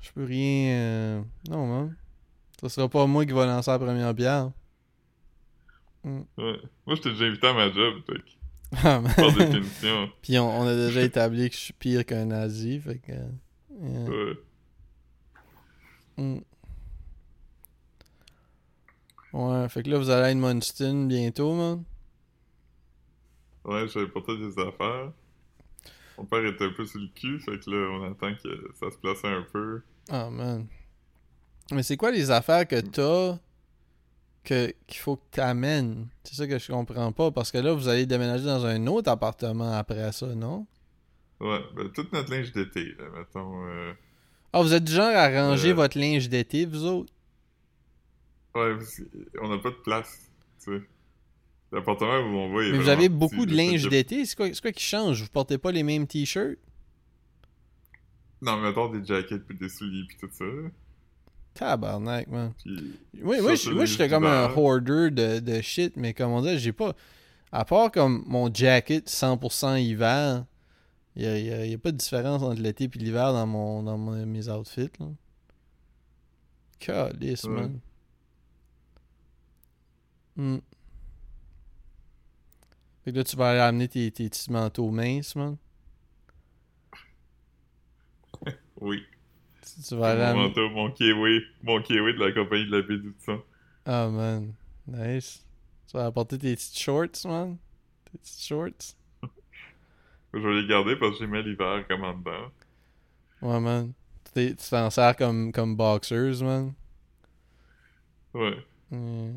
je 0.00 0.10
peux 0.12 0.24
rien. 0.24 0.70
euh, 0.78 1.22
Non, 1.50 1.66
man. 1.66 1.96
Ça 2.60 2.68
sera 2.70 2.88
pas 2.88 3.06
moi 3.06 3.26
qui 3.26 3.32
va 3.32 3.44
lancer 3.44 3.70
la 3.70 3.78
première 3.78 4.14
pierre. 4.14 4.50
Ouais. 6.04 6.22
Moi, 6.86 6.96
je 6.96 7.00
t'ai 7.02 7.10
déjà 7.10 7.24
invité 7.26 7.46
à 7.48 7.52
ma 7.52 7.70
job, 7.72 7.94
fait 8.06 8.78
Ah, 8.82 9.00
man. 9.00 9.12
par 9.14 9.32
définition. 9.32 10.10
Puis 10.22 10.38
on, 10.38 10.60
on 10.60 10.66
a 10.66 10.74
déjà 10.74 11.02
établi 11.02 11.50
que 11.50 11.54
je 11.56 11.60
suis 11.60 11.72
pire 11.74 12.06
qu'un 12.06 12.26
nazi, 12.26 12.80
fait 12.80 12.98
que. 12.98 13.12
euh, 13.12 13.28
yeah. 13.82 14.08
Ouais. 14.08 14.38
Mm. 16.16 16.38
Ouais, 19.34 19.68
fait 19.68 19.82
que 19.82 19.90
là, 19.90 19.98
vous 19.98 20.10
allez 20.10 20.22
à 20.26 20.30
Edmundston 20.30 21.06
bientôt, 21.06 21.54
man. 21.54 21.82
Ouais, 23.64 23.88
j'avais 23.88 24.06
pour 24.08 24.22
toi 24.24 24.36
des 24.36 24.58
affaires. 24.58 25.12
mon 26.18 26.24
père 26.26 26.44
était 26.44 26.64
un 26.64 26.70
peu 26.72 26.84
sur 26.84 27.00
le 27.00 27.08
cul, 27.14 27.40
fait 27.40 27.58
que 27.58 27.70
là, 27.70 27.88
on 27.98 28.10
attend 28.12 28.34
que 28.34 28.72
ça 28.78 28.90
se 28.90 28.96
place 28.98 29.24
un 29.24 29.44
peu. 29.52 29.82
Oh 30.12 30.30
man. 30.30 30.66
Mais 31.72 31.82
c'est 31.82 31.96
quoi 31.96 32.10
les 32.10 32.30
affaires 32.30 32.68
que 32.68 32.78
t'as 32.80 33.38
que 34.44 34.72
qu'il 34.86 34.98
faut 35.00 35.16
que 35.16 35.22
t'amènes? 35.30 36.08
C'est 36.22 36.34
ça 36.34 36.46
que 36.46 36.58
je 36.58 36.70
comprends 36.70 37.10
pas, 37.10 37.30
parce 37.30 37.50
que 37.50 37.58
là, 37.58 37.72
vous 37.72 37.88
allez 37.88 38.04
déménager 38.06 38.44
dans 38.44 38.64
un 38.66 38.86
autre 38.86 39.10
appartement 39.10 39.72
après 39.72 40.12
ça, 40.12 40.26
non? 40.26 40.66
Ouais, 41.40 41.60
ben, 41.74 41.90
toute 41.90 42.12
notre 42.12 42.30
linge 42.30 42.52
d'été, 42.52 42.84
là, 42.98 43.04
mettons. 43.18 43.66
euh, 43.66 43.92
Ah, 44.52 44.60
vous 44.62 44.74
êtes 44.74 44.84
du 44.84 44.92
genre 44.92 45.08
à 45.16 45.28
ranger 45.30 45.70
Euh. 45.70 45.74
votre 45.74 45.98
linge 45.98 46.28
d'été, 46.28 46.66
vous 46.66 46.84
autres? 46.84 47.12
Ouais, 48.54 48.74
parce 48.76 49.00
qu'on 49.36 49.48
n'a 49.48 49.58
pas 49.58 49.70
de 49.70 49.76
place, 49.76 50.30
tu 50.62 50.72
sais. 50.78 50.82
L'appartement 51.72 52.18
où 52.20 52.36
on 52.38 52.54
va, 52.54 52.62
Mais 52.70 52.78
vous 52.78 52.88
avez 52.88 53.08
beaucoup 53.08 53.46
de 53.46 53.54
linge 53.54 53.88
d'été, 53.88 54.24
c'est 54.24 54.36
quoi, 54.36 54.48
quoi 54.50 54.70
qui 54.72 54.84
change? 54.84 55.22
Vous 55.22 55.28
portez 55.28 55.58
pas 55.58 55.72
les 55.72 55.82
mêmes 55.82 56.06
t-shirts? 56.06 56.58
Non, 58.42 58.56
mais 58.58 58.68
mettons 58.68 58.88
des 58.90 59.04
jackets 59.04 59.38
puis 59.40 59.56
des 59.56 59.68
souliers 59.68 60.04
puis 60.06 60.16
tout 60.18 60.28
ça. 60.30 60.44
Tabarnak, 61.54 62.28
man. 62.28 62.52
Puis... 62.62 62.94
Oui, 63.22 63.40
moi, 63.40 63.54
j'étais 63.54 64.08
comme 64.08 64.26
un 64.26 64.52
hoarder 64.54 65.10
de, 65.10 65.38
de 65.40 65.60
shit, 65.62 65.96
mais 65.96 66.12
comme 66.14 66.30
on 66.32 66.42
dit, 66.42 66.58
j'ai 66.58 66.72
pas. 66.72 66.94
À 67.50 67.64
part 67.64 67.90
comme 67.90 68.24
mon 68.26 68.52
jacket 68.52 69.08
100% 69.08 69.80
hiver, 69.80 70.44
il 71.16 71.22
y 71.22 71.26
a, 71.26 71.38
y 71.38 71.52
a- 71.52 71.66
y 71.66 71.74
a 71.74 71.78
pas 71.78 71.92
de 71.92 71.96
différence 71.96 72.42
entre 72.42 72.60
l'été 72.60 72.84
et 72.84 72.98
l'hiver 72.98 73.32
dans, 73.32 73.46
mon, 73.46 73.82
dans 73.84 73.96
mon- 73.96 74.26
mes 74.26 74.48
outfits. 74.48 74.90
Là. 75.00 75.06
Calice, 76.78 77.44
Ouais. 77.44 77.50
man. 77.50 77.80
Hmm. 80.36 80.58
Fait 83.04 83.12
que 83.12 83.18
là, 83.18 83.24
tu 83.24 83.36
vas 83.36 83.50
aller 83.50 83.60
amener 83.60 83.88
tes, 83.88 84.10
tes 84.10 84.28
petits 84.28 84.50
manteaux 84.50 84.90
minces, 84.90 85.36
man. 85.36 85.56
Oui. 88.80 89.02
Tu, 89.62 89.82
tu 89.82 89.96
vas 89.96 90.10
aller 90.10 90.20
Mon 90.20 90.28
amener... 90.30 90.48
manteau, 90.48 90.70
mon 90.70 90.90
kiwi, 90.90 91.40
mon 91.62 91.80
kiwi 91.82 92.14
de 92.14 92.18
la 92.18 92.32
compagnie 92.32 92.66
de 92.66 92.76
la 92.76 93.12
sang. 93.24 93.42
Ah, 93.86 94.08
man. 94.08 94.54
Nice. 94.86 95.44
Tu 95.86 95.96
vas 95.96 96.06
apporter 96.06 96.38
tes 96.38 96.54
petites 96.56 96.76
shorts, 96.78 97.24
man. 97.24 97.56
Tes 98.10 98.18
petites 98.18 98.42
shorts. 98.42 98.96
Je 100.34 100.38
vais 100.38 100.62
les 100.62 100.66
garder 100.66 100.96
parce 100.96 101.12
que 101.12 101.24
j'ai 101.24 101.26
mis 101.30 101.42
l'hiver 101.42 101.86
comme 101.88 102.04
en 102.04 102.14
dedans. 102.14 102.50
Ouais, 103.40 103.60
man. 103.60 103.92
Tu 104.34 104.56
t'en 104.56 104.90
sers 104.90 105.16
comme, 105.16 105.52
comme 105.52 105.76
boxers, 105.76 106.42
man. 106.42 106.74
Ouais. 108.34 108.58
Mm. 108.90 109.36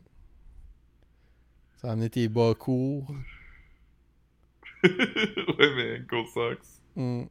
Tu 1.79 1.85
vas 1.85 1.91
amener 1.93 2.09
tes 2.09 2.27
bas 2.27 2.53
courts. 2.55 3.11
ouais, 4.83 5.75
mais 5.75 6.01
cool 6.09 6.25
socks. 6.27 6.59
Mm. 6.95 7.23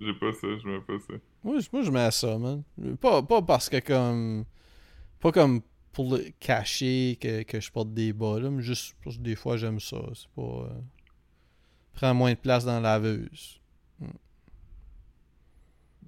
J'ai 0.00 0.14
pas 0.14 0.32
ça, 0.32 0.46
je 0.58 0.66
mets 0.66 0.80
pas 0.80 0.98
ça. 0.98 1.14
Moi, 1.42 1.60
je- 1.60 1.68
moi, 1.72 1.82
je 1.82 1.90
mets 1.90 2.10
ça, 2.10 2.38
man. 2.38 2.62
Pas, 3.00 3.22
pas 3.22 3.42
parce 3.42 3.68
que 3.68 3.80
comme... 3.80 4.44
Pas 5.20 5.32
comme 5.32 5.60
pour 5.92 6.14
le 6.16 6.24
cacher 6.40 7.18
que, 7.20 7.42
que 7.42 7.60
je 7.60 7.70
porte 7.70 7.92
des 7.94 8.12
bas, 8.12 8.40
là, 8.40 8.50
mais 8.50 8.62
juste 8.62 8.96
parce 9.04 9.16
que 9.16 9.22
des 9.22 9.36
fois, 9.36 9.56
j'aime 9.56 9.80
ça. 9.80 9.98
C'est 10.14 10.28
pas... 10.30 10.42
euh, 10.42 10.80
Prends 11.94 12.14
moins 12.14 12.32
de 12.32 12.38
place 12.38 12.64
dans 12.64 12.80
la 12.80 12.98
laveuse. 12.98 13.60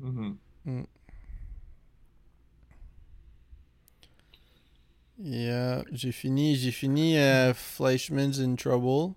Mhm. 0.00 0.36
Yeah, 5.18 5.82
j'ai 5.92 6.12
fini, 6.12 6.56
j'ai 6.56 6.70
fini 6.72 7.16
euh, 7.16 7.54
Fleischman's 7.54 8.38
in 8.38 8.54
Trouble. 8.56 9.14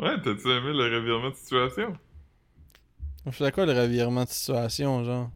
Ouais, 0.00 0.20
t'as-tu 0.22 0.48
aimé 0.48 0.72
le 0.72 0.96
revirement 0.96 1.30
de 1.30 1.34
situation? 1.36 1.96
C'était 3.30 3.52
quoi 3.52 3.66
le 3.66 3.72
revirement 3.78 4.24
de 4.24 4.28
situation, 4.28 5.04
genre? 5.04 5.30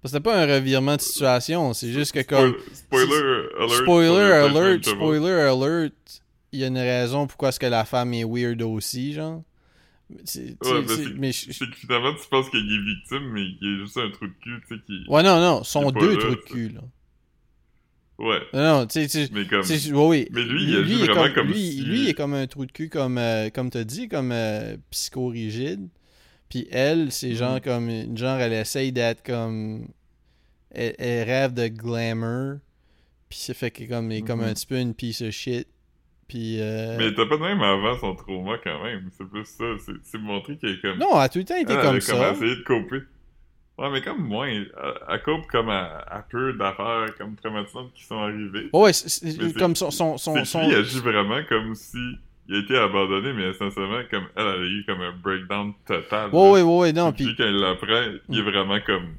Parce 0.00 0.12
que 0.12 0.18
c'était 0.18 0.20
pas 0.20 0.42
un 0.42 0.46
revirement 0.46 0.96
de 0.96 1.00
situation, 1.00 1.72
c'est 1.72 1.90
juste 1.92 2.12
que 2.12 2.20
comme... 2.22 2.52
Spoil- 2.52 2.74
Spoiler 2.74 3.48
alert. 3.58 3.82
Spoiler 3.82 4.32
alert, 4.32 4.84
spoiler 4.84 5.32
alert, 5.32 6.22
il 6.52 6.60
y 6.60 6.64
a 6.64 6.66
une 6.68 6.78
raison 6.78 7.26
pourquoi 7.26 7.48
est-ce 7.50 7.58
que 7.60 7.66
la 7.66 7.84
femme 7.84 8.12
est 8.14 8.24
weird 8.24 8.60
aussi, 8.62 9.12
genre. 9.14 9.42
Ouais, 10.10 10.82
mais 11.16 11.32
je- 11.32 11.52
C'est 11.52 11.70
que 11.70 11.76
finalement, 11.76 12.14
tu 12.14 12.28
penses 12.28 12.48
qu'il 12.50 12.60
est 12.60 12.84
victime, 12.94 13.30
mais 13.32 13.46
qu'il 13.58 13.74
est 13.74 13.78
juste 13.82 13.96
un 13.98 14.10
trou 14.10 14.26
de 14.26 14.32
cul, 14.40 14.60
tu 14.68 14.76
sais, 14.76 14.82
qui... 14.86 15.04
Ouais, 15.08 15.22
non, 15.22 15.40
non, 15.40 15.64
sont 15.64 15.90
deux 15.90 16.16
trous 16.18 16.30
de 16.30 16.34
cul, 16.52 16.68
là. 16.68 16.80
Ouais, 18.18 18.38
Non, 18.52 18.80
non, 18.80 18.86
tu 18.86 19.08
sais, 19.08 19.28
mais 19.32 19.44
comme... 19.46 19.62
Mais 20.30 20.42
lui, 20.44 20.62
il 20.64 20.74
est 20.76 20.82
vraiment 20.82 21.24
comme, 21.24 21.32
comme 21.34 21.46
lui, 21.48 21.54
si- 21.72 21.80
lui, 21.82 22.08
est 22.10 22.14
comme 22.14 22.34
un 22.34 22.46
trou 22.46 22.64
de 22.64 22.70
cul, 22.70 22.88
comme, 22.88 23.18
euh, 23.18 23.50
comme 23.50 23.70
t'as 23.70 23.82
dit, 23.84 24.08
comme 24.08 24.30
euh, 24.32 24.76
psychorigide. 24.90 25.88
Puis 26.48 26.68
elle, 26.70 27.10
c'est 27.10 27.34
genre 27.34 27.54
Mhm. 27.54 27.60
comme, 27.60 27.88
une 27.90 28.16
genre, 28.16 28.38
elle 28.38 28.52
essaye 28.52 28.92
d'être 28.92 29.24
comme, 29.24 29.88
elle, 30.70 30.94
elle 30.98 31.28
rêve 31.28 31.54
de 31.54 31.66
glamour. 31.68 32.58
Puis 33.28 33.38
ça 33.40 33.52
fait 33.54 33.72
qu'elle 33.72 33.86
est 33.86 33.88
comme, 33.88 34.12
elle 34.12 34.18
est 34.18 34.22
comme 34.22 34.40
Mhm. 34.42 34.46
un 34.48 34.54
petit 34.54 34.66
peu 34.66 34.78
une 34.78 34.94
piece 34.94 35.20
of 35.22 35.30
shit. 35.32 35.66
Puis, 36.28 36.60
euh, 36.60 36.96
Mais 36.98 37.12
t'as 37.14 37.26
pas 37.26 37.36
de 37.36 37.42
même 37.42 37.60
avant 37.60 37.98
son 37.98 38.14
trauma, 38.14 38.58
quand 38.62 38.82
même. 38.84 39.10
C'est 39.18 39.28
plus 39.28 39.44
ça. 39.44 39.64
C'est- 40.04 40.18
montré 40.18 40.56
qu'il 40.56 40.68
est 40.70 40.80
comme... 40.80 40.98
non, 40.98 41.08
elle 41.16 41.20
a 41.22 41.28
tout 41.28 41.38
le 41.38 41.44
temps 41.44 41.54
Elle, 41.56 41.66
elle 41.68 41.82
comme 41.82 41.96
a 41.96 42.00
ça. 42.00 42.32
essayé 42.32 42.56
de 42.56 42.62
coper. 42.62 43.00
Ouais, 43.76 43.90
mais 43.90 44.00
comme 44.02 44.22
moi, 44.22 44.48
elle 44.48 44.70
coupe 45.24 45.46
comme 45.48 45.68
à, 45.68 45.98
à 46.06 46.22
peu 46.22 46.52
d'affaires 46.52 47.12
comme 47.18 47.34
traumatisantes 47.34 47.92
qui 47.92 48.04
sont 48.04 48.18
arrivées. 48.18 48.70
Ouais, 48.72 48.92
c'est- 48.92 49.24
Mais 49.24 49.32
c'est- 49.48 49.58
comme 49.58 49.74
son, 49.74 49.90
son, 49.90 50.16
son, 50.16 50.44
son- 50.44 50.60
lui, 50.60 50.68
il 50.68 50.74
agit 50.76 51.00
vraiment 51.00 51.40
comme 51.48 51.74
si 51.74 51.98
il 52.48 52.54
a 52.54 52.58
été 52.60 52.76
abandonné, 52.76 53.32
mais 53.32 53.48
essentiellement, 53.50 54.02
comme 54.10 54.26
elle, 54.36 54.46
elle 54.46 54.62
a 54.62 54.66
eu 54.66 54.84
comme 54.86 55.00
un 55.00 55.12
breakdown 55.12 55.72
total. 55.86 56.30
Ouais, 56.32 56.50
ouais, 56.50 56.62
ouais, 56.62 56.76
ouais, 56.78 56.92
non, 56.92 57.12
Puis 57.12 57.24
puis, 57.24 57.36
quand 57.36 57.46
il 57.46 57.56
l'apprend, 57.56 58.12
il 58.28 58.38
est 58.38 58.42
Mm. 58.42 58.44
vraiment 58.50 58.78
comme 58.86 59.14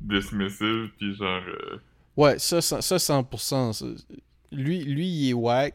dismissive, 0.00 0.90
puis 0.98 1.14
genre... 1.14 1.40
euh, 1.48 1.76
ouais, 2.16 2.38
ça, 2.38 2.60
ça, 2.60 2.82
ça 2.82 2.96
100%. 2.98 3.72
ça. 3.72 3.86
Lui, 4.52 4.84
lui, 4.84 5.06
il 5.06 5.30
est 5.30 5.34
whack. 5.34 5.74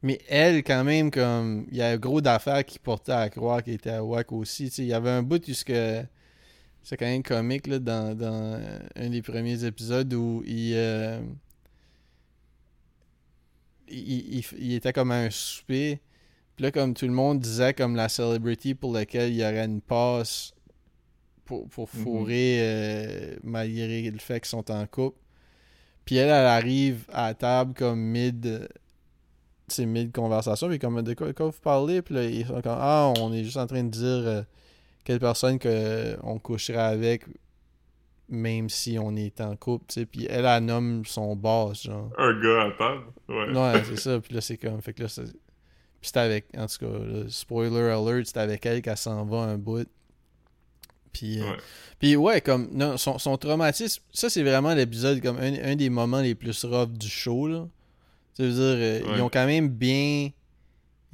Mais 0.00 0.20
elle, 0.28 0.62
quand 0.62 0.84
même, 0.84 1.10
comme, 1.10 1.66
il 1.72 1.76
y 1.76 1.82
a 1.82 1.88
un 1.88 1.96
gros 1.96 2.20
d'affaires 2.20 2.64
qui 2.64 2.78
portait 2.78 3.10
à 3.10 3.28
croire 3.28 3.64
qu'il 3.64 3.72
était 3.74 3.90
à 3.90 4.04
whack 4.04 4.30
aussi. 4.30 4.66
Tu 4.66 4.70
sais, 4.76 4.82
il 4.82 4.88
y 4.88 4.94
avait 4.94 5.10
un 5.10 5.24
bout 5.24 5.44
jusque. 5.44 5.72
C'est 6.88 6.96
quand 6.96 7.04
même 7.04 7.22
comique, 7.22 7.66
là, 7.66 7.78
dans, 7.78 8.16
dans 8.16 8.54
euh, 8.54 8.78
un 8.96 9.10
des 9.10 9.20
premiers 9.20 9.62
épisodes 9.62 10.10
où 10.14 10.42
il. 10.46 10.72
euh, 10.74 11.20
il, 13.88 14.38
il- 14.38 14.44
il 14.58 14.74
était 14.74 14.94
comme 14.94 15.10
à 15.10 15.16
un 15.18 15.30
souper. 15.30 16.00
Puis 16.56 16.62
là, 16.64 16.70
comme 16.70 16.94
tout 16.94 17.04
le 17.06 17.12
monde 17.12 17.40
disait, 17.40 17.74
comme 17.74 17.94
la 17.94 18.08
celebrity 18.08 18.74
pour 18.74 18.94
laquelle 18.94 19.30
il 19.32 19.36
y 19.36 19.42
aurait 19.42 19.66
une 19.66 19.82
passe 19.82 20.54
pour, 21.44 21.68
pour 21.68 21.88
Mhm. 21.94 22.02
fourrer 22.02 22.56
euh, 22.60 23.36
malgré 23.42 24.10
le 24.10 24.18
fait 24.18 24.40
qu'ils 24.40 24.48
sont 24.48 24.70
en 24.70 24.86
couple. 24.86 25.18
Puis 26.06 26.16
elle, 26.16 26.28
elle 26.30 26.46
arrive 26.46 27.04
à 27.12 27.28
la 27.28 27.34
table 27.34 27.74
comme 27.74 28.00
mid. 28.00 28.66
C'est 29.68 29.84
mid 29.84 30.10
conversation. 30.10 30.68
Puis 30.68 30.78
comme 30.78 31.02
de 31.02 31.12
quoi, 31.12 31.26
de 31.26 31.32
quoi 31.32 31.46
vous 31.50 31.60
parlez? 31.62 32.00
Puis 32.00 32.14
là, 32.14 32.24
ils 32.24 32.46
sont 32.46 32.62
comme 32.62 32.78
Ah, 32.78 33.12
on 33.18 33.30
est 33.34 33.44
juste 33.44 33.58
en 33.58 33.66
train 33.66 33.84
de 33.84 33.90
dire 33.90 34.02
euh, 34.06 34.42
quelle 35.08 35.20
personne 35.20 35.58
que 35.58 36.18
on 36.22 36.38
coucherait 36.38 36.76
avec, 36.76 37.24
même 38.28 38.68
si 38.68 38.98
on 38.98 39.16
est 39.16 39.40
en 39.40 39.56
couple. 39.56 39.86
tu 39.88 40.00
sais. 40.00 40.04
Puis 40.06 40.26
elle, 40.28 40.44
elle 40.44 40.64
nomme 40.66 41.06
son 41.06 41.34
boss, 41.34 41.84
genre. 41.84 42.10
un 42.18 42.38
gars 42.42 42.64
à 42.64 42.70
table. 42.72 43.04
Ouais. 43.26 43.58
Ouais, 43.58 43.82
c'est 43.88 43.96
ça. 43.98 44.20
Puis 44.20 44.34
là, 44.34 44.42
c'est 44.42 44.58
comme. 44.58 44.82
Fait 44.82 44.92
que 44.92 45.04
là, 45.04 45.08
c'est. 45.08 45.22
Puis 45.22 45.32
c'était 46.02 46.18
avec. 46.20 46.44
En 46.58 46.66
tout 46.66 46.76
cas, 46.80 46.98
là, 46.98 47.24
spoiler 47.30 47.80
alert, 47.90 48.26
c'était 48.26 48.40
avec 48.40 48.66
elle 48.66 48.82
qu'elle 48.82 48.98
s'en 48.98 49.24
va 49.24 49.38
un 49.38 49.56
bout. 49.56 49.88
Puis. 51.10 51.40
euh, 51.40 51.44
Ouais. 51.52 51.56
puis 51.98 52.16
ouais, 52.16 52.40
comme. 52.42 52.68
Non, 52.72 52.98
son, 52.98 53.18
son 53.18 53.38
traumatisme. 53.38 54.02
Ça, 54.12 54.28
c'est 54.28 54.42
vraiment 54.42 54.74
l'épisode, 54.74 55.22
comme 55.22 55.38
un, 55.38 55.54
un 55.72 55.74
des 55.74 55.88
moments 55.88 56.20
les 56.20 56.34
plus 56.34 56.66
rough 56.66 56.90
du 56.92 57.08
show, 57.08 57.48
là. 57.48 57.66
Tu 58.36 58.42
veux 58.42 58.50
dire, 58.50 58.60
euh, 58.60 59.00
Ouais. 59.10 59.16
ils 59.16 59.22
ont 59.22 59.30
quand 59.30 59.46
même 59.46 59.70
bien 59.70 60.28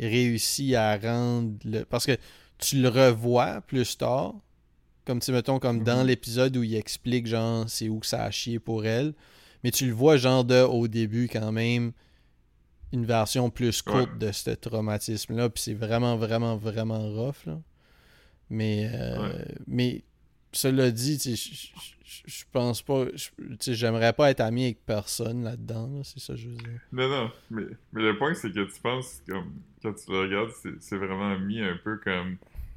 réussi 0.01 0.74
à 0.74 0.97
rendre. 0.99 1.53
Le... 1.64 1.84
Parce 1.84 2.07
que 2.07 2.16
tu 2.59 2.80
le 2.80 2.88
revois 2.88 3.61
plus 3.62 3.96
tard. 3.96 4.34
Comme, 5.05 5.20
tu 5.20 5.32
mettons, 5.32 5.59
comme 5.59 5.82
dans 5.84 6.00
Mhm. 6.00 6.07
l'épisode 6.07 6.57
où 6.57 6.62
il 6.62 6.74
explique, 6.76 7.26
genre, 7.26 7.64
c'est 7.68 7.88
où 7.90 7.98
que 8.00 8.07
ça 8.07 8.24
a 8.24 8.30
chié 8.30 8.59
pour 8.59 8.86
elle. 8.86 9.12
Mais 9.62 9.70
tu 9.70 9.86
le 9.86 9.92
vois, 9.92 10.16
genre, 10.16 10.44
de, 10.44 10.62
au 10.62 10.88
début, 10.88 11.28
quand 11.30 11.52
même, 11.52 11.92
une 12.92 13.05
version 13.05 13.50
plus 13.50 13.82
courte 13.82 14.11
Ouais. 14.12 14.18
de 14.28 14.32
ce 14.32 14.50
traumatisme-là. 14.50 15.50
Puis 15.50 15.62
c'est 15.62 15.74
vraiment, 15.74 16.16
vraiment, 16.16 16.57
vraiment 16.57 17.11
rough, 17.12 17.44
là. 17.46 17.61
Mais, 18.50 18.88
euh, 18.94 19.22
Ouais. 19.32 19.55
mais 19.66 20.05
cela 20.57 20.90
dit, 20.90 21.18
tu 21.18 21.36
sais, 21.36 21.70
je- 22.26 22.44
pense 22.52 22.82
pas. 22.82 23.07
je- 23.14 23.28
Tu 23.38 23.57
sais, 23.61 23.74
j'aimerais 23.74 24.12
pas 24.12 24.30
être 24.30 24.40
ami 24.40 24.64
avec 24.64 24.84
personne 24.86 25.42
là-dedans, 25.44 25.88
là, 25.88 26.00
c'est 26.05 26.20
ça 26.20 26.34
que 26.34 26.38
je 26.40 26.48
veux 26.48 26.55
dire. 26.57 26.78
Non, 26.92 27.09
non, 27.09 27.30
mais, 27.50 27.64
mais 27.92 28.02
le 28.02 28.16
point, 28.16 28.34
c'est 28.34 28.52
que 28.52 28.61
tu 28.61 28.80
penses, 28.80 29.20
comme, 29.28 29.52
quand 29.82 29.92
tu 29.94 30.11
le 30.11 30.20
regardes, 30.20 30.50
c'est 30.80 30.96
vraiment 30.96 31.38
mis 31.38 31.61
un 31.61 31.76
peu 31.82 31.98
comme, 31.98 32.36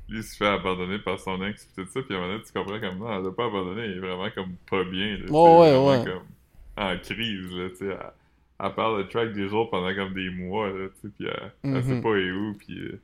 lui, 0.09 0.23
se 0.23 0.35
fait 0.37 0.47
abandonner 0.47 0.99
par 0.99 1.19
son 1.19 1.43
ex, 1.45 1.65
pis 1.65 1.73
tout 1.83 1.87
ça, 1.91 2.01
puis 2.01 2.13
à 2.13 2.17
un 2.17 2.21
moment 2.21 2.33
donné, 2.33 2.43
tu 2.45 2.53
comprends 2.53 2.79
comme, 2.79 2.97
non, 2.99 3.17
elle 3.17 3.23
l'a 3.25 3.31
pas 3.31 3.45
abandonné, 3.45 3.85
il 3.85 3.91
est 3.97 3.99
vraiment 3.99 4.29
comme 4.31 4.55
pas 4.69 4.83
bien, 4.83 5.17
là, 5.17 5.25
c'est 5.27 5.33
ouais, 5.33 5.77
ouais. 5.77 6.03
comme 6.05 6.25
en 6.77 6.97
crise, 6.97 7.51
là, 7.51 7.69
tu 7.69 7.75
sais, 7.77 7.85
elle, 7.87 8.11
elle 8.59 8.73
parle 8.75 9.03
de 9.03 9.09
track 9.09 9.33
des 9.33 9.47
jours 9.49 9.69
pendant 9.69 9.93
comme 9.93 10.13
des 10.13 10.29
mois, 10.29 10.69
là, 10.69 10.87
tu 10.89 11.01
sais, 11.01 11.09
pis 11.15 11.25
elle, 11.25 11.51
elle 11.63 11.71
Mhm. 11.71 11.83
sait 11.83 12.01
pas 12.01 12.15
et 12.15 12.31
où, 12.31 12.53
pis 12.55 12.79
euh, 12.79 12.99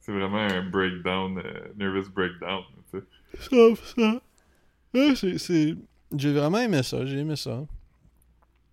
c'est 0.00 0.12
vraiment 0.12 0.38
un 0.38 0.62
breakdown, 0.68 1.38
euh, 1.38 1.68
nervous 1.76 2.10
breakdown, 2.10 2.62
tu 2.90 2.98
sais. 2.98 3.04
Ça, 3.40 3.56
ça. 3.96 4.20
C'est. 5.38 5.74
J'ai 6.16 6.32
vraiment 6.32 6.58
aimé 6.58 6.82
ça, 6.82 7.06
j'ai 7.06 7.18
aimé 7.18 7.36
ça. 7.36 7.64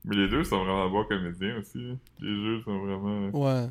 Mais 0.06 0.16
les 0.16 0.28
deux 0.30 0.44
sont 0.44 0.58
vraiment 0.64 0.90
bons 0.90 1.06
comédiens 1.06 1.58
aussi. 1.60 1.80
Les 2.20 2.36
jeux 2.36 2.62
sont 2.64 2.80
vraiment. 2.80 3.30
Ouais. 3.30 3.68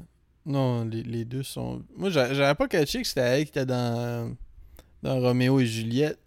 Non, 0.46 0.84
les, 0.84 1.02
les 1.02 1.24
deux 1.24 1.42
sont. 1.42 1.82
Moi, 1.96 2.10
j'a- 2.10 2.32
j'avais 2.32 2.54
pas 2.54 2.68
catché 2.68 3.02
que 3.02 3.08
c'était 3.08 3.20
elle 3.20 3.44
qui 3.44 3.50
était 3.50 3.66
dans, 3.66 4.34
dans 5.02 5.20
Roméo 5.20 5.60
et 5.60 5.66
Juliette. 5.66 6.18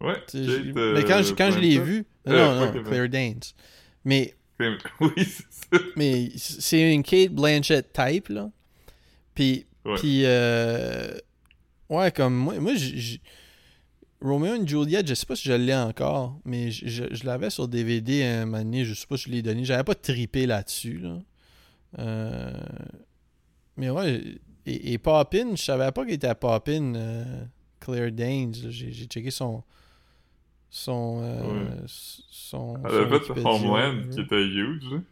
Ouais. 0.00 0.14
Kate, 0.26 0.34
euh, 0.36 0.94
mais 0.94 1.04
quand, 1.04 1.22
je- 1.22 1.34
quand 1.34 1.50
je 1.50 1.58
l'ai 1.58 1.78
vu. 1.78 2.06
Euh, 2.28 2.54
non, 2.70 2.72
non, 2.72 2.82
Claire 2.84 3.08
Danes. 3.08 3.40
Mais, 4.04 4.34
Oui, 5.00 5.10
c'est 5.16 5.44
ça. 5.50 5.82
mais 5.96 6.30
c'est 6.36 6.92
une 6.94 7.02
Kate 7.02 7.32
Blanchett 7.32 7.92
type, 7.92 8.28
là. 8.28 8.50
Puis, 9.34 9.66
puis 9.96 10.22
euh, 10.24 11.16
ouais, 11.90 12.10
comme 12.12 12.34
moi, 12.34 12.58
moi 12.58 12.74
j- 12.74 12.98
j- 12.98 13.20
Romeo 14.22 14.54
et 14.54 14.66
Juliet, 14.66 15.02
je 15.06 15.14
sais 15.14 15.26
pas 15.26 15.36
si 15.36 15.48
je 15.48 15.52
l'ai 15.54 15.74
encore, 15.74 16.38
mais 16.44 16.70
je, 16.70 16.86
je- 16.88 17.14
je 17.14 17.24
l'avais 17.24 17.50
sur 17.50 17.68
DVD 17.68 18.22
un 18.24 18.46
moment 18.46 18.58
donné, 18.62 18.84
je 18.84 18.94
sais 18.94 19.06
pas 19.06 19.16
si 19.16 19.24
je 19.24 19.30
l'ai 19.30 19.42
donné. 19.42 19.64
J'avais 19.64 19.84
pas 19.84 19.94
trippé 19.94 20.46
là-dessus, 20.46 20.98
là. 20.98 21.18
Euh, 21.98 22.52
mais 23.76 23.90
ouais, 23.90 24.22
et, 24.66 24.92
et 24.92 24.98
Poppin, 24.98 25.56
je 25.56 25.62
savais 25.62 25.90
pas 25.92 26.04
qu'il 26.04 26.14
était 26.14 26.26
à 26.28 26.34
Poppin, 26.34 26.94
euh, 26.94 27.44
Claire 27.80 28.12
Danes. 28.12 28.54
J'ai 28.68 28.92
j'ai 28.92 29.06
checké 29.06 29.30
son. 29.30 29.62
Son. 30.68 31.20
euh, 31.22 31.42
Ouais. 31.42 31.70
son, 31.86 32.76
Elle 32.84 32.90
son 32.90 33.12
a 33.12 33.20
fait 33.34 33.44
Homeland, 33.44 33.92
là. 33.92 34.02
qui 34.14 34.20
était 34.20 34.44
huge. 34.44 34.84
hein. 34.92 35.02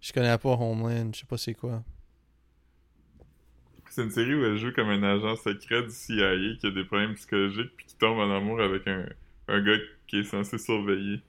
Je 0.00 0.12
connais 0.12 0.36
pas 0.38 0.50
Homeland, 0.50 1.10
je 1.14 1.20
sais 1.20 1.26
pas 1.26 1.38
c'est 1.38 1.54
quoi. 1.54 1.82
C'est 3.98 4.04
une 4.04 4.12
série 4.12 4.32
où 4.32 4.44
elle 4.44 4.56
joue 4.58 4.70
comme 4.70 4.90
un 4.90 5.02
agent 5.02 5.34
secret 5.34 5.82
du 5.82 5.90
CIA 5.90 6.36
qui 6.60 6.68
a 6.68 6.70
des 6.70 6.84
problèmes 6.84 7.14
psychologiques 7.14 7.72
puis 7.76 7.84
qui 7.84 7.96
tombe 7.96 8.20
en 8.20 8.30
amour 8.30 8.60
avec 8.60 8.86
un, 8.86 9.04
un 9.48 9.60
gars 9.60 9.76
qui 10.06 10.20
est 10.20 10.22
censé 10.22 10.56
surveiller. 10.56 11.20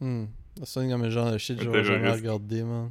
Hmm. 0.00 0.24
Ça 0.58 0.66
sonne 0.66 0.90
comme 0.90 1.04
le 1.04 1.10
genre 1.10 1.30
de 1.30 1.38
shit 1.38 1.56
que 1.56 1.62
Un 1.62 1.66
j'aurais 1.66 1.84
jamais 1.84 2.10
regardé, 2.10 2.64
man. 2.64 2.90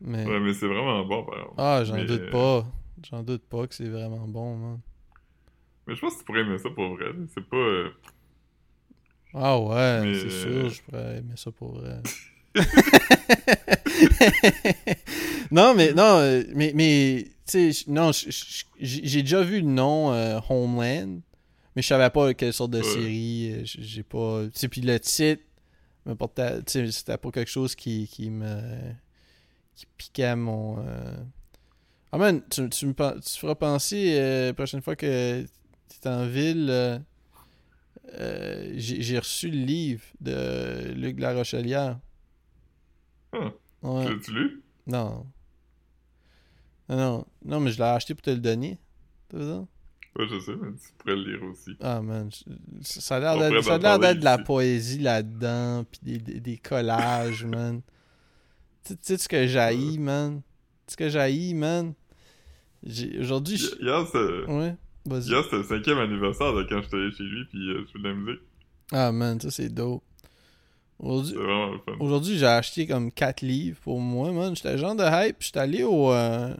Mais. 0.00 0.24
Ouais, 0.24 0.40
mais 0.40 0.54
c'est 0.54 0.66
vraiment 0.66 1.04
bon, 1.04 1.22
par 1.24 1.34
exemple. 1.34 1.54
Ah, 1.58 1.84
j'en 1.84 1.96
Mais, 1.96 2.06
doute 2.06 2.22
euh, 2.22 2.30
pas. 2.30 2.66
J'en 3.10 3.22
doute 3.22 3.42
pas 3.42 3.66
que 3.66 3.74
c'est 3.74 3.90
vraiment 3.90 4.26
bon, 4.26 4.56
man. 4.56 4.80
Mais 5.86 5.96
je 5.96 6.00
pense 6.00 6.14
que 6.14 6.20
tu 6.20 6.24
pourrais 6.24 6.40
aimer 6.40 6.56
ça 6.56 6.70
pour 6.70 6.96
vrai. 6.96 7.12
C'est 7.34 7.44
pas... 7.44 7.56
euh, 7.58 7.90
Ah 9.34 9.60
ouais, 9.60 10.00
Mais, 10.00 10.14
c'est 10.14 10.48
euh, 10.48 10.62
sûr, 10.62 10.70
je 10.70 10.82
pourrais 10.82 11.18
aimer 11.18 11.36
ça 11.36 11.50
pour 11.50 11.78
vrai. 11.78 12.00
non, 15.50 15.74
mais 15.74 15.92
non, 15.92 16.20
euh, 16.20 16.42
mais, 16.54 16.72
mais 16.74 17.35
tu 17.46 17.52
sais, 17.52 17.72
j- 17.72 17.84
non, 17.88 18.10
j'ai 18.80 19.22
déjà 19.22 19.42
vu 19.42 19.60
le 19.60 19.66
nom 19.68 20.12
euh, 20.12 20.38
Homeland, 20.48 21.20
mais 21.74 21.82
je 21.82 21.86
savais 21.86 22.10
pas 22.10 22.34
quelle 22.34 22.52
sorte 22.52 22.72
de 22.72 22.82
série. 22.82 23.52
euh, 23.52 23.60
J'ai 23.64 24.02
pas. 24.02 24.44
Tu 24.52 24.58
sais, 24.58 24.68
puis 24.68 24.80
le 24.80 24.98
titre, 25.00 25.42
me 26.04 26.14
portait- 26.14 26.62
tu 26.64 26.72
sais, 26.72 26.90
c'était 26.92 27.16
pas 27.18 27.30
quelque 27.30 27.50
chose 27.50 27.74
qui, 27.74 28.08
qui 28.08 28.30
me. 28.30 28.60
qui 29.74 29.86
piquait 29.96 30.34
mon. 30.36 30.78
euh, 30.78 31.14
Ah 32.12 32.18
man, 32.18 32.42
tu, 32.50 32.68
tu 32.70 32.86
me 32.86 32.92
tu 33.20 33.38
feras 33.38 33.54
penser 33.54 34.16
euh, 34.18 34.46
la 34.48 34.54
prochaine 34.54 34.80
fois 34.82 34.96
que 34.96 35.42
tu 35.42 36.08
es 36.08 36.10
en 36.10 36.26
ville. 36.26 37.02
j'ai 38.76 39.18
reçu 39.18 39.50
le 39.50 39.58
livre 39.58 40.02
de 40.20 40.92
Luc 40.94 41.20
Larochelière. 41.20 41.98
Ah, 43.32 43.52
Ouais. 43.82 44.06
tu 44.06 44.12
l'as-tu 44.14 44.32
lu? 44.32 44.62
Non. 44.86 45.26
Non, 46.88 46.96
non. 46.96 47.24
Non, 47.44 47.60
mais 47.60 47.70
je 47.72 47.78
l'ai 47.78 47.84
acheté 47.84 48.14
pour 48.14 48.22
te 48.22 48.30
le 48.30 48.38
donner. 48.38 48.78
T'as 49.28 49.38
vu 49.38 49.44
ça? 49.44 49.66
Ouais, 50.18 50.26
je 50.30 50.38
sais, 50.40 50.52
mais 50.56 50.72
tu 50.72 50.92
pourrais 50.98 51.16
le 51.16 51.24
lire 51.32 51.42
aussi. 51.44 51.76
Ah, 51.80 52.00
man. 52.00 52.30
je- 52.32 52.44
Ça 53.00 53.16
a 53.16 53.20
l'air 53.20 53.32
d'être 53.98 54.18
de 54.18 54.24
la 54.24 54.38
poésie 54.44 54.98
là-dedans, 54.98 55.84
pis 55.90 55.98
des, 56.02 56.18
des, 56.18 56.40
des 56.40 56.56
collages, 56.56 57.44
man. 57.44 57.82
Tu 58.84 58.94
sais- 59.02 59.18
ce 59.18 59.28
que 59.28 59.46
j'haïs, 59.46 59.98
man? 59.98 60.36
Tu 60.40 60.42
sais 60.86 60.92
ce 60.92 60.96
que 60.96 61.08
j'haïs, 61.08 61.54
man? 61.54 61.92
J'ai- 62.84 63.18
Aujourd'hui, 63.18 63.56
je... 63.56 63.66
Hier, 63.80 64.06
c'est... 64.10 64.50
Ouais, 64.50 64.76
vas-y. 65.04 65.28
Hier, 65.28 65.42
c'était 65.44 65.56
le 65.56 65.64
cinquième 65.64 65.98
anniversaire 65.98 66.54
de 66.54 66.62
quand 66.62 66.80
j'étais 66.82 66.96
allé 66.96 67.10
chez 67.12 67.24
lui 67.24 67.44
puis 67.46 67.70
euh, 67.70 67.84
je 67.86 67.92
fais 67.92 67.98
de 67.98 68.04
la 68.08 68.14
musique. 68.14 68.40
Ah, 68.92 69.10
man, 69.12 69.40
ça 69.40 69.50
c'est 69.50 69.68
dope. 69.68 70.02
Aujourd'hui. 70.98 71.34
Aujourd'hui, 72.00 72.38
j'ai 72.38 72.46
acheté 72.46 72.86
comme 72.86 73.10
4 73.12 73.42
livres 73.42 73.78
pour 73.82 74.00
moi, 74.00 74.30
man. 74.32 74.54
J'étais 74.56 74.78
genre 74.78 74.94
de 74.94 75.04
hype. 75.04 75.36
J'étais 75.40 75.58
allé 75.58 75.82
au. 75.82 76.10
euh, 76.12 76.54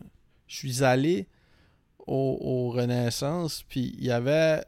je 0.47 0.57
suis 0.57 0.85
allé 0.85 1.27
au, 2.07 2.39
au 2.41 2.71
Renaissance, 2.71 3.65
puis 3.69 3.95
il 3.99 4.05
y 4.05 4.11
avait. 4.11 4.65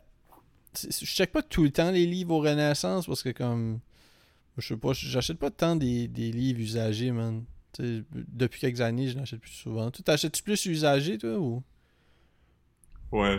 Je 0.83 1.05
check 1.07 1.33
pas 1.33 1.43
tout 1.43 1.65
le 1.65 1.71
temps 1.71 1.91
les 1.91 2.07
livres 2.07 2.35
au 2.35 2.41
Renaissance 2.41 3.07
parce 3.07 3.23
que, 3.23 3.31
comme. 3.31 3.81
Je 4.59 4.67
sais 4.69 4.77
pas, 4.77 4.93
j'achète 4.93 5.39
pas 5.39 5.51
tant 5.53 5.77
des, 5.77 6.09
des 6.09 6.33
livres 6.33 6.61
usagés, 6.61 7.13
man. 7.13 7.45
Depuis 7.79 8.59
quelques 8.61 8.81
années, 8.81 9.07
je 9.09 9.17
n'achète 9.17 9.41
plus 9.41 9.53
souvent. 9.53 9.91
Tu 9.93 10.03
t'achètes-tu 10.03 10.43
plus 10.43 10.65
usagé, 10.67 11.17
toi, 11.17 11.39
ou? 11.39 11.63
Ouais, 13.13 13.39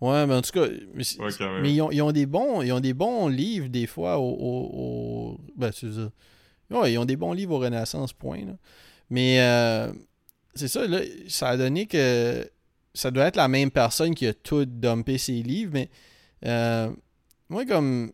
Ouais, 0.00 0.26
mais 0.26 0.34
en 0.34 0.42
tout 0.42 0.52
cas, 0.52 0.66
mais, 0.94 1.02
ouais, 1.18 1.32
ils, 1.74 1.80
ont, 1.82 1.90
ils 1.90 2.02
ont 2.02 2.12
des 2.12 2.26
bons, 2.26 2.60
ils 2.62 2.70
ont 2.72 2.80
des 2.80 2.92
bons 2.94 3.28
livres 3.28 3.68
des 3.68 3.86
fois 3.86 4.18
au, 4.18 4.28
au, 4.30 4.70
au- 5.34 5.40
ben 5.56 5.72
c'est 5.72 5.90
ça. 5.92 6.10
Ouais, 6.70 6.92
ils 6.92 6.98
ont 6.98 7.06
des 7.06 7.16
bons 7.16 7.32
livres 7.32 7.54
au 7.54 7.58
Renaissance 7.58 8.12
point 8.12 8.44
là. 8.44 8.56
Mais 9.08 9.40
euh, 9.40 9.92
c'est 10.56 10.68
ça 10.68 10.86
là, 10.86 11.00
ça 11.28 11.48
a 11.50 11.56
donné 11.56 11.86
que 11.86 12.48
ça 12.94 13.10
doit 13.10 13.26
être 13.26 13.36
la 13.36 13.48
même 13.48 13.70
personne 13.70 14.14
qui 14.14 14.26
a 14.26 14.34
tout 14.34 14.64
dumpé 14.64 15.18
ses 15.18 15.42
livres, 15.42 15.72
mais 15.74 15.88
euh, 16.44 16.90
moi 17.48 17.64
comme 17.66 18.10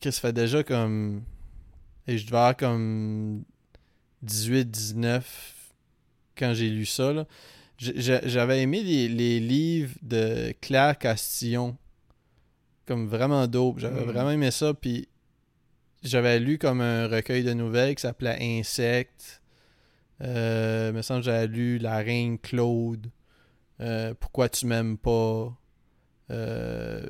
que 0.00 0.10
ça 0.10 0.20
fait 0.20 0.32
déjà 0.32 0.62
comme 0.62 1.22
et 2.06 2.18
je 2.18 2.26
devais 2.26 2.36
avoir 2.36 2.56
comme 2.56 3.44
18 4.22 4.70
19 4.70 5.54
quand 6.36 6.52
j'ai 6.54 6.68
lu 6.68 6.84
ça 6.86 7.12
là. 7.12 7.26
J'avais 7.78 8.62
aimé 8.62 8.82
les, 8.82 9.08
les 9.08 9.40
livres 9.40 9.94
de 10.00 10.54
Claire 10.60 10.96
Castillon. 10.96 11.76
Comme 12.86 13.08
vraiment 13.08 13.46
dope. 13.48 13.80
J'avais 13.80 14.02
Mm. 14.02 14.10
vraiment 14.10 14.30
aimé 14.30 14.50
ça. 14.52 14.72
Puis 14.74 15.08
j'avais 16.02 16.38
lu 16.38 16.56
comme 16.56 16.80
un 16.80 17.08
recueil 17.08 17.42
de 17.42 17.52
nouvelles 17.52 17.94
qui 17.96 18.02
s'appelait 18.02 18.38
Insectes. 18.40 19.42
Euh, 20.24 20.88
il 20.92 20.96
me 20.96 21.02
semble 21.02 21.20
que 21.20 21.26
j'avais 21.26 21.46
lu 21.46 21.78
La 21.78 21.98
Reine 21.98 22.38
Claude. 22.38 23.10
Euh, 23.80 24.14
Pourquoi 24.18 24.48
tu 24.48 24.66
m'aimes 24.66 24.96
pas. 24.98 25.52
Euh, 26.30 27.02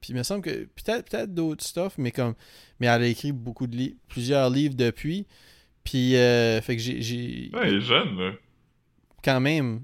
puis 0.00 0.12
il 0.12 0.16
me 0.16 0.22
semble 0.22 0.42
que 0.42 0.50
peut-être 0.64 1.08
peut-être 1.10 1.34
d'autres 1.34 1.62
stuff, 1.64 1.94
mais 1.98 2.10
comme 2.10 2.34
mais 2.80 2.86
elle 2.86 3.02
a 3.02 3.06
écrit 3.06 3.32
beaucoup 3.32 3.66
de 3.66 3.76
livres, 3.76 3.96
plusieurs 4.08 4.50
livres 4.50 4.74
depuis. 4.74 5.26
Puis 5.84 6.16
euh, 6.16 6.60
fait 6.62 6.76
que 6.76 6.82
j'ai 6.82 7.50
Ouais, 7.52 7.70
il 7.70 7.76
est 7.76 7.80
jeune, 7.80 8.16
là. 8.18 8.32
quand 9.22 9.40
même 9.40 9.82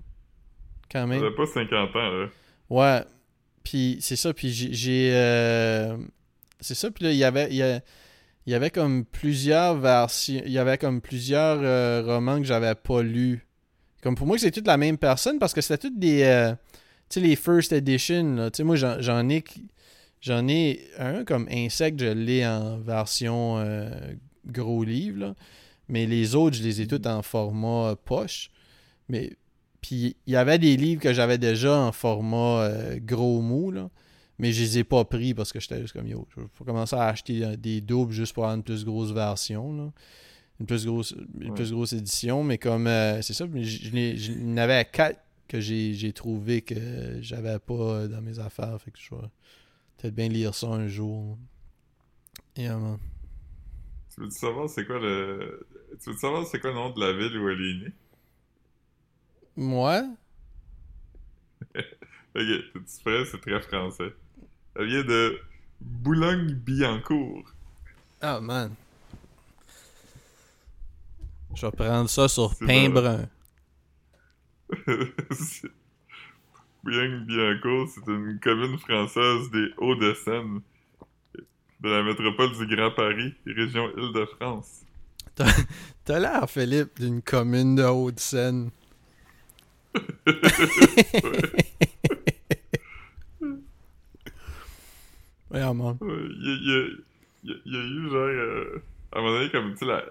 quand 0.91 1.03
Il 1.05 1.09
même 1.09 1.25
a 1.25 1.31
pas 1.33 1.47
50 1.47 1.97
ans, 1.97 2.11
là. 2.11 2.29
Ouais. 2.71 3.05
Puis 3.63 3.99
c'est 4.01 4.17
ça, 4.17 4.33
puis 4.33 4.51
j'ai- 4.51 4.73
j'ai... 4.73 5.11
euh, 5.13 5.99
C'est 6.61 6.75
ça, 6.75 6.91
puis 6.91 7.05
là, 7.05 7.11
il 7.13 7.19
y 7.19 7.25
avait... 7.25 7.49
Il 7.51 7.57
y, 7.57 7.63
a- 7.63 7.81
il 8.49 8.53
y 8.53 8.55
avait 8.55 8.71
comme 8.71 9.05
plusieurs 9.05 9.77
versions... 9.77 10.41
Il 10.47 10.53
y 10.53 10.57
avait 10.57 10.79
comme 10.79 11.03
plusieurs 11.03 11.59
euh, 11.61 12.03
romans 12.03 12.39
que 12.39 12.47
j'avais 12.47 12.75
pas 12.75 13.03
lus. 13.03 13.47
Comme 14.03 14.15
pour 14.15 14.27
moi, 14.27 14.39
c'est 14.39 14.51
toute 14.51 14.67
la 14.67 14.79
même 14.79 14.97
personne, 14.97 15.39
parce 15.39 15.53
que 15.53 15.61
c'était 15.61 15.77
toutes 15.77 15.99
des... 15.99 16.23
euh, 16.23 16.53
tu 17.11 17.21
sais, 17.21 17.21
les 17.21 17.37
first 17.37 17.73
edition, 17.73 18.37
là. 18.37 18.51
Moi, 18.61 18.77
j'en 18.77 19.29
ai... 19.29 19.45
J'en 20.23 20.49
ai 20.49 20.89
un 20.99 21.25
comme 21.25 21.47
Insect, 21.51 21.99
je 21.99 22.07
l'ai 22.07 22.47
en 22.47 22.79
version 22.79 23.59
euh, 23.59 23.91
gros 24.47 24.83
livre, 24.83 25.19
là. 25.19 25.35
Mais 25.91 26.07
les 26.07 26.35
autres, 26.35 26.57
je 26.57 26.63
les 26.63 26.81
ai 26.81 26.87
toutes 26.87 27.07
en 27.07 27.21
format 27.21 27.97
poche. 28.03 28.49
Mais 29.11 29.37
puis 29.83 30.17
il 30.27 30.33
y 30.33 30.37
avait 30.37 30.59
des 30.59 30.79
livres 30.79 31.03
que 31.03 31.13
j'avais 31.13 31.37
déjà 31.37 31.77
en 31.77 31.93
format 31.93 32.71
gros 33.03 33.43
mou, 33.43 33.71
là, 33.73 33.91
mais 34.39 34.53
je 34.53 34.63
les 34.63 34.79
ai 34.79 34.85
pas 34.85 35.05
pris 35.05 35.35
parce 35.35 35.53
que 35.53 35.61
j'étais 35.61 35.81
juste 35.81 35.93
comme 35.95 36.07
yo. 36.07 36.27
Il 36.37 36.45
faut 36.55 36.65
commencer 36.65 36.97
à 36.97 37.07
acheter 37.07 37.57
des 37.57 37.81
doubles 37.81 38.13
juste 38.13 38.33
pour 38.35 38.45
avoir 38.45 38.57
une 38.57 38.63
plus 38.63 38.85
grosse 38.85 39.13
version. 39.13 39.73
Là. 39.77 39.93
Une 40.61 40.67
plus 40.67 40.87
grosse 40.87 41.15
une 41.41 41.51
Ouais. 41.51 41.55
plus 41.55 41.73
grosse 41.73 41.93
édition. 41.93 42.43
Mais 42.45 42.59
comme 42.59 42.87
euh, 42.87 43.21
c'est 43.23 43.35
ça, 43.35 43.47
je, 43.53 44.59
avait 44.59 44.85
quatre 44.85 45.21
que 45.49 45.61
j'ai 45.61 46.13
trouvé 46.13 46.63
que 46.63 47.19
j'avais 47.21 47.59
pas 47.59 48.07
dans 48.07 48.21
mes 48.23 48.39
affaires. 48.39 48.81
Fait 48.81 48.91
que 48.91 48.99
je 49.01 49.15
vais 49.15 49.21
peut-être 49.97 50.15
bien 50.15 50.29
lire 50.29 50.55
ça 50.55 50.69
un 50.69 50.89
jour. 50.89 51.39
Yeah, 52.57 52.77
man. 52.77 52.99
Tu 54.15 54.21
veux 54.21 54.31
savoir 54.31 54.69
c'est 54.69 54.85
quoi 54.85 54.99
le... 54.99 55.67
Tu 56.03 56.11
veux 56.11 56.17
savoir 56.17 56.45
c'est 56.47 56.59
quoi 56.61 56.71
le 56.71 56.77
nom 56.77 56.91
de 56.91 57.01
la 57.01 57.13
ville 57.13 57.39
où 57.39 57.49
elle 57.49 57.61
est 57.61 57.85
née? 57.87 57.93
Moi? 59.57 60.03
Ok, 62.35 62.45
t'es-tu 62.45 63.03
prêt? 63.05 63.25
C'est 63.25 63.41
très 63.41 63.61
français. 63.63 64.13
Elle 64.79 64.87
vient 64.87 65.03
de 65.03 65.41
Boulogne-Billancourt. 65.81 67.53
Ah 68.21 68.41
man. 68.41 68.73
Je 71.57 71.67
vais 71.67 71.73
prendre 71.73 72.09
ça 72.09 72.29
sur 72.29 72.57
pain 72.57 72.89
brun. 72.89 73.29
Bouillon-Biancourt, 76.85 77.89
c'est 77.93 78.07
une 78.07 78.39
commune 78.41 78.79
française 78.79 79.51
des 79.51 79.73
Hauts-de-Seine, 79.79 80.61
de 81.81 81.89
la 81.89 82.05
métropole 82.05 82.53
du 82.57 82.67
Grand 82.77 82.93
Paris, 82.93 83.35
région 83.47 83.91
Île-de-France. 83.97 84.83
T'as 86.05 86.21
l'air, 86.21 86.49
Philippe, 86.49 87.01
d'une 87.01 87.21
commune 87.23 87.75
de 87.75 87.83
Hauts-de-Seine. 87.83 88.71
ouais, 90.27 90.35
à 95.51 95.59
Il 95.59 96.93
y, 97.45 97.77
a, 97.77 97.85
eu 97.85 98.11
genre. 98.11 98.17
Euh, 98.17 98.83
à 99.13 99.19
un 99.19 99.23
moment 99.23 99.35
donné, 99.35 99.51
comme 99.51 99.73
tu 99.73 99.79
sais, 99.79 99.87
la, 99.87 100.05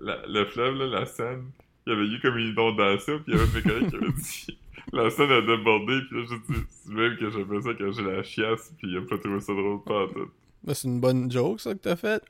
la, 0.00 0.26
le 0.26 0.44
fleuve, 0.46 0.76
là, 0.76 0.86
la 0.86 1.06
Seine, 1.06 1.50
il 1.86 1.92
y 1.92 1.96
avait 1.96 2.06
eu 2.06 2.20
comme 2.20 2.38
une 2.38 2.48
inondation, 2.48 3.18
puis 3.20 3.32
il 3.32 3.38
y 3.38 3.40
avait 3.40 3.52
mes 3.54 3.62
collègues 3.62 3.90
qui 3.90 3.96
avaient 3.96 4.12
dit. 4.12 4.58
La 4.92 5.10
Seine 5.10 5.30
a 5.30 5.40
débordé, 5.40 6.00
puis 6.08 6.20
là, 6.20 6.26
je 6.28 6.52
dis, 6.52 6.60
c'est 6.68 6.92
même 6.92 7.16
que 7.16 7.30
j'appelle 7.30 7.62
ça 7.62 7.70
quand 7.74 7.92
j'ai 7.92 8.02
la 8.02 8.22
chiasse, 8.22 8.72
puis 8.78 8.88
il 8.88 8.98
a 8.98 9.02
pas 9.02 9.18
trouvé 9.18 9.40
ça 9.40 9.52
drôle 9.52 9.82
pas 9.82 10.06
tout. 10.12 10.30
Ben, 10.62 10.74
c'est 10.74 10.88
une 10.88 11.00
bonne 11.00 11.30
joke, 11.30 11.60
ça, 11.60 11.74
que 11.74 11.80
t'as 11.80 11.96
fait. 11.96 12.22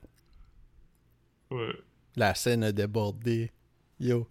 Ouais. 1.51 1.77
La 2.17 2.35
Seine 2.35 2.65
a 2.65 2.73
débordé. 2.73 3.51
Yo. 4.01 4.27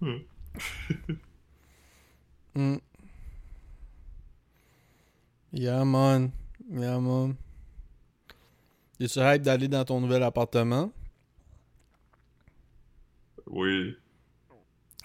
Mm. 2.54 2.76
Yeah, 5.52 5.84
man. 5.84 6.32
Yeah, 6.70 6.98
man. 6.98 7.36
Es-tu 8.98 9.20
hype 9.20 9.42
d'aller 9.42 9.68
dans 9.68 9.84
ton 9.84 10.00
nouvel 10.00 10.22
appartement? 10.22 10.90
Oui. 13.46 13.94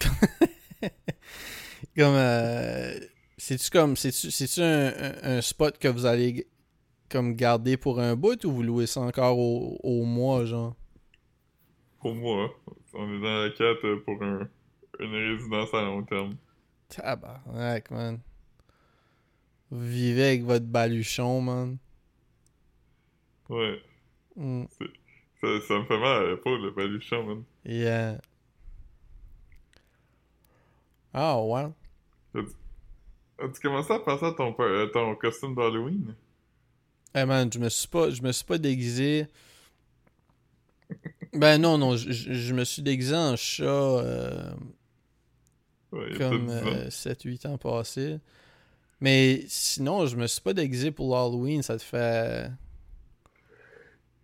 comme. 1.96 2.14
Euh, 2.14 2.98
c'est-tu 3.36 3.68
comme. 3.70 3.94
C'est-tu 3.96 4.62
un, 4.62 4.92
un, 5.22 5.40
spot 5.42 5.76
que 5.78 5.88
vous 5.88 6.06
allez 6.06 6.46
comme 7.10 7.34
garder 7.34 7.76
pour 7.76 8.00
un 8.00 8.16
bout 8.16 8.42
ou 8.46 8.52
vous 8.52 8.62
louez 8.62 8.86
ça 8.86 9.00
encore 9.00 9.38
au, 9.38 9.78
au 9.82 10.04
mois, 10.04 10.46
genre? 10.46 10.74
Pour 12.00 12.14
moi. 12.14 12.50
On 12.94 13.14
est 13.14 13.20
dans 13.20 13.42
la 13.42 13.50
quête 13.50 14.04
pour 14.04 14.22
un, 14.22 14.48
une 14.98 15.14
résidence 15.14 15.74
à 15.74 15.82
long 15.82 16.02
terme. 16.04 16.36
Tabarnak, 16.88 17.90
man. 17.90 18.20
Vous 19.70 19.86
vivez 19.86 20.24
avec 20.24 20.44
votre 20.44 20.66
baluchon, 20.66 21.40
man. 21.40 21.78
Ouais. 23.48 23.82
Mm. 24.36 24.64
Ça, 25.40 25.46
ça, 25.66 25.78
me 25.78 25.84
fait 25.84 25.98
mal 25.98 26.24
à 26.24 26.30
l'épaule, 26.30 26.62
le 26.62 26.70
baluchon, 26.70 27.22
man. 27.24 27.42
Yeah. 27.64 28.20
Ah, 31.12 31.36
oh, 31.38 31.54
ouais. 31.54 31.68
As-tu 33.40 33.60
commencé 33.60 33.92
à 33.92 34.00
penser 34.00 34.26
à 34.26 34.32
ton, 34.32 34.52
ton 34.92 35.14
costume 35.16 35.54
d'Halloween? 35.54 36.14
Eh 37.14 37.24
man, 37.24 37.50
je 37.52 37.58
me 37.58 37.68
suis 37.68 37.88
pas, 37.88 38.10
je 38.10 38.22
me 38.22 38.32
suis 38.32 38.44
pas 38.44 38.58
déguisé. 38.58 39.26
ben 41.32 41.58
non, 41.60 41.78
non, 41.78 41.96
je, 41.96 42.10
je 42.10 42.54
me 42.54 42.64
suis 42.64 42.82
déguisé 42.82 43.14
en 43.14 43.36
chat 43.36 43.64
euh, 43.64 44.52
comme 45.90 46.48
7-8 46.48 47.46
euh, 47.46 47.50
ans 47.50 47.58
passés. 47.58 48.18
Mais 49.00 49.44
sinon, 49.48 50.06
je 50.06 50.16
me 50.16 50.26
suis 50.26 50.40
pas 50.40 50.54
déguisé 50.54 50.90
pour 50.90 51.14
l'Halloween, 51.14 51.62
ça 51.62 51.76
te 51.76 51.82
fait. 51.82 52.50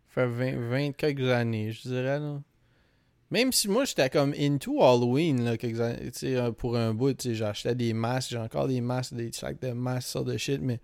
fait 0.08 0.26
20, 0.26 0.68
20 0.68 0.92
quelques 0.92 1.30
années, 1.30 1.72
je 1.72 1.82
dirais, 1.82 2.18
là. 2.18 2.40
Même 3.30 3.52
si 3.52 3.68
moi 3.68 3.84
j'étais 3.84 4.10
comme 4.10 4.32
into 4.38 4.80
Halloween 4.80 5.44
là, 5.44 5.56
quelques 5.56 5.80
années, 5.80 6.10
euh, 6.24 6.52
pour 6.52 6.76
un 6.76 6.94
bout, 6.94 7.16
j'achetais 7.32 7.74
des 7.74 7.92
masques, 7.92 8.30
j'ai 8.30 8.38
encore 8.38 8.68
des 8.68 8.80
masques, 8.80 9.14
des 9.14 9.32
sacs 9.32 9.60
de 9.60 9.72
masques, 9.72 10.08
ça 10.08 10.22
de 10.22 10.36
shit, 10.36 10.60
mais 10.60 10.78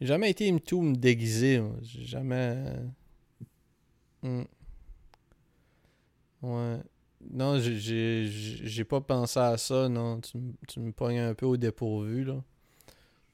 j'ai 0.00 0.06
jamais 0.06 0.30
été 0.30 0.50
into 0.50 0.80
me 0.80 0.94
déguiser. 0.94 1.62
J'ai 1.82 2.04
jamais. 2.04 2.56
Hmm. 4.22 4.44
Ouais. 6.42 6.78
Non, 7.30 7.58
j'ai 7.58 8.84
pas 8.84 9.00
pensé 9.00 9.38
à 9.38 9.56
ça, 9.58 9.88
non. 9.88 10.20
Tu, 10.20 10.38
tu 10.68 10.80
me 10.80 10.92
pognes 10.92 11.18
un 11.18 11.34
peu 11.34 11.46
au 11.46 11.56
dépourvu, 11.56 12.24
là. 12.24 12.42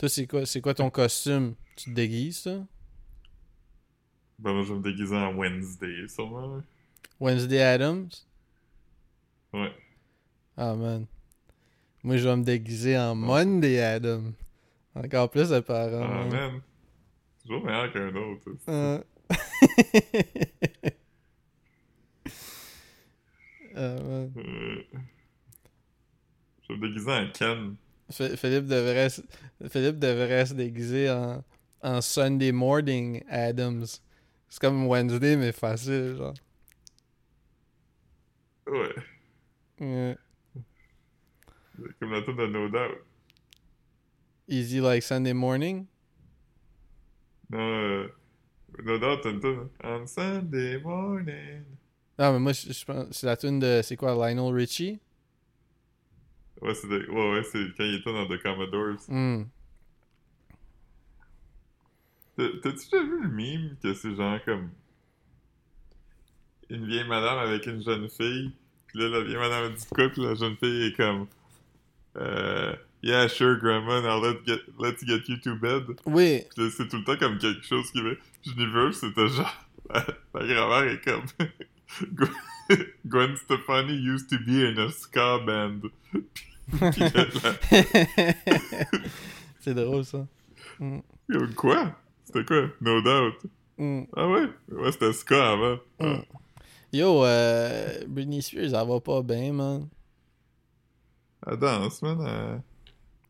Toi, 0.02 0.08
c'est 0.08 0.26
quoi, 0.26 0.44
c'est 0.46 0.60
quoi 0.60 0.74
ton 0.74 0.90
costume? 0.90 1.54
Tu 1.76 1.84
te 1.84 1.90
déguises, 1.94 2.38
ça? 2.40 2.66
Ben, 4.36 4.52
moi, 4.52 4.64
je 4.64 4.72
vais 4.72 4.78
me 4.80 4.82
déguiser 4.82 5.14
en 5.14 5.32
Wednesday, 5.36 6.08
sûrement. 6.08 6.60
Wednesday 7.20 7.60
Adams? 7.60 8.08
Ouais. 9.52 9.72
Ah, 10.56 10.74
man. 10.74 11.06
Moi, 12.02 12.16
je 12.16 12.28
vais 12.28 12.36
me 12.36 12.42
déguiser 12.42 12.98
en 12.98 13.14
Monday 13.14 13.78
Adams. 13.78 14.32
Encore 14.96 15.30
plus 15.30 15.50
de 15.50 15.60
parents. 15.60 16.02
Ah, 16.02 16.24
man. 16.24 16.60
Toujours 17.46 17.64
meilleur 17.64 17.92
qu'un 17.92 18.12
autre. 18.12 18.50
Euh... 18.68 19.00
ah, 23.76 24.02
man. 24.02 24.32
Euh... 24.36 24.82
Je 26.62 26.72
vais 26.72 26.76
me 26.76 26.88
déguiser 26.88 27.12
en 27.12 27.30
Ken. 27.30 27.76
Philippe 28.12 28.66
devrait, 28.66 29.08
Philippe 29.68 29.98
devrait 29.98 30.46
se 30.46 30.54
déguiser 30.54 31.10
en, 31.10 31.42
en 31.82 32.00
Sunday 32.00 32.52
Morning 32.52 33.22
Adams. 33.28 33.86
C'est 34.48 34.60
comme 34.60 34.86
Wednesday, 34.86 35.36
mais 35.36 35.52
facile, 35.52 36.16
genre. 36.16 36.34
Ouais. 38.66 38.94
Ouais. 39.80 40.16
Comme 41.98 42.12
la 42.12 42.22
tune 42.22 42.36
de 42.36 42.46
No 42.46 42.68
Doubt. 42.68 42.98
Easy 44.48 44.80
like 44.80 45.02
Sunday 45.02 45.32
morning? 45.32 45.86
Non, 47.50 47.58
euh, 47.58 48.08
No 48.84 48.98
Doubt, 48.98 49.20
t'as 49.22 49.30
une 49.30 49.40
tune. 49.40 49.68
On 49.82 50.06
Sunday 50.06 50.78
morning. 50.78 51.64
Non, 52.18 52.32
mais 52.34 52.38
moi, 52.38 52.52
je, 52.52 52.84
pense. 52.84 53.06
C'est 53.10 53.26
la 53.26 53.36
tune 53.36 53.58
de. 53.58 53.80
C'est 53.82 53.96
quoi, 53.96 54.14
Lionel 54.14 54.54
Richie? 54.54 55.00
Ouais, 56.62 56.74
c'est 56.74 56.86
ouais, 56.86 57.08
ouais, 57.08 57.42
quand 57.76 57.84
il 57.84 57.94
était 57.96 58.12
dans 58.12 58.28
The 58.28 58.40
Commodores. 58.40 59.00
Mm. 59.08 59.42
T'as-tu 62.36 62.70
déjà 62.72 63.02
vu 63.02 63.22
le 63.22 63.28
meme 63.28 63.76
que 63.82 63.92
c'est 63.94 64.14
genre 64.14 64.38
comme. 64.44 64.70
Une 66.70 66.86
vieille 66.86 67.06
madame 67.06 67.38
avec 67.38 67.66
une 67.66 67.82
jeune 67.82 68.08
fille, 68.08 68.52
puis 68.86 69.00
là, 69.00 69.08
la 69.08 69.20
vieille 69.22 69.36
madame 69.36 69.74
dit 69.74 69.84
quoi, 69.92 70.08
puis 70.08 70.22
la 70.22 70.34
jeune 70.34 70.56
fille 70.56 70.86
est 70.86 70.96
comme. 70.96 71.26
Euh, 72.16 72.74
yeah, 73.02 73.28
sure, 73.28 73.58
grandma, 73.58 74.00
now 74.00 74.20
let's 74.20 74.46
get, 74.46 74.60
let's 74.78 75.04
get 75.04 75.28
you 75.28 75.38
to 75.38 75.56
bed. 75.56 75.98
Oui. 76.06 76.44
C'est 76.54 76.88
tout 76.88 76.98
le 76.98 77.04
temps 77.04 77.16
comme 77.16 77.38
quelque 77.38 77.64
chose 77.64 77.90
qui 77.90 78.00
veut. 78.00 78.18
Universe, 78.46 79.00
c'était 79.00 79.28
genre. 79.28 79.66
La, 79.92 80.06
la 80.34 80.46
grand-mère 80.46 80.92
est 80.92 81.04
comme. 81.04 81.24
Gwen 83.08 83.36
Stefani 83.36 83.94
used 83.94 84.30
to 84.30 84.38
be 84.38 84.64
in 84.64 84.78
a 84.78 84.90
ska 84.90 85.40
band. 85.44 85.90
c'est 89.60 89.74
drôle 89.74 90.04
ça. 90.04 90.26
Mm. 90.78 91.00
Quoi? 91.54 91.94
C'était 92.24 92.44
quoi? 92.44 92.68
No 92.80 93.02
doubt. 93.02 93.36
Mm. 93.78 94.02
Ah 94.16 94.28
ouais? 94.28 94.48
Ouais, 94.70 94.92
c'était 94.92 95.12
ska 95.12 95.52
avant. 95.52 95.76
Mm. 96.00 96.00
Ah. 96.00 96.22
Yo, 96.92 97.24
euh, 97.24 98.04
Britney 98.06 98.42
Spears, 98.42 98.74
elle 98.74 98.88
va 98.88 99.00
pas 99.00 99.22
bien, 99.22 99.52
man. 99.52 99.88
Elle 101.46 101.58
danse, 101.58 102.02
man. 102.02 102.62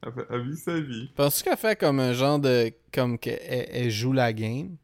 Elle, 0.03 0.13
elle, 0.31 0.49
vit 0.49 0.57
sa 0.57 0.81
vie. 0.81 1.11
Penses-tu 1.15 1.45
qu'elle 1.45 1.57
fait 1.57 1.79
comme 1.79 2.01
un 2.01 2.13
genre 2.13 2.39
de. 2.39 2.73
comme 2.93 3.19
qu'elle 3.19 3.69
elle 3.71 3.91
joue 3.91 4.13
la 4.13 4.33
game? 4.33 4.77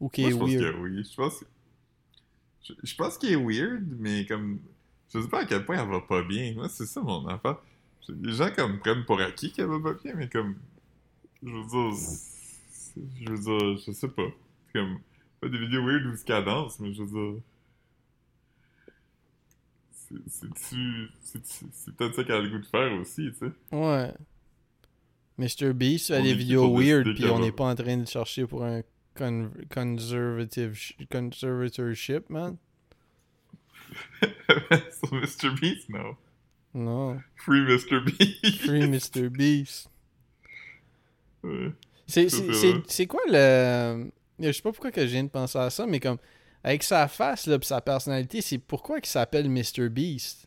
Ou 0.00 0.08
qu'elle 0.08 0.30
est 0.30 0.32
weird? 0.32 0.50
Je 0.50 0.58
pense 0.58 0.72
que 0.72 0.80
oui. 0.80 1.04
Je 1.04 1.16
pense, 1.16 1.44
je, 2.62 2.72
je 2.82 2.96
pense 2.96 3.18
qu'elle 3.18 3.32
est 3.32 3.36
weird, 3.36 3.84
mais 3.98 4.24
comme 4.26 4.60
je 5.12 5.20
sais 5.20 5.28
pas 5.28 5.40
à 5.42 5.44
quel 5.44 5.64
point 5.64 5.82
elle 5.82 5.88
va 5.88 6.00
pas 6.00 6.22
bien. 6.22 6.54
Moi, 6.54 6.68
c'est 6.68 6.86
ça 6.86 7.00
mon 7.00 7.26
affaire. 7.26 7.58
Les 8.08 8.32
gens 8.32 8.50
comme 8.54 8.78
prennent 8.78 9.04
pour 9.04 9.20
acquis 9.20 9.52
qu'elle 9.52 9.66
va 9.66 9.80
pas 9.80 9.94
bien, 9.94 10.14
mais 10.14 10.28
comme. 10.28 10.56
Je 11.42 11.50
veux 11.50 11.64
dire. 11.64 11.92
Je 13.20 13.30
veux 13.30 13.38
dire, 13.38 13.76
je 13.86 13.92
sais 13.92 14.08
pas. 14.08 14.28
C'est 14.66 14.78
comme. 14.78 14.98
Pas 15.40 15.48
des 15.48 15.58
vidéos 15.58 15.84
weird 15.84 16.06
où 16.06 16.14
qu'elle 16.24 16.44
danse, 16.44 16.80
mais 16.80 16.92
je 16.94 17.02
veux 17.02 17.32
dire. 17.32 17.42
C'est-tu. 20.26 21.08
C'est 21.22 21.94
peut-être 21.96 22.14
ça 22.14 22.24
qu'elle 22.24 22.36
a 22.36 22.40
le 22.40 22.50
goût 22.50 22.58
de 22.58 22.66
faire 22.66 22.92
aussi, 23.00 23.30
tu 23.32 23.34
sais. 23.38 23.52
Ouais. 23.74 24.12
Mr. 25.38 25.72
Beast 25.72 26.08
fait 26.08 26.22
des 26.22 26.34
vidéos 26.34 26.76
weird, 26.76 27.14
puis 27.14 27.26
on 27.26 27.38
n'est 27.40 27.52
pas 27.52 27.64
en 27.64 27.74
train 27.74 27.96
de 27.96 28.06
chercher 28.06 28.46
pour 28.46 28.64
un 28.64 28.82
conservative 29.70 30.78
conservatorship, 31.10 32.28
man. 32.30 32.56
Mr. 35.12 35.50
Beast, 35.60 35.88
no. 35.88 36.16
Non. 36.74 37.20
Free 37.36 37.60
Mr. 37.60 38.00
Beast. 38.04 38.56
Free 38.62 38.86
Mr. 38.86 39.28
Beast. 39.28 39.88
C'est 42.06 43.06
quoi 43.06 43.20
le. 43.28 44.10
Je 44.38 44.52
sais 44.52 44.62
pas 44.62 44.72
pourquoi 44.72 44.90
que 44.90 45.02
je 45.02 45.06
viens 45.12 45.24
de 45.24 45.28
penser 45.28 45.58
à 45.58 45.70
ça, 45.70 45.86
mais 45.86 46.00
comme. 46.00 46.18
avec 46.64 46.82
sa 46.82 47.08
face, 47.08 47.46
là, 47.46 47.58
pis 47.58 47.66
sa 47.66 47.80
personnalité, 47.80 48.40
c'est 48.40 48.58
pourquoi 48.58 48.98
il 48.98 49.06
s'appelle 49.06 49.48
Mr. 49.50 49.88
Beast? 49.88 50.46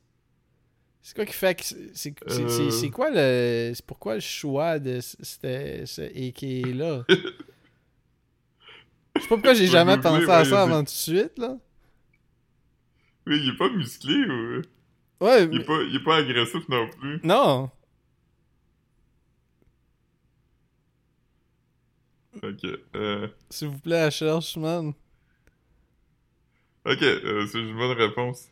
C'est 1.02 1.16
quoi 1.16 1.26
qui 1.26 1.34
fait 1.34 1.56
que. 1.56 1.64
C'est 1.94 2.16
Euh. 2.30 2.70
c'est- 2.72 2.90
quoi 2.90 3.10
le. 3.12 3.72
C'est 3.76 3.86
pourquoi 3.86 4.16
le 4.16 4.20
choix 4.22 4.80
de 4.80 5.00
ce- 5.02 6.02
AK-là? 6.02 7.04
Je 9.16 9.22
sais 9.22 9.28
pas 9.30 9.36
pourquoi 9.36 9.54
j'ai 9.54 9.68
jamais 9.68 9.98
pensé 9.98 10.30
à 10.30 10.40
ouais, 10.40 10.46
ça 10.46 10.64
avant 10.64 10.80
tout 10.80 10.86
de 10.86 10.90
suite, 10.90 11.38
là. 11.38 11.58
Oui, 13.28 13.40
il 13.44 13.50
est 13.50 13.58
pas 13.58 13.70
musclé 13.70 14.16
ou. 14.26 14.62
Ouais, 15.22 15.46
Il 15.46 15.62
est 15.62 15.64
pas, 15.66 15.82
il 15.82 15.96
est 15.96 16.04
pas 16.04 16.18
agressif 16.18 16.68
non 16.70 16.88
plus. 16.90 17.20
non. 17.24 17.70
Ok. 22.44 22.66
Euh... 22.96 23.28
S'il 23.50 23.70
vous 23.70 23.80
plaît, 23.80 24.02
à 24.02 24.10
cherche, 24.10 24.58
man. 24.58 24.94
Ok, 26.86 27.02
euh, 27.02 27.48
c'est 27.48 27.60
une 27.60 27.76
bonne 27.76 27.98
réponse. 27.98 28.50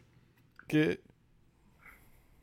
Que... 0.68 0.98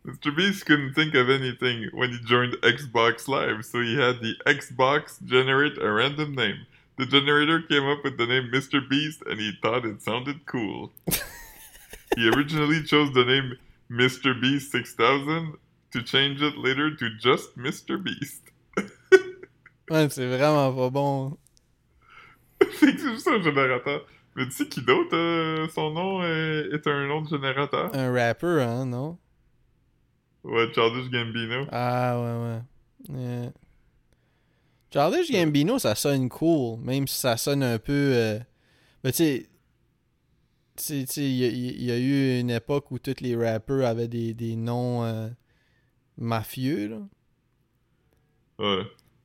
Mr. 0.04 0.30
Beast 0.34 0.64
couldn't 0.66 0.94
think 0.94 1.14
of 1.14 1.28
anything 1.28 1.88
when 1.92 2.10
he 2.10 2.18
joined 2.26 2.54
Xbox 2.62 3.26
Live, 3.28 3.64
so 3.64 3.80
he 3.82 3.96
had 3.96 4.20
the 4.20 4.34
Xbox 4.46 5.18
generate 5.24 5.76
a 5.78 5.90
random 5.92 6.34
name. 6.34 6.66
The 6.98 7.06
generator 7.06 7.60
came 7.62 7.84
up 7.86 8.04
with 8.04 8.16
the 8.16 8.26
name 8.26 8.50
Mr. 8.52 8.86
Beast 8.86 9.22
and 9.26 9.38
he 9.40 9.52
thought 9.60 9.84
it 9.84 10.00
sounded 10.02 10.46
cool. 10.46 10.92
he 12.16 12.28
originally 12.28 12.82
chose 12.84 13.12
the 13.12 13.24
name 13.24 13.56
Mr. 13.90 14.38
Beast 14.40 14.70
6000 14.72 15.54
to 15.92 16.02
change 16.02 16.40
it 16.42 16.56
later 16.56 16.94
to 16.96 17.10
just 17.18 17.56
Mr. 17.56 18.02
Beast. 18.02 18.42
Ouais, 19.90 20.08
c'est 20.08 20.28
vraiment 20.28 20.72
pas 20.72 20.88
bon. 20.90 21.36
c'est 22.78 22.96
juste 22.96 23.26
un 23.26 23.42
générateur. 23.42 24.06
Mais 24.36 24.44
tu 24.44 24.52
sais 24.52 24.68
qui 24.68 24.82
d'autre, 24.82 25.16
euh, 25.16 25.66
son 25.74 25.90
nom 25.90 26.22
est, 26.22 26.68
est 26.72 26.86
un 26.86 27.08
nom 27.08 27.22
de 27.22 27.28
générateur? 27.28 27.90
Un 27.92 28.12
rapper, 28.12 28.62
hein, 28.62 28.86
non? 28.86 29.18
Ouais, 30.44 30.72
Childish 30.72 31.10
Gambino. 31.10 31.66
Ah, 31.72 32.20
ouais, 32.20 33.12
ouais. 33.16 33.20
Yeah. 33.20 33.52
Childish 34.92 35.32
Gambino, 35.32 35.80
ça 35.80 35.96
sonne 35.96 36.28
cool, 36.28 36.78
même 36.78 37.08
si 37.08 37.18
ça 37.18 37.36
sonne 37.36 37.64
un 37.64 37.78
peu... 37.80 37.92
euh, 38.14 38.38
Mais 39.02 39.10
tu 39.10 39.16
sais... 39.18 39.49
Tu 40.80 41.06
sais, 41.06 41.22
il 41.30 41.36
y, 41.36 41.44
a- 41.44 41.48
il 41.48 41.82
y 41.84 41.90
a 41.90 41.98
eu 41.98 42.40
une 42.40 42.50
époque 42.50 42.90
où 42.90 42.98
tous 42.98 43.20
les 43.20 43.36
rappers 43.36 43.86
avaient 43.86 44.08
des, 44.08 44.32
des 44.34 44.56
noms 44.56 45.04
euh, 45.04 45.28
mafieux, 46.18 46.88
là. 46.88 47.00
Ouais. 48.58 48.84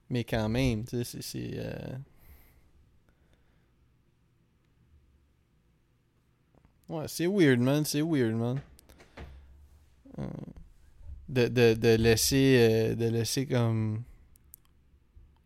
Mais 0.10 0.24
quand 0.24 0.50
même, 0.50 0.86
tu 0.86 1.04
sais, 1.04 1.22
c'est... 1.22 1.52
euh, 1.56 1.98
Ouais, 6.90 7.08
c'est 7.08 7.28
weird, 7.28 7.60
man. 7.60 7.84
C'est 7.86 8.02
weird, 8.02 8.34
man. 8.36 8.60
Euh, 10.20 10.28
De, 11.30 11.48
de, 11.48 11.74
de 11.76 11.96
laisser... 11.96 12.58
euh, 12.60 12.96
de 12.96 13.06
laisser 13.10 13.46
comme... 13.48 14.04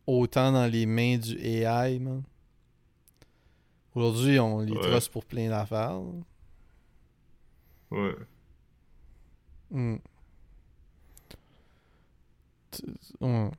Autant 0.07 0.51
dans 0.51 0.65
les 0.69 0.85
mains 0.85 1.17
du 1.17 1.37
AI, 1.39 1.99
man. 1.99 2.23
Aujourd'hui, 3.95 4.39
on 4.39 4.59
les 4.61 4.71
Ouais. 4.73 4.81
trosse 4.81 5.07
pour 5.09 5.25
plein 5.25 5.49
d'affaires. 5.49 5.99
Ouais. 7.91 8.15
Tu- 12.71 12.83
ouais. 13.21 13.51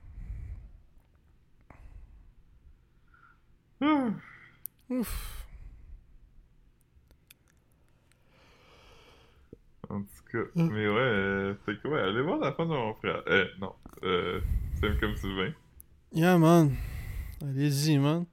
Ah. 3.81 4.11
Ouf. 4.91 5.47
En 9.89 10.03
tout 10.03 10.07
cas, 10.31 10.39
Mm. 10.55 10.69
mais 10.71 10.87
ouais, 10.89 10.95
euh, 10.99 11.55
fait 11.67 11.77
que 11.83 11.89
ouais, 11.89 12.01
allez 12.01 12.23
voir 12.23 12.39
la 12.39 12.53
fin 12.53 12.65
de 12.65 12.71
mon 12.71 12.95
frère. 12.95 13.23
Eh, 13.27 13.45
non, 13.61 13.75
euh, 14.05 14.41
c'est 14.81 15.01
comme 15.01 15.17
Sylvain. 15.17 15.53
Yeah, 16.13 16.39
man. 16.39 16.77
Allez-y, 17.43 17.99
man. 17.99 18.27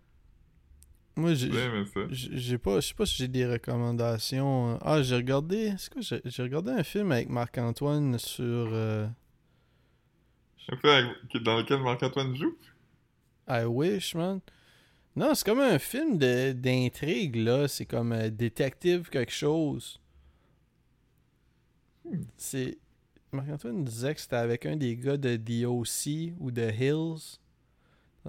Moi, 1.17 1.33
j'ai... 1.33 1.49
Pas, 1.49 2.79
je 2.79 2.87
sais 2.87 2.93
pas 2.93 3.05
si 3.05 3.15
j'ai 3.15 3.27
des 3.27 3.45
recommandations. 3.45 4.73
euh. 4.73 4.77
Ah, 4.81 5.01
j'ai 5.01 5.15
regardé, 5.15 5.73
c'est 5.77 5.91
quoi, 5.91 6.01
j'ai 6.23 6.43
regardé 6.43 6.71
un 6.71 6.83
film 6.83 7.11
avec 7.11 7.27
Marc-Antoine 7.29 8.17
sur. 8.19 8.43
euh, 8.71 9.07
Un 10.71 10.77
peu 10.77 10.91
avec- 10.91 11.43
dans 11.43 11.57
lequel 11.57 11.81
Marc-Antoine 11.81 12.35
joue? 12.35 12.55
I 13.49 13.63
Wish, 13.65 14.13
man. 14.15 14.41
Non, 15.15 15.33
c'est 15.33 15.45
comme 15.45 15.59
un 15.61 15.79
film 15.79 16.17
de 16.19 16.51
d'intrigue 16.51 17.37
là. 17.37 17.67
C'est 17.67 17.85
comme 17.87 18.11
euh, 18.11 18.29
détective 18.29 19.09
quelque 19.09 19.31
chose. 19.33 19.99
C'est 22.37 22.77
Marc-Antoine 23.31 23.83
disait 23.83 24.13
que 24.15 24.21
c'était 24.21 24.35
avec 24.35 24.65
un 24.65 24.75
des 24.75 24.95
gars 24.95 25.17
de 25.17 25.35
DOC 25.35 26.33
ou 26.39 26.51
de 26.51 26.69
Hills. 26.71 27.39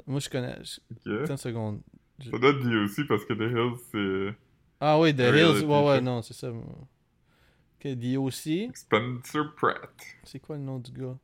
Moi, 0.07 0.21
je 0.21 0.29
connais. 0.29 0.57
je- 0.65 0.81
Ok. 0.91 1.23
Attends 1.25 1.33
une 1.35 1.37
seconde. 1.37 1.81
Ça 2.25 2.39
doit 2.39 2.51
être 2.51 2.61
dit 2.61 2.77
aussi 2.77 3.05
parce 3.05 3.25
que 3.25 3.33
The 3.35 3.51
Hills, 3.53 3.79
c'est 3.93 4.37
Ah 4.81 4.99
oui, 4.99 5.15
The 5.15 5.21
Hills. 5.21 5.65
Ouais, 5.65 5.87
ouais, 5.87 6.01
non, 6.01 6.23
c'est 6.23 6.35
ça. 6.35 6.51
Ok, 6.51 7.87
DOC. 7.87 8.71
Spencer 8.75 9.55
Pratt. 9.57 9.91
C'est 10.25 10.41
quoi 10.41 10.57
le 10.57 10.63
nom 10.63 10.79
du 10.79 10.91
gars? 10.93 11.17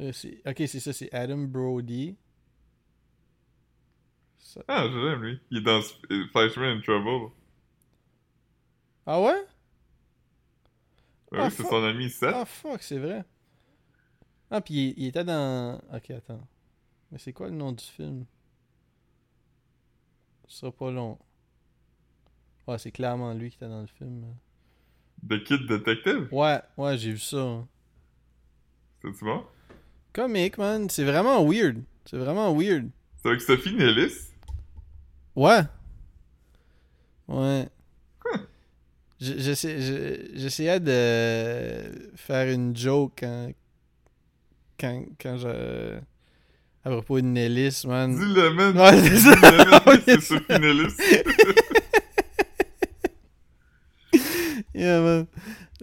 Euh, 0.00 0.12
ok, 0.46 0.56
c'est 0.66 0.80
ça, 0.80 0.92
c'est 0.92 1.12
Adam 1.14 1.38
Brody. 1.38 2.16
Ça- 4.38 4.62
Ah, 4.68 4.88
je 4.90 4.96
l'aime 4.98 5.22
lui. 5.22 5.40
Il 5.50 5.58
est 5.58 5.62
dans 5.62 5.80
euh, 6.10 6.24
Fleischman 6.32 6.78
in 6.78 6.80
Trouble. 6.80 7.32
Ah 9.06 9.20
ouais? 9.20 9.46
Ouais, 11.32 11.38
Ah, 11.40 11.44
oui, 11.44 11.50
c'est 11.56 11.64
son 11.64 11.84
ami 11.84 12.10
Seth. 12.10 12.34
Ah 12.34 12.44
fuck, 12.44 12.82
c'est 12.82 12.98
vrai. 12.98 13.24
Ah, 14.50 14.60
puis 14.60 14.74
il, 14.90 14.94
il 15.02 15.06
était 15.08 15.24
dans. 15.24 15.80
Ok, 15.92 16.10
attends. 16.10 16.46
Mais 17.12 17.18
c'est 17.18 17.32
quoi 17.34 17.48
le 17.48 17.54
nom 17.56 17.72
du 17.72 17.84
film? 17.84 18.26
Ce 20.46 20.58
sera 20.60 20.72
pas 20.72 20.90
long. 20.90 21.18
Ouais, 22.66 22.78
c'est 22.78 22.90
clairement 22.92 23.32
lui 23.34 23.50
qui 23.50 23.56
était 23.56 23.68
dans 23.68 23.80
le 23.80 23.86
film. 23.86 24.24
The 25.28 25.42
Kid 25.44 25.66
Detective? 25.66 26.28
Ouais, 26.32 26.60
ouais, 26.76 26.98
j'ai 26.98 27.12
vu 27.12 27.18
ça. 27.18 27.64
C'est-tu 29.02 29.24
bon? 29.24 29.44
Comique, 30.12 30.58
man. 30.58 30.88
C'est 30.90 31.04
vraiment 31.04 31.44
weird. 31.44 31.82
C'est 32.04 32.18
vraiment 32.18 32.52
weird. 32.56 32.90
C'est 33.16 33.28
avec 33.28 33.40
Sophie 33.40 33.74
Nellis? 33.74 34.30
Ouais. 35.34 35.60
Ouais. 37.28 37.68
Je- 39.20 39.38
J'essayais 40.34 40.78
de 40.80 42.12
faire 42.16 42.48
une 42.52 42.76
joke 42.76 43.12
quand. 43.18 43.50
Quand, 44.78 45.04
quand 45.20 45.36
je. 45.38 45.98
À 46.86 46.90
propos 46.90 47.20
de 47.20 47.26
Nellis, 47.26 47.82
man. 47.84 48.16
Dis-le, 48.16 48.50
man. 48.54 48.78
Ouais, 48.78 49.02
c'est 49.02 49.18
ça. 49.18 49.34
C'est 50.06 50.20
Sophie 50.20 50.60
Nellis. 50.60 50.94
Yeah, 54.74 55.00
man. 55.00 55.26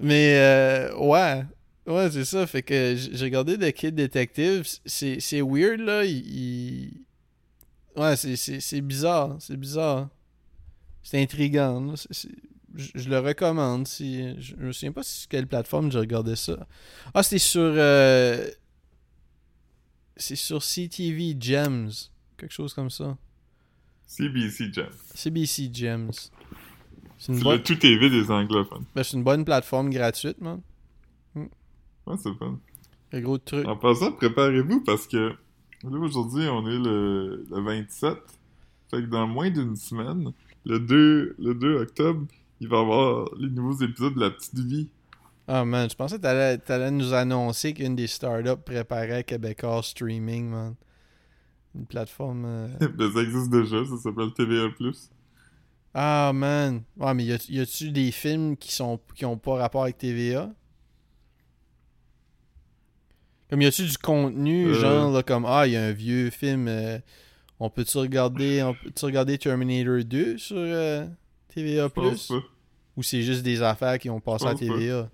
Mais, 0.02 0.36
euh, 0.38 0.96
ouais. 0.98 1.44
Ouais, 1.86 2.10
c'est 2.12 2.26
ça. 2.26 2.48
Fait 2.48 2.62
que 2.62 2.96
j'ai 2.96 3.26
regardé 3.26 3.58
The 3.58 3.72
Kid 3.74 3.96
Detective. 3.96 4.66
C'est 4.86 5.42
weird, 5.42 5.80
là. 5.82 6.06
Il. 6.06 6.18
il- 6.26 7.02
Ouais, 7.96 8.16
c'est- 8.16 8.82
bizarre. 8.82 9.36
C'est 9.40 9.58
bizarre. 9.58 10.10
C'est 11.04 11.22
intriguant. 11.22 11.94
Je, 12.76 13.10
le 13.10 13.20
recommande. 13.20 13.88
Si... 13.88 14.34
Je 14.40 14.56
je 14.60 14.66
me 14.66 14.72
souviens 14.72 14.92
pas 14.94 15.04
sur 15.04 15.28
quelle 15.28 15.46
plateforme 15.48 15.92
j'ai 15.92 16.00
regardé 16.00 16.36
ça. 16.36 16.66
Ah, 17.14 17.22
c'était 17.22 17.38
sur. 17.40 17.62
euh, 17.62 18.48
C'est 20.16 20.36
sur 20.36 20.62
CTV 20.62 21.36
Gems. 21.40 21.90
Quelque 22.38 22.52
chose 22.52 22.74
comme 22.74 22.90
ça. 22.90 23.18
CBC 24.06 24.72
Jam. 24.72 24.90
CBC 25.16 25.70
Gems. 25.74 26.12
C'est 27.18 27.32
une, 27.34 27.40
bonne... 27.40 27.58
le 27.58 27.64
tout 27.64 27.76
TV 27.76 28.10
des 28.10 28.30
anglophones. 28.30 28.86
ben, 28.94 29.04
c'est 29.04 29.18
une 29.18 29.24
bonne 29.24 29.46
plateforme 29.46 29.90
gratuite, 29.90 30.40
man. 30.42 30.62
Ouais, 31.36 32.16
c'est 32.18 32.34
fun. 32.38 32.60
Un 33.14 33.22
gros 33.22 33.38
truc. 33.38 33.66
En 33.66 33.78
passant, 33.78 34.12
préparez-vous 34.12 34.82
parce 34.82 35.08
que 35.08 35.34
là, 35.84 35.98
aujourd'hui, 35.98 36.48
on 36.48 36.68
est 36.68 36.78
le, 36.78 37.46
le 37.50 37.62
27. 37.62 38.18
Fait 38.92 39.02
que 39.02 39.08
dans 39.08 39.26
moins 39.28 39.50
d'une 39.50 39.76
semaine, 39.76 40.34
le 40.66 40.80
2, 40.80 41.36
le 41.40 41.54
2 41.56 41.78
octobre, 41.78 42.26
il 42.60 42.68
va 42.68 42.78
y 42.78 42.82
avoir 42.82 43.30
les 43.38 43.50
nouveaux 43.50 43.84
épisodes 43.84 44.16
de 44.16 44.20
La 44.20 44.32
Petite 44.32 44.60
Vie. 44.60 44.90
Ah 45.48 45.66
man, 45.66 45.90
je 45.90 45.96
pensais 45.96 46.16
que 46.18 46.22
t'allais, 46.22 46.58
t'allais 46.58 46.90
nous 46.92 47.14
annoncer 47.14 47.74
qu'une 47.74 47.96
des 47.96 48.08
startups 48.08 48.62
préparait 48.64 49.24
Québécois 49.24 49.82
Streaming, 49.84 50.50
man. 50.50 50.76
Une 51.76 51.86
plateforme. 51.86 52.46
euh, 52.46 52.68
ça 53.14 53.22
existe 53.22 53.50
déjà, 53.50 53.84
ça 53.86 53.98
s'appelle 53.98 54.32
TVA+. 54.34 54.70
Ah 55.94 56.32
man. 56.34 56.84
Ouais, 56.98 57.14
mais 57.14 57.26
y, 57.26 57.34
a, 57.34 57.38
y 57.50 57.60
a-tu 57.60 57.92
des 57.92 58.12
films 58.12 58.56
qui 58.58 58.74
sont 58.74 59.00
qui 59.16 59.26
ont 59.26 59.38
pas 59.38 59.56
rapport 59.56 59.84
avec 59.84 59.98
TVA? 59.98 60.50
Comme 63.50 63.62
y 63.62 63.66
a-tu 63.66 63.86
du 63.86 63.98
contenu, 63.98 64.68
Euh. 64.68 64.74
genre 64.74 65.12
là, 65.12 65.24
comme 65.24 65.46
Ah, 65.46 65.68
y 65.68 65.76
a 65.76 65.84
un 65.84 65.92
vieux 65.92 66.30
film. 66.30 66.68
euh, 66.68 66.98
on 67.60 67.70
peut-tu 67.70 67.98
regarder, 67.98 68.64
on 68.64 68.76
regarder 69.06 69.38
Terminator 69.38 70.04
2 70.04 70.38
sur 70.38 70.58
TVA+. 71.54 71.90
Ou 72.96 73.04
c'est 73.04 73.22
juste 73.24 73.44
des 73.44 73.62
affaires 73.62 73.98
qui 74.00 74.10
ont 74.10 74.20
passé 74.20 74.46
à 74.46 74.54
pas. 74.54 75.10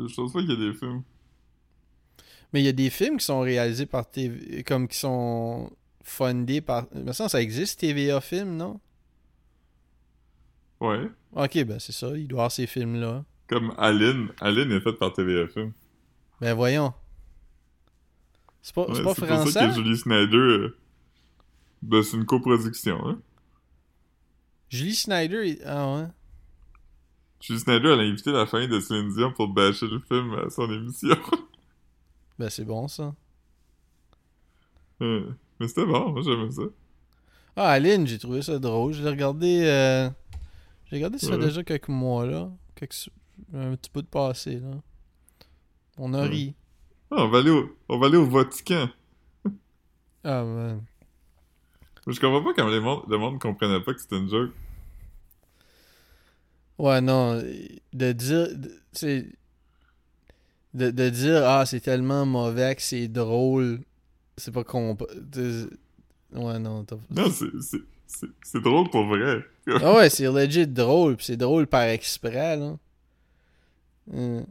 Je, 0.00 0.08
je 0.08 0.14
pense 0.14 0.32
pas 0.32 0.40
qu'il 0.40 0.50
y 0.50 0.52
a 0.52 0.56
des 0.56 0.72
films. 0.74 1.02
Mais 2.52 2.60
il 2.60 2.64
y 2.64 2.68
a 2.68 2.72
des 2.72 2.90
films 2.90 3.18
qui 3.18 3.24
sont 3.24 3.40
réalisés 3.40 3.86
par 3.86 4.10
TV... 4.10 4.64
Comme 4.64 4.88
qui 4.88 4.98
sont 4.98 5.70
fundés 6.02 6.60
par... 6.60 6.86
Mais 6.94 7.12
ça, 7.12 7.28
ça 7.28 7.40
existe, 7.40 7.80
TVA 7.80 8.20
Film, 8.20 8.56
non? 8.56 8.80
Ouais. 10.80 11.08
Ok, 11.32 11.62
ben 11.64 11.78
c'est 11.78 11.92
ça. 11.92 12.16
Il 12.16 12.26
doit 12.26 12.40
avoir 12.40 12.52
ces 12.52 12.66
films-là. 12.66 13.24
Comme 13.46 13.72
Aline. 13.78 14.28
Aline 14.40 14.72
est 14.72 14.80
faite 14.80 14.98
par 14.98 15.12
TVA 15.12 15.46
Film. 15.48 15.72
Ben 16.40 16.54
voyons. 16.54 16.92
C'est 18.62 18.74
pas, 18.74 18.86
Ouais, 18.86 18.94
c'est 18.94 19.02
pour 19.02 19.16
français? 19.16 19.50
ça 19.52 19.68
que 19.68 19.74
Julie 19.74 19.96
Snyder... 19.96 20.36
euh, 20.36 20.76
Ben, 21.82 22.02
c'est 22.02 22.16
une 22.16 22.26
coproduction, 22.26 22.98
hein. 23.06 23.20
Julie 24.70 24.94
Snyder... 24.94 25.58
Ah 25.66 25.94
ouais? 25.96 26.06
Julie 27.40 27.58
Snyder, 27.60 27.88
elle 27.92 28.00
a 28.00 28.02
invité 28.02 28.32
la 28.32 28.46
famille 28.46 28.68
de 28.68 28.80
Céline 28.80 29.10
Dion 29.14 29.32
pour 29.32 29.48
bâcher 29.48 29.86
le 29.86 29.98
film 30.00 30.34
à 30.34 30.50
son 30.50 30.70
émission. 30.70 31.16
Ben 32.38 32.48
c'est 32.48 32.64
bon, 32.64 32.88
ça. 32.88 33.14
Euh, 35.02 35.26
Mais 35.58 35.68
c'était 35.68 35.84
bon, 35.84 36.10
moi 36.12 36.22
j'aimais 36.22 36.50
ça. 36.50 36.62
Ah, 37.54 37.68
Aline, 37.72 38.06
j'ai 38.06 38.18
trouvé 38.18 38.40
ça 38.40 38.58
drôle. 38.58 38.94
Je 38.94 39.02
l'ai 39.02 39.10
regardé... 39.10 39.60
euh, 39.64 40.08
J'ai 40.86 40.96
regardé 40.96 41.18
ça 41.18 41.36
déjà 41.36 41.62
quelques 41.62 41.88
mois, 41.88 42.24
là. 42.24 42.48
Quelques... 42.74 43.10
Un 43.52 43.76
petit 43.76 43.90
peu 43.90 44.00
de 44.00 44.06
passé, 44.06 44.58
là. 44.58 44.70
On 45.98 46.14
a 46.14 46.22
Ouais. 46.22 46.28
ri. 46.28 46.54
Ah, 47.10 47.24
on 47.24 47.28
va 47.28 47.38
aller 47.40 47.50
au, 47.50 47.76
on 47.90 47.98
va 47.98 48.06
aller 48.06 48.16
au 48.16 48.24
Vatican. 48.26 48.88
Ah, 50.24 50.42
ben... 50.42 50.82
Je 52.06 52.18
comprends 52.20 52.42
pas 52.42 52.54
comment 52.54 52.70
les 52.70 52.80
monde, 52.80 53.02
le 53.08 53.18
monde 53.18 53.38
comprenait 53.38 53.80
pas 53.82 53.92
que 53.92 54.00
c'était 54.00 54.16
une 54.16 54.30
joke. 54.30 54.52
Ouais, 56.80 57.00
non, 57.00 57.42
de 57.92 58.12
dire, 58.12 58.48
de- 58.56 58.72
c'est 58.92 59.26
de, 60.72 60.90
de 60.90 61.08
dire 61.10 61.42
ah 61.44 61.66
c'est 61.66 61.80
tellement 61.80 62.24
mauvais 62.24 62.74
que 62.74 62.82
c'est 62.82 63.06
drôle, 63.08 63.80
c'est 64.36 64.52
pas 64.52 64.64
con. 64.64 64.96
Ouais, 66.32 66.58
non. 66.58 66.86
Non, 67.10 67.30
c'est, 67.30 68.62
drôle 68.62 68.88
pour 68.88 69.04
vrai. 69.06 69.44
Ah 69.82 69.94
ouais, 69.94 70.08
c'est 70.10 70.26
legit 70.30 70.66
drôle, 70.66 71.16
pis 71.16 71.26
c'est 71.26 71.36
drôle 71.36 71.66
par 71.66 71.82
exprès 71.82 72.56
là. 72.56 72.76
Hum. 74.12 74.44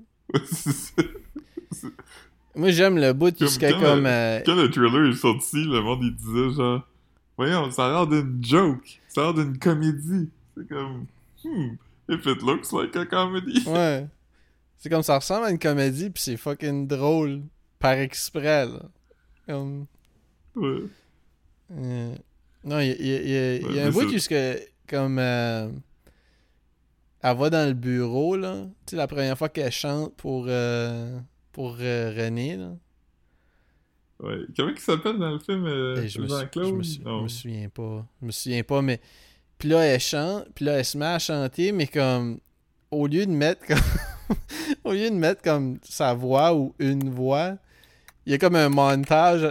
Moi 2.56 2.72
j'aime 2.72 2.98
le 2.98 3.14
bout 3.14 3.38
Comme 3.38 3.48
jusqu'à 3.48 3.72
quand 3.74 3.80
comme. 3.80 4.04
le- 4.04 4.10
euh, 4.10 4.40
Quand 4.46 4.56
le 4.56 4.70
trailer 4.70 5.10
est 5.12 5.16
sorti, 5.16 5.64
le 5.64 5.82
monde 5.82 6.00
il 6.04 6.16
disait 6.16 6.50
genre 6.56 6.86
Voyons, 7.38 7.72
ça 7.72 7.88
a 7.88 7.90
l'air 7.92 8.08
d'une 8.08 8.44
joke. 8.44 9.00
Ça 9.08 9.22
a 9.22 9.24
l'air 9.26 9.34
d'une 9.46 9.58
comédie. 9.58 10.30
C'est 10.58 10.68
comme 10.68 11.06
Hmm, 11.44 11.76
if 12.10 12.26
it 12.26 12.42
looks 12.42 12.72
like 12.74 12.96
a 12.96 13.06
comedy. 13.06 13.64
Ouais. 13.68 14.08
C'est 14.78 14.90
comme 14.90 15.04
ça 15.04 15.20
ressemble 15.20 15.46
à 15.46 15.52
une 15.52 15.60
comédie 15.60 16.10
pis 16.10 16.22
c'est 16.22 16.38
fucking 16.38 16.88
drôle 16.88 17.42
par 17.80 17.94
exprès 17.94 18.66
là. 18.66 18.82
Comme. 19.46 19.88
Ouais. 20.56 20.84
Euh, 21.72 22.16
non, 22.64 22.80
il 22.80 22.96
y 23.00 23.10
y 23.10 23.72
y 23.72 23.76
y 23.76 23.80
a 23.80 23.88
un 23.88 23.92
bout 23.92 24.10
jusque 24.10 24.36
comme 24.88 25.20
euh, 25.20 25.70
elle 27.22 27.38
va 27.38 27.50
dans 27.50 27.68
le 27.68 27.74
bureau 27.74 28.38
là, 28.38 28.64
tu 28.86 28.92
sais 28.92 28.96
la 28.96 29.08
première 29.08 29.38
fois 29.38 29.50
qu'elle 29.50 29.72
chante 29.72 30.16
pour 30.16 30.46
euh, 30.48 31.20
pour 31.52 31.78
René 31.78 32.58
là. 32.58 32.72
Ouais. 34.22 34.40
Comment 34.56 34.72
il 34.72 34.80
s'appelle 34.80 35.18
dans 35.18 35.32
le 35.32 35.40
film 35.40 35.66
euh, 35.66 36.08
je, 36.08 36.20
me 36.20 36.28
souviens 36.28 37.70
pas, 37.70 38.06
je 38.22 38.26
me 38.26 38.32
souviens 38.32 38.64
pas 38.64 38.82
mais 38.82 39.00
puis 39.60 39.70
là 39.70 39.82
elle 39.86 40.00
chante, 40.00 40.46
puis 40.56 40.66
là 40.66 40.80
elle 40.80 40.86
se 40.86 40.98
met 40.98 41.06
à 41.06 41.20
chanter 41.20 41.72
mais 41.72 41.86
comme 41.88 42.40
au 42.90 43.06
lieu 43.06 43.26
de 43.28 43.32
mettre 43.32 43.66
comme 43.68 43.78
au 44.84 44.94
lieu 44.94 45.10
de 45.10 45.16
mettre 45.16 45.42
comme 45.44 45.78
sa 45.84 46.14
voix 46.16 46.56
ou 46.56 46.74
une 46.80 47.10
voix, 47.12 47.58
il 48.26 48.32
y 48.32 48.36
a 48.36 48.38
comme 48.38 48.56
un 48.56 48.70
montage 48.70 49.42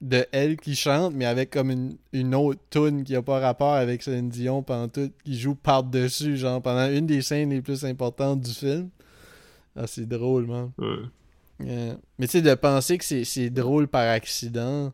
de 0.00 0.26
elle 0.32 0.56
qui 0.58 0.74
chante, 0.76 1.14
mais 1.14 1.24
avec 1.24 1.50
comme 1.50 1.70
une, 1.70 1.96
une 2.12 2.34
autre 2.34 2.60
tune 2.70 3.02
qui 3.04 3.16
a 3.16 3.22
pas 3.22 3.38
rapport 3.40 3.72
avec 3.74 4.02
Céline 4.02 4.28
Dion 4.28 4.62
pendant 4.62 4.88
tout, 4.88 5.10
qui 5.24 5.38
joue 5.38 5.54
par-dessus, 5.54 6.36
genre 6.36 6.60
pendant 6.60 6.90
une 6.90 7.06
des 7.06 7.22
scènes 7.22 7.50
les 7.50 7.62
plus 7.62 7.84
importantes 7.84 8.40
du 8.42 8.50
film. 8.52 8.90
Ah, 9.74 9.86
c'est 9.86 10.06
drôle, 10.06 10.46
man. 10.46 10.70
Ouais. 10.78 11.66
Euh, 11.66 11.94
mais 12.18 12.26
tu 12.26 12.32
sais, 12.32 12.42
de 12.42 12.54
penser 12.54 12.98
que 12.98 13.04
c'est- 13.04 13.24
c'est 13.24 13.48
drôle 13.48 13.88
par 13.88 14.06
accident, 14.10 14.92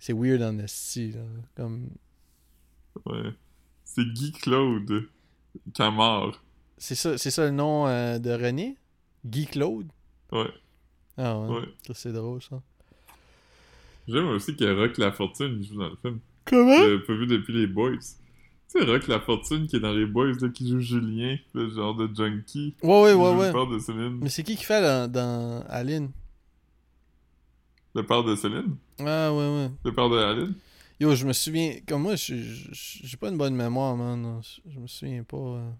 c'est 0.00 0.12
weird 0.12 0.42
en 0.42 0.58
esti, 0.58 1.12
là. 1.12 1.20
Comme... 1.56 1.90
Ouais. 3.06 3.30
C'est 3.94 4.04
Guy 4.12 4.32
Claude 4.32 5.06
Camard. 5.74 6.40
C'est 6.78 6.94
ça, 6.94 7.16
c'est 7.16 7.30
ça 7.30 7.44
le 7.44 7.50
nom 7.52 7.86
euh, 7.86 8.18
de 8.18 8.30
René? 8.30 8.76
Guy 9.24 9.46
Claude? 9.46 9.86
Ouais. 10.32 10.50
Ah 11.16 11.38
ouais, 11.38 11.48
Ouais. 11.60 11.68
ça 11.86 11.94
c'est 11.94 12.12
drôle, 12.12 12.42
ça. 12.42 12.60
J'aime 14.08 14.26
aussi 14.28 14.54
que 14.56 14.64
Rock 14.64 14.98
La 14.98 15.12
Fortune 15.12 15.62
joue 15.62 15.76
dans 15.78 15.88
le 15.88 15.96
film. 16.02 16.18
Comment? 16.44 16.76
J'avais 16.76 16.98
pas 16.98 17.14
vu 17.14 17.26
depuis 17.26 17.54
les 17.54 17.66
Boys. 17.66 17.96
Tu 17.98 18.80
sais, 18.80 18.84
Rock 18.84 19.06
La 19.06 19.20
Fortune 19.20 19.66
qui 19.66 19.76
est 19.76 19.80
dans 19.80 19.92
les 19.94 20.04
Boys, 20.06 20.32
là, 20.40 20.48
qui 20.48 20.68
joue 20.68 20.80
Julien, 20.80 21.36
le 21.54 21.70
genre 21.70 21.94
de 21.94 22.10
junkie. 22.14 22.74
Ouais, 22.82 22.90
ouais, 22.90 23.12
ouais, 23.14 23.30
ouais. 23.36 23.46
Le 23.46 23.52
père 23.52 23.66
de 23.68 23.78
Céline. 23.78 24.18
Mais 24.20 24.28
c'est 24.28 24.42
qui 24.42 24.56
qui 24.56 24.64
fait 24.64 24.82
dans, 24.82 25.10
dans 25.10 25.64
Aline? 25.68 26.10
Le 27.94 28.02
père 28.04 28.24
de 28.24 28.34
Céline? 28.34 28.76
Ah 28.98 29.32
ouais, 29.32 29.38
ouais. 29.38 29.70
Le 29.84 29.92
père 29.94 30.10
de 30.10 30.18
Aline? 30.18 30.54
Yo, 31.00 31.14
je 31.14 31.26
me 31.26 31.32
souviens. 31.32 31.80
Comme 31.86 32.02
moi, 32.02 32.14
j'ai 32.16 33.16
pas 33.18 33.28
une 33.28 33.36
bonne 33.38 33.54
mémoire, 33.54 33.96
man. 33.96 34.40
Je, 34.66 34.78
me 34.78 34.86
souviens 34.86 35.24
pas. 35.24 35.36
euh. 35.36 35.70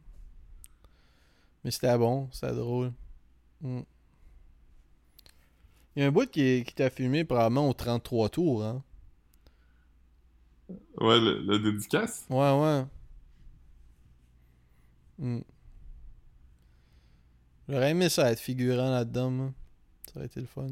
Mais 1.62 1.70
c'était 1.70 1.96
bon, 1.96 2.28
c'était 2.32 2.52
drôle. 2.54 2.92
Mm. 3.60 3.80
Il 5.96 6.00
y 6.00 6.04
a 6.04 6.08
un 6.08 6.12
bout 6.12 6.28
qui, 6.28 6.64
qui 6.66 6.74
t'a 6.74 6.90
filmé 6.90 7.24
probablement 7.24 7.68
au 7.68 7.72
33 7.72 8.28
tours, 8.28 8.64
hein. 8.64 8.82
Ouais, 11.00 11.20
le, 11.20 11.40
le 11.42 11.58
dédicace? 11.58 12.26
Ouais, 12.28 12.50
ouais. 12.60 12.84
Mm. 15.18 15.40
J'aurais 17.68 17.90
aimé 17.90 18.08
ça 18.08 18.30
être 18.30 18.40
figurant 18.40 18.90
là-dedans. 18.90 19.52
Ça 20.06 20.16
aurait 20.16 20.26
été 20.26 20.40
le 20.40 20.46
fun. 20.46 20.66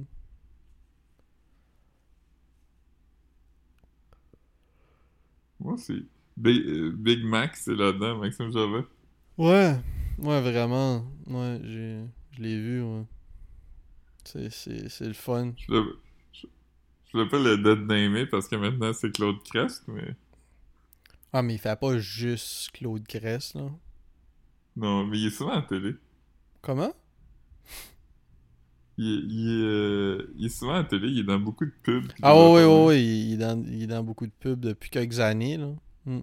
Moi, 5.63 5.77
c'est. 5.79 6.03
Big, 6.37 6.67
euh, 6.67 6.91
Big 6.97 7.23
Mac, 7.25 7.57
c'est 7.57 7.75
là-dedans, 7.75 8.19
Maxime 8.19 8.51
Javet. 8.53 8.85
Ouais, 9.39 9.77
ouais, 10.19 10.41
vraiment. 10.41 11.05
Ouais, 11.27 11.61
j'ai, 11.65 12.01
je 12.33 12.43
l'ai 12.43 12.59
vu, 12.61 12.83
ouais. 12.83 13.05
C'est, 14.25 14.51
c'est, 14.51 14.89
c'est 14.89 15.07
le 15.09 15.13
fun. 15.15 15.53
Je 15.57 15.73
le- 15.73 15.99
je- 16.33 16.47
je 17.13 17.19
l'appelle 17.19 17.43
le 17.43 17.59
Dead 17.59 17.87
Namé 17.87 18.27
parce 18.27 18.49
que 18.49 18.57
maintenant 18.57 18.93
c'est 18.93 19.11
Claude 19.13 19.43
Crest, 19.45 19.85
mais. 19.89 20.15
Ah, 21.33 21.43
mais 21.43 21.55
il 21.55 21.59
fait 21.59 21.79
pas 21.79 21.99
juste 21.99 22.71
Claude 22.73 23.07
Cress, 23.07 23.55
là. 23.55 23.71
Non, 24.77 25.05
mais 25.07 25.19
il 25.19 25.27
est 25.27 25.31
souvent 25.31 25.53
à 25.53 25.57
la 25.57 25.63
télé. 25.63 25.95
Comment? 26.63 26.93
Il, 28.99 29.65
euh, 29.65 30.33
il 30.37 30.47
est 30.47 30.49
souvent 30.51 30.75
à 30.75 30.79
la 30.79 30.85
télé, 30.85 31.09
il 31.09 31.21
est 31.21 31.25
dans 31.25 31.39
beaucoup 31.39 31.65
de 31.65 31.73
pubs. 31.83 32.13
Ah, 32.21 32.37
ouais, 32.37 32.65
ouais, 32.65 33.03
il, 33.03 33.35
est 33.35 33.37
dans, 33.39 33.65
il 33.65 33.83
est 33.83 33.87
dans 33.87 34.05
beaucoup 34.05 34.27
de 34.27 34.33
pubs 34.39 34.61
depuis 34.61 34.91
quelques 34.91 35.19
années, 35.19 35.57
là. 35.57 35.69
Mm. 36.05 36.21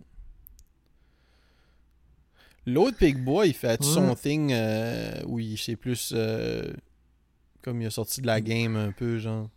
L'autre 2.67 2.97
Big 2.99 3.17
Boy, 3.17 3.49
il 3.49 3.53
fait 3.53 3.82
son 3.84 4.13
thing 4.13 4.51
euh, 4.53 5.24
où 5.26 5.39
il 5.39 5.57
c'est 5.57 5.76
plus 5.76 6.13
euh, 6.15 6.72
comme 7.63 7.82
il 7.82 7.88
a 7.88 7.89
sorti 7.89 8.22
de 8.22 8.28
la 8.28 8.41
game 8.41 8.76
un 8.76 8.91
peu, 8.91 9.17
genre? 9.17 9.49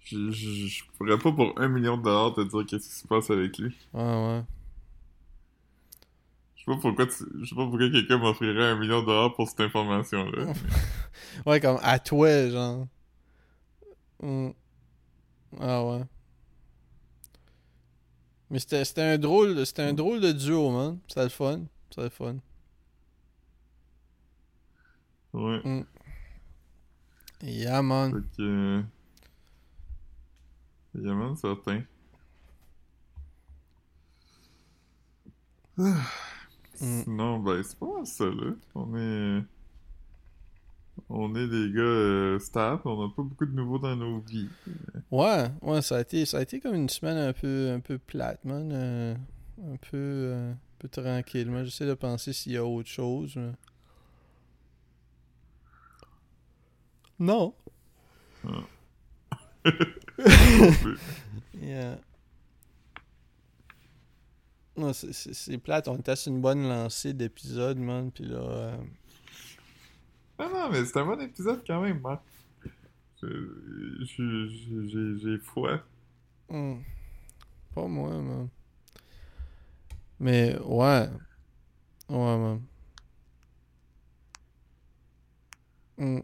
Je, 0.00 0.30
je, 0.30 0.66
je 0.66 0.84
pourrais 0.96 1.18
pas 1.18 1.32
pour 1.32 1.58
un 1.58 1.68
million 1.68 1.96
de 1.96 2.02
dollars 2.02 2.34
te 2.34 2.40
dire 2.42 2.66
qu'est-ce 2.66 2.88
qui 2.88 2.94
se 2.94 3.06
passe 3.06 3.30
avec 3.30 3.58
lui. 3.58 3.74
Ouais, 3.94 4.02
ouais. 4.02 4.42
Je 6.68 6.74
sais 6.74 6.76
pas 6.76 6.80
pourquoi 6.82 7.06
tu- 7.06 7.24
je 7.42 7.48
sais 7.48 7.54
pas 7.54 7.64
pourquoi 7.66 7.90
quelqu'un 7.90 8.18
m'offrirait 8.18 8.64
un 8.72 8.76
million 8.76 9.00
de 9.00 9.06
dollars 9.06 9.34
pour 9.34 9.48
cette 9.48 9.60
information-là. 9.60 10.52
Ouais, 11.46 11.60
comme 11.60 11.78
à 11.82 11.98
toi, 11.98 12.48
genre. 12.50 12.86
Mm. 14.22 14.50
Ah 15.60 15.84
ouais. 15.84 16.02
Mais 18.50 18.58
c'était 18.58 19.00
un 19.02 19.18
drôle, 19.18 19.64
c'était 19.64 19.82
un 19.82 19.92
drôle 19.94 20.20
de 20.20 20.32
duo, 20.32 20.70
man. 20.70 20.98
C'était 21.08 21.22
le 21.24 21.28
fun. 21.30 21.60
C'était 21.90 22.02
le 22.02 22.08
fun. 22.10 22.36
Ouais. 25.32 25.84
Yeah, 27.42 27.82
man. 27.82 28.12
Fait 28.12 28.36
que. 28.36 28.42
euh, 28.42 28.82
Yaman, 30.94 31.36
certain. 31.36 31.82
Mm. 36.80 37.02
Sinon, 37.04 37.38
ben, 37.40 37.62
c'est 37.62 37.78
pas 37.78 37.86
mal 37.86 38.06
ça, 38.06 38.24
là. 38.26 38.52
On 38.74 38.96
est. 38.96 39.42
on 41.08 41.34
est 41.34 41.48
des 41.48 41.72
gars 41.72 41.80
euh, 41.80 42.38
stables, 42.38 42.82
on 42.84 43.02
n'a 43.06 43.14
pas 43.14 43.22
beaucoup 43.22 43.46
de 43.46 43.52
nouveaux 43.54 43.78
dans 43.78 43.96
nos 43.96 44.20
vies. 44.20 44.48
Ouais, 45.10 45.46
ouais, 45.62 45.82
ça 45.82 45.96
a 45.96 46.00
été, 46.00 46.24
ça 46.26 46.38
a 46.38 46.42
été 46.42 46.60
comme 46.60 46.74
une 46.74 46.88
semaine 46.88 47.16
un 47.18 47.32
peu, 47.32 47.70
un 47.72 47.80
peu 47.80 47.98
plate, 47.98 48.44
man. 48.44 48.70
euh, 48.72 49.14
un 49.64 49.76
peu, 49.76 49.96
euh, 49.96 50.52
un 50.52 50.56
peu 50.78 50.88
tranquille. 50.88 51.50
Moi, 51.50 51.64
j'essaie 51.64 51.86
de 51.86 51.94
penser 51.94 52.32
s'il 52.32 52.52
y 52.52 52.56
a 52.56 52.64
autre 52.64 52.88
chose. 52.88 53.34
mais- 53.36 53.52
Non. 57.18 57.54
Yeah. 61.60 61.96
Non, 64.78 64.92
c'est- 64.92 65.58
plate. 65.58 65.88
On 65.88 65.96
était 65.96 66.14
sur 66.16 66.32
une 66.32 66.40
bonne 66.40 66.62
lancée 66.68 67.12
d'épisodes, 67.12 67.78
man. 67.78 68.10
Puis 68.12 68.24
là. 68.24 68.36
euh, 68.38 68.76
Ah 70.38 70.48
non, 70.52 70.70
mais 70.70 70.84
c'est 70.84 70.96
un 70.98 71.04
bon 71.04 71.20
épisode 71.20 71.62
quand 71.66 71.80
même, 71.82 72.00
man. 72.00 72.18
Je- 73.20 75.16
J'ai 75.20 75.38
foi. 75.38 75.82
hmm, 76.48 76.76
Pas 77.74 77.86
moi, 77.88 78.10
man. 78.22 78.48
Mais 80.20 80.56
ouais. 80.60 81.08
Ouais, 82.08 82.38
man. 82.38 82.60
Hmm. 85.98 86.20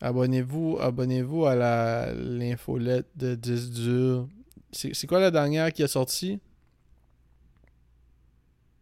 Abonnez-vous, 0.00 0.76
abonnez-vous 0.80 1.46
à 1.46 1.54
la 1.54 2.12
l'infolette 2.12 3.08
de 3.16 3.34
10 3.34 3.70
dur. 3.70 4.28
C'est 4.74 5.06
quoi 5.06 5.20
la 5.20 5.30
dernière 5.30 5.72
qui 5.72 5.82
est 5.82 5.88
sortie? 5.88 6.40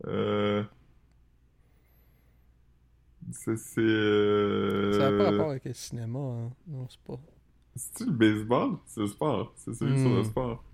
Euh... 0.06 0.64
C'est... 3.30 3.80
Euh... 3.80 4.92
Ça 4.98 5.10
n'a 5.10 5.18
pas 5.18 5.30
rapport 5.30 5.50
avec 5.50 5.64
le 5.64 5.74
cinéma, 5.74 6.18
hein. 6.18 6.50
Non, 6.66 6.86
c'est 6.88 7.00
pas. 7.00 7.20
C'est-tu 7.76 8.06
le 8.06 8.12
baseball? 8.12 8.76
C'est 8.86 9.00
le 9.00 9.06
sport. 9.06 9.52
C'est 9.56 9.74
celui 9.74 9.98
sur 10.00 10.10
le 10.10 10.20
Hmm. 10.22 10.24
sport. 10.24 10.64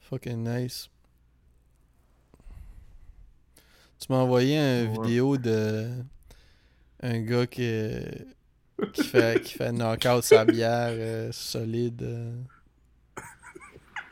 Fucking 0.00 0.44
nice. 0.48 0.88
Tu 3.98 4.06
m'as 4.10 4.18
envoyé 4.18 4.56
une 4.56 4.90
Ouais. 4.92 5.02
vidéo 5.02 5.36
de 5.36 5.90
un 7.02 7.20
gars 7.20 7.46
qui, 7.46 7.82
qui 8.92 9.02
fait 9.02 9.42
qui 9.42 9.54
fait 9.54 9.72
knock-out 9.72 10.22
sa 10.22 10.44
bière 10.44 10.90
euh, 10.92 11.32
solide. 11.32 12.02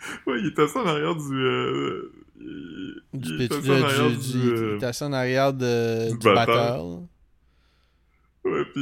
Euh, 0.04 0.16
Ouais, 0.30 0.40
il 0.40 0.46
était 0.48 0.62
assis 0.62 0.78
en 0.78 0.86
arrière 0.86 1.14
du... 1.16 1.34
Euh... 1.34 2.12
Il... 2.40 3.02
du 3.12 3.28
il 3.34 3.42
était 3.42 3.54
arrière 3.70 4.10
du- 4.10 4.16
du... 4.16 4.32
du- 4.32 4.48
euh, 4.52 4.76
il 4.78 4.82
est 4.82 4.86
assis 4.86 5.04
en 5.04 5.12
arrière 5.12 5.52
de, 5.52 6.10
du 6.12 6.18
batteur. 6.18 6.84
Ouais, 8.44 8.64
pis 8.74 8.80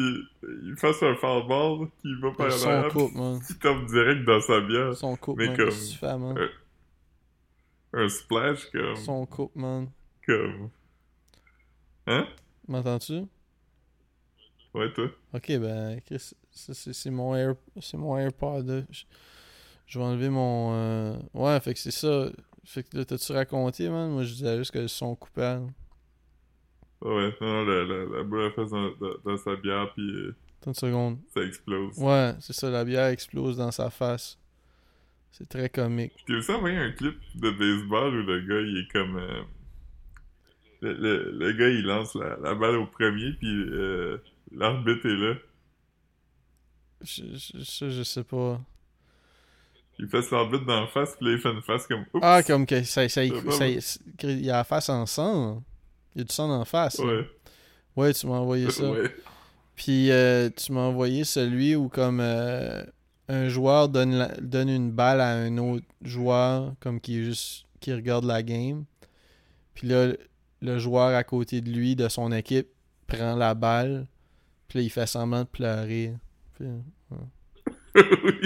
il 0.64 0.74
fasse 0.76 1.02
un 1.02 1.14
ball 1.46 1.88
qui 2.00 2.12
va 2.20 2.32
par 2.32 2.50
Son 2.50 2.68
arrière, 2.68 2.92
coupe, 2.92 3.14
man. 3.14 3.40
qui 3.46 3.54
tombe 3.58 3.86
direct 3.86 4.24
dans 4.24 4.40
sa 4.40 4.60
bière. 4.60 4.94
Son 4.96 5.14
coupe, 5.16 5.38
Mais 5.38 5.46
man. 5.48 5.56
comme- 5.56 5.66
Qu'est-ce 5.66 5.86
que 5.88 5.92
tu 5.92 5.98
fais, 5.98 6.18
man? 6.18 6.36
Euh, 6.38 6.48
Un 7.92 8.08
splash 8.08 8.70
comme... 8.70 8.96
Son 8.96 9.24
coupe, 9.26 9.54
man. 9.54 9.88
comme... 10.26 10.70
Hein? 12.08 12.26
M'entends-tu? 12.66 13.22
Ouais, 14.74 14.90
toi? 14.94 15.06
Ok, 15.34 15.46
ben, 15.58 16.00
c'est 16.16 17.10
mon, 17.10 17.36
Air, 17.36 17.54
c'est 17.80 17.96
mon 17.98 18.16
AirPod. 18.18 18.86
Je, 18.90 19.04
je 19.92 19.98
vais 19.98 20.04
enlever 20.06 20.30
mon. 20.30 20.72
euh, 20.72 21.16
Ouais, 21.34 21.60
fait 21.60 21.74
que 21.74 21.78
c'est 21.80 21.90
ça. 21.90 22.30
Fait 22.64 22.82
que 22.82 22.96
là, 22.96 23.04
t'as-tu 23.04 23.32
raconté, 23.32 23.90
man? 23.90 24.10
Moi, 24.10 24.24
je 24.24 24.32
disais 24.32 24.56
juste 24.56 24.70
que 24.70 24.86
son 24.86 25.14
coupait. 25.14 25.42
là. 25.42 25.60
Ouais, 27.02 27.34
non, 27.40 27.64
la, 27.66 27.84
la, 27.84 28.04
la 28.06 28.22
boule 28.22 28.44
a 28.44 28.50
fait 28.52 28.64
dans, 28.66 28.90
dans, 28.96 29.14
dans 29.24 29.36
sa 29.36 29.54
bière, 29.56 29.92
puis 29.92 30.08
euh, 30.08 30.34
Attends 30.60 30.70
une 30.70 30.74
seconde. 30.74 31.18
ça 31.34 31.42
explose. 31.42 31.98
Ouais, 31.98 32.34
c'est 32.40 32.52
ça, 32.54 32.70
la 32.70 32.84
bière 32.84 33.08
explose 33.08 33.56
dans 33.58 33.70
sa 33.72 33.90
face. 33.90 34.38
C'est 35.32 35.48
très 35.48 35.68
comique. 35.68 36.12
J'ai 36.28 36.36
aussi 36.36 36.52
envoyé 36.52 36.76
un 36.78 36.92
clip 36.92 37.16
de 37.34 37.50
baseball 37.50 38.14
où 38.14 38.22
le 38.26 38.40
gars, 38.40 38.60
il 38.60 38.78
est 38.78 38.92
comme... 38.92 39.16
euh, 39.16 39.42
le, 40.80 40.92
le, 40.94 41.30
le 41.32 41.52
gars, 41.52 41.68
il 41.68 41.82
lance 41.84 42.14
la, 42.14 42.36
la 42.38 42.54
balle 42.54 42.76
au 42.76 42.86
premier, 42.86 43.32
puis 43.32 43.48
euh, 43.50 44.16
l'arbitre 44.52 45.04
est 45.06 45.16
là. 45.16 45.34
Je, 47.02 47.22
je, 47.34 47.64
ça, 47.64 47.88
je 47.90 48.02
sais 48.04 48.24
pas. 48.24 48.60
Il 50.02 50.08
fait 50.08 50.30
l'arbitre 50.32 50.66
dans 50.66 50.80
la 50.80 50.86
face, 50.88 51.14
puis 51.16 51.26
là, 51.28 51.32
il 51.32 51.38
fait 51.38 51.52
une 51.52 51.62
face 51.62 51.86
comme... 51.86 52.00
Oups! 52.12 52.20
Ah, 52.22 52.42
comme 52.42 52.66
que 52.66 52.82
ça, 52.82 53.08
ça, 53.08 53.22
il 53.24 54.50
a 54.50 54.52
la 54.56 54.64
face 54.64 54.88
en 54.88 55.06
sang. 55.06 55.62
Il 56.14 56.18
y 56.18 56.20
a 56.22 56.24
du 56.24 56.34
sang 56.34 56.58
la 56.58 56.64
face. 56.64 56.98
Ouais. 56.98 57.24
Ouais, 57.96 58.12
tu 58.12 58.26
m'as 58.26 58.38
envoyé 58.38 58.68
ça. 58.70 58.90
ouais. 58.90 59.14
Puis 59.76 60.10
euh, 60.10 60.50
tu 60.54 60.72
m'as 60.72 60.80
envoyé 60.80 61.24
celui 61.24 61.76
où 61.76 61.88
comme 61.88 62.18
euh, 62.20 62.82
un 63.28 63.48
joueur 63.48 63.88
donne, 63.88 64.14
la- 64.16 64.34
donne 64.40 64.68
une 64.68 64.90
balle 64.90 65.20
à 65.20 65.30
un 65.34 65.56
autre 65.58 65.86
joueur 66.02 66.74
comme 66.80 67.00
qui 67.00 67.18
est 67.20 67.24
juste 67.24 67.64
qui 67.80 67.92
regarde 67.92 68.24
la 68.24 68.42
game. 68.42 68.84
Puis 69.74 69.86
là 69.88 70.12
le 70.60 70.78
joueur 70.78 71.14
à 71.16 71.24
côté 71.24 71.60
de 71.60 71.70
lui 71.70 71.96
de 71.96 72.08
son 72.08 72.32
équipe 72.32 72.68
prend 73.06 73.34
la 73.36 73.54
balle. 73.54 74.06
Puis 74.68 74.78
là 74.80 74.84
il 74.84 74.90
fait 74.90 75.06
semblant 75.06 75.40
de 75.42 75.48
pleurer. 75.48 76.12
Puis, 76.54 76.66
oui. 77.94 78.40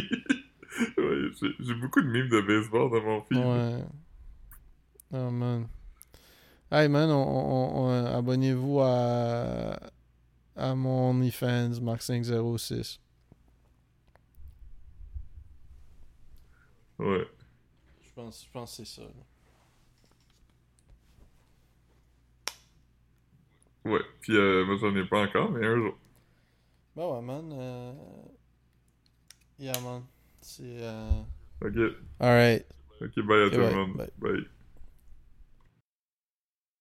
Ouais, 0.98 1.30
j'ai- 1.58 1.74
beaucoup 1.74 2.00
de 2.02 2.08
mimes 2.08 2.28
de 2.28 2.40
baseball 2.40 2.90
dans 2.90 3.02
mon 3.02 3.22
feed. 3.22 3.38
ouais. 3.38 3.84
Oh 5.12 5.30
man. 5.30 5.68
Hey 6.70 6.88
man, 6.88 7.08
on- 7.10 8.04
abonnez-vous 8.06 8.80
à 8.80 9.78
à 10.56 10.74
mon 10.74 11.10
OnlyFans 11.10 11.70
Max506. 11.80 12.98
Ouais. 16.98 17.26
Je 18.02 18.12
pense, 18.14 18.44
je 18.44 18.50
pense 18.50 18.76
que 18.76 18.84
c'est 18.84 19.00
ça. 19.00 19.02
là. 19.02 19.08
Ouais. 23.84 24.00
Puis 24.20 24.34
euh, 24.36 24.64
moi, 24.64 24.76
j'en 24.80 24.96
ai 24.96 25.04
pas 25.06 25.22
encore, 25.22 25.50
mais 25.50 25.64
un 25.66 25.76
jour. 25.76 25.96
Ben 26.96 27.06
ouais, 27.06 27.22
man. 27.22 27.52
Euh... 27.52 27.92
Yeah, 29.58 29.78
man. 29.80 30.02
C'est. 30.46 30.62
Euh... 30.62 31.22
Ok. 31.60 31.76
Alright. 32.20 32.66
Ok, 33.00 33.14
bye 33.26 33.42
à 33.42 33.46
Ok, 33.46 33.50
tout 33.50 33.58
le 33.58 33.70
monde. 33.74 33.96
bye. 33.96 34.10
bye. 34.18 34.46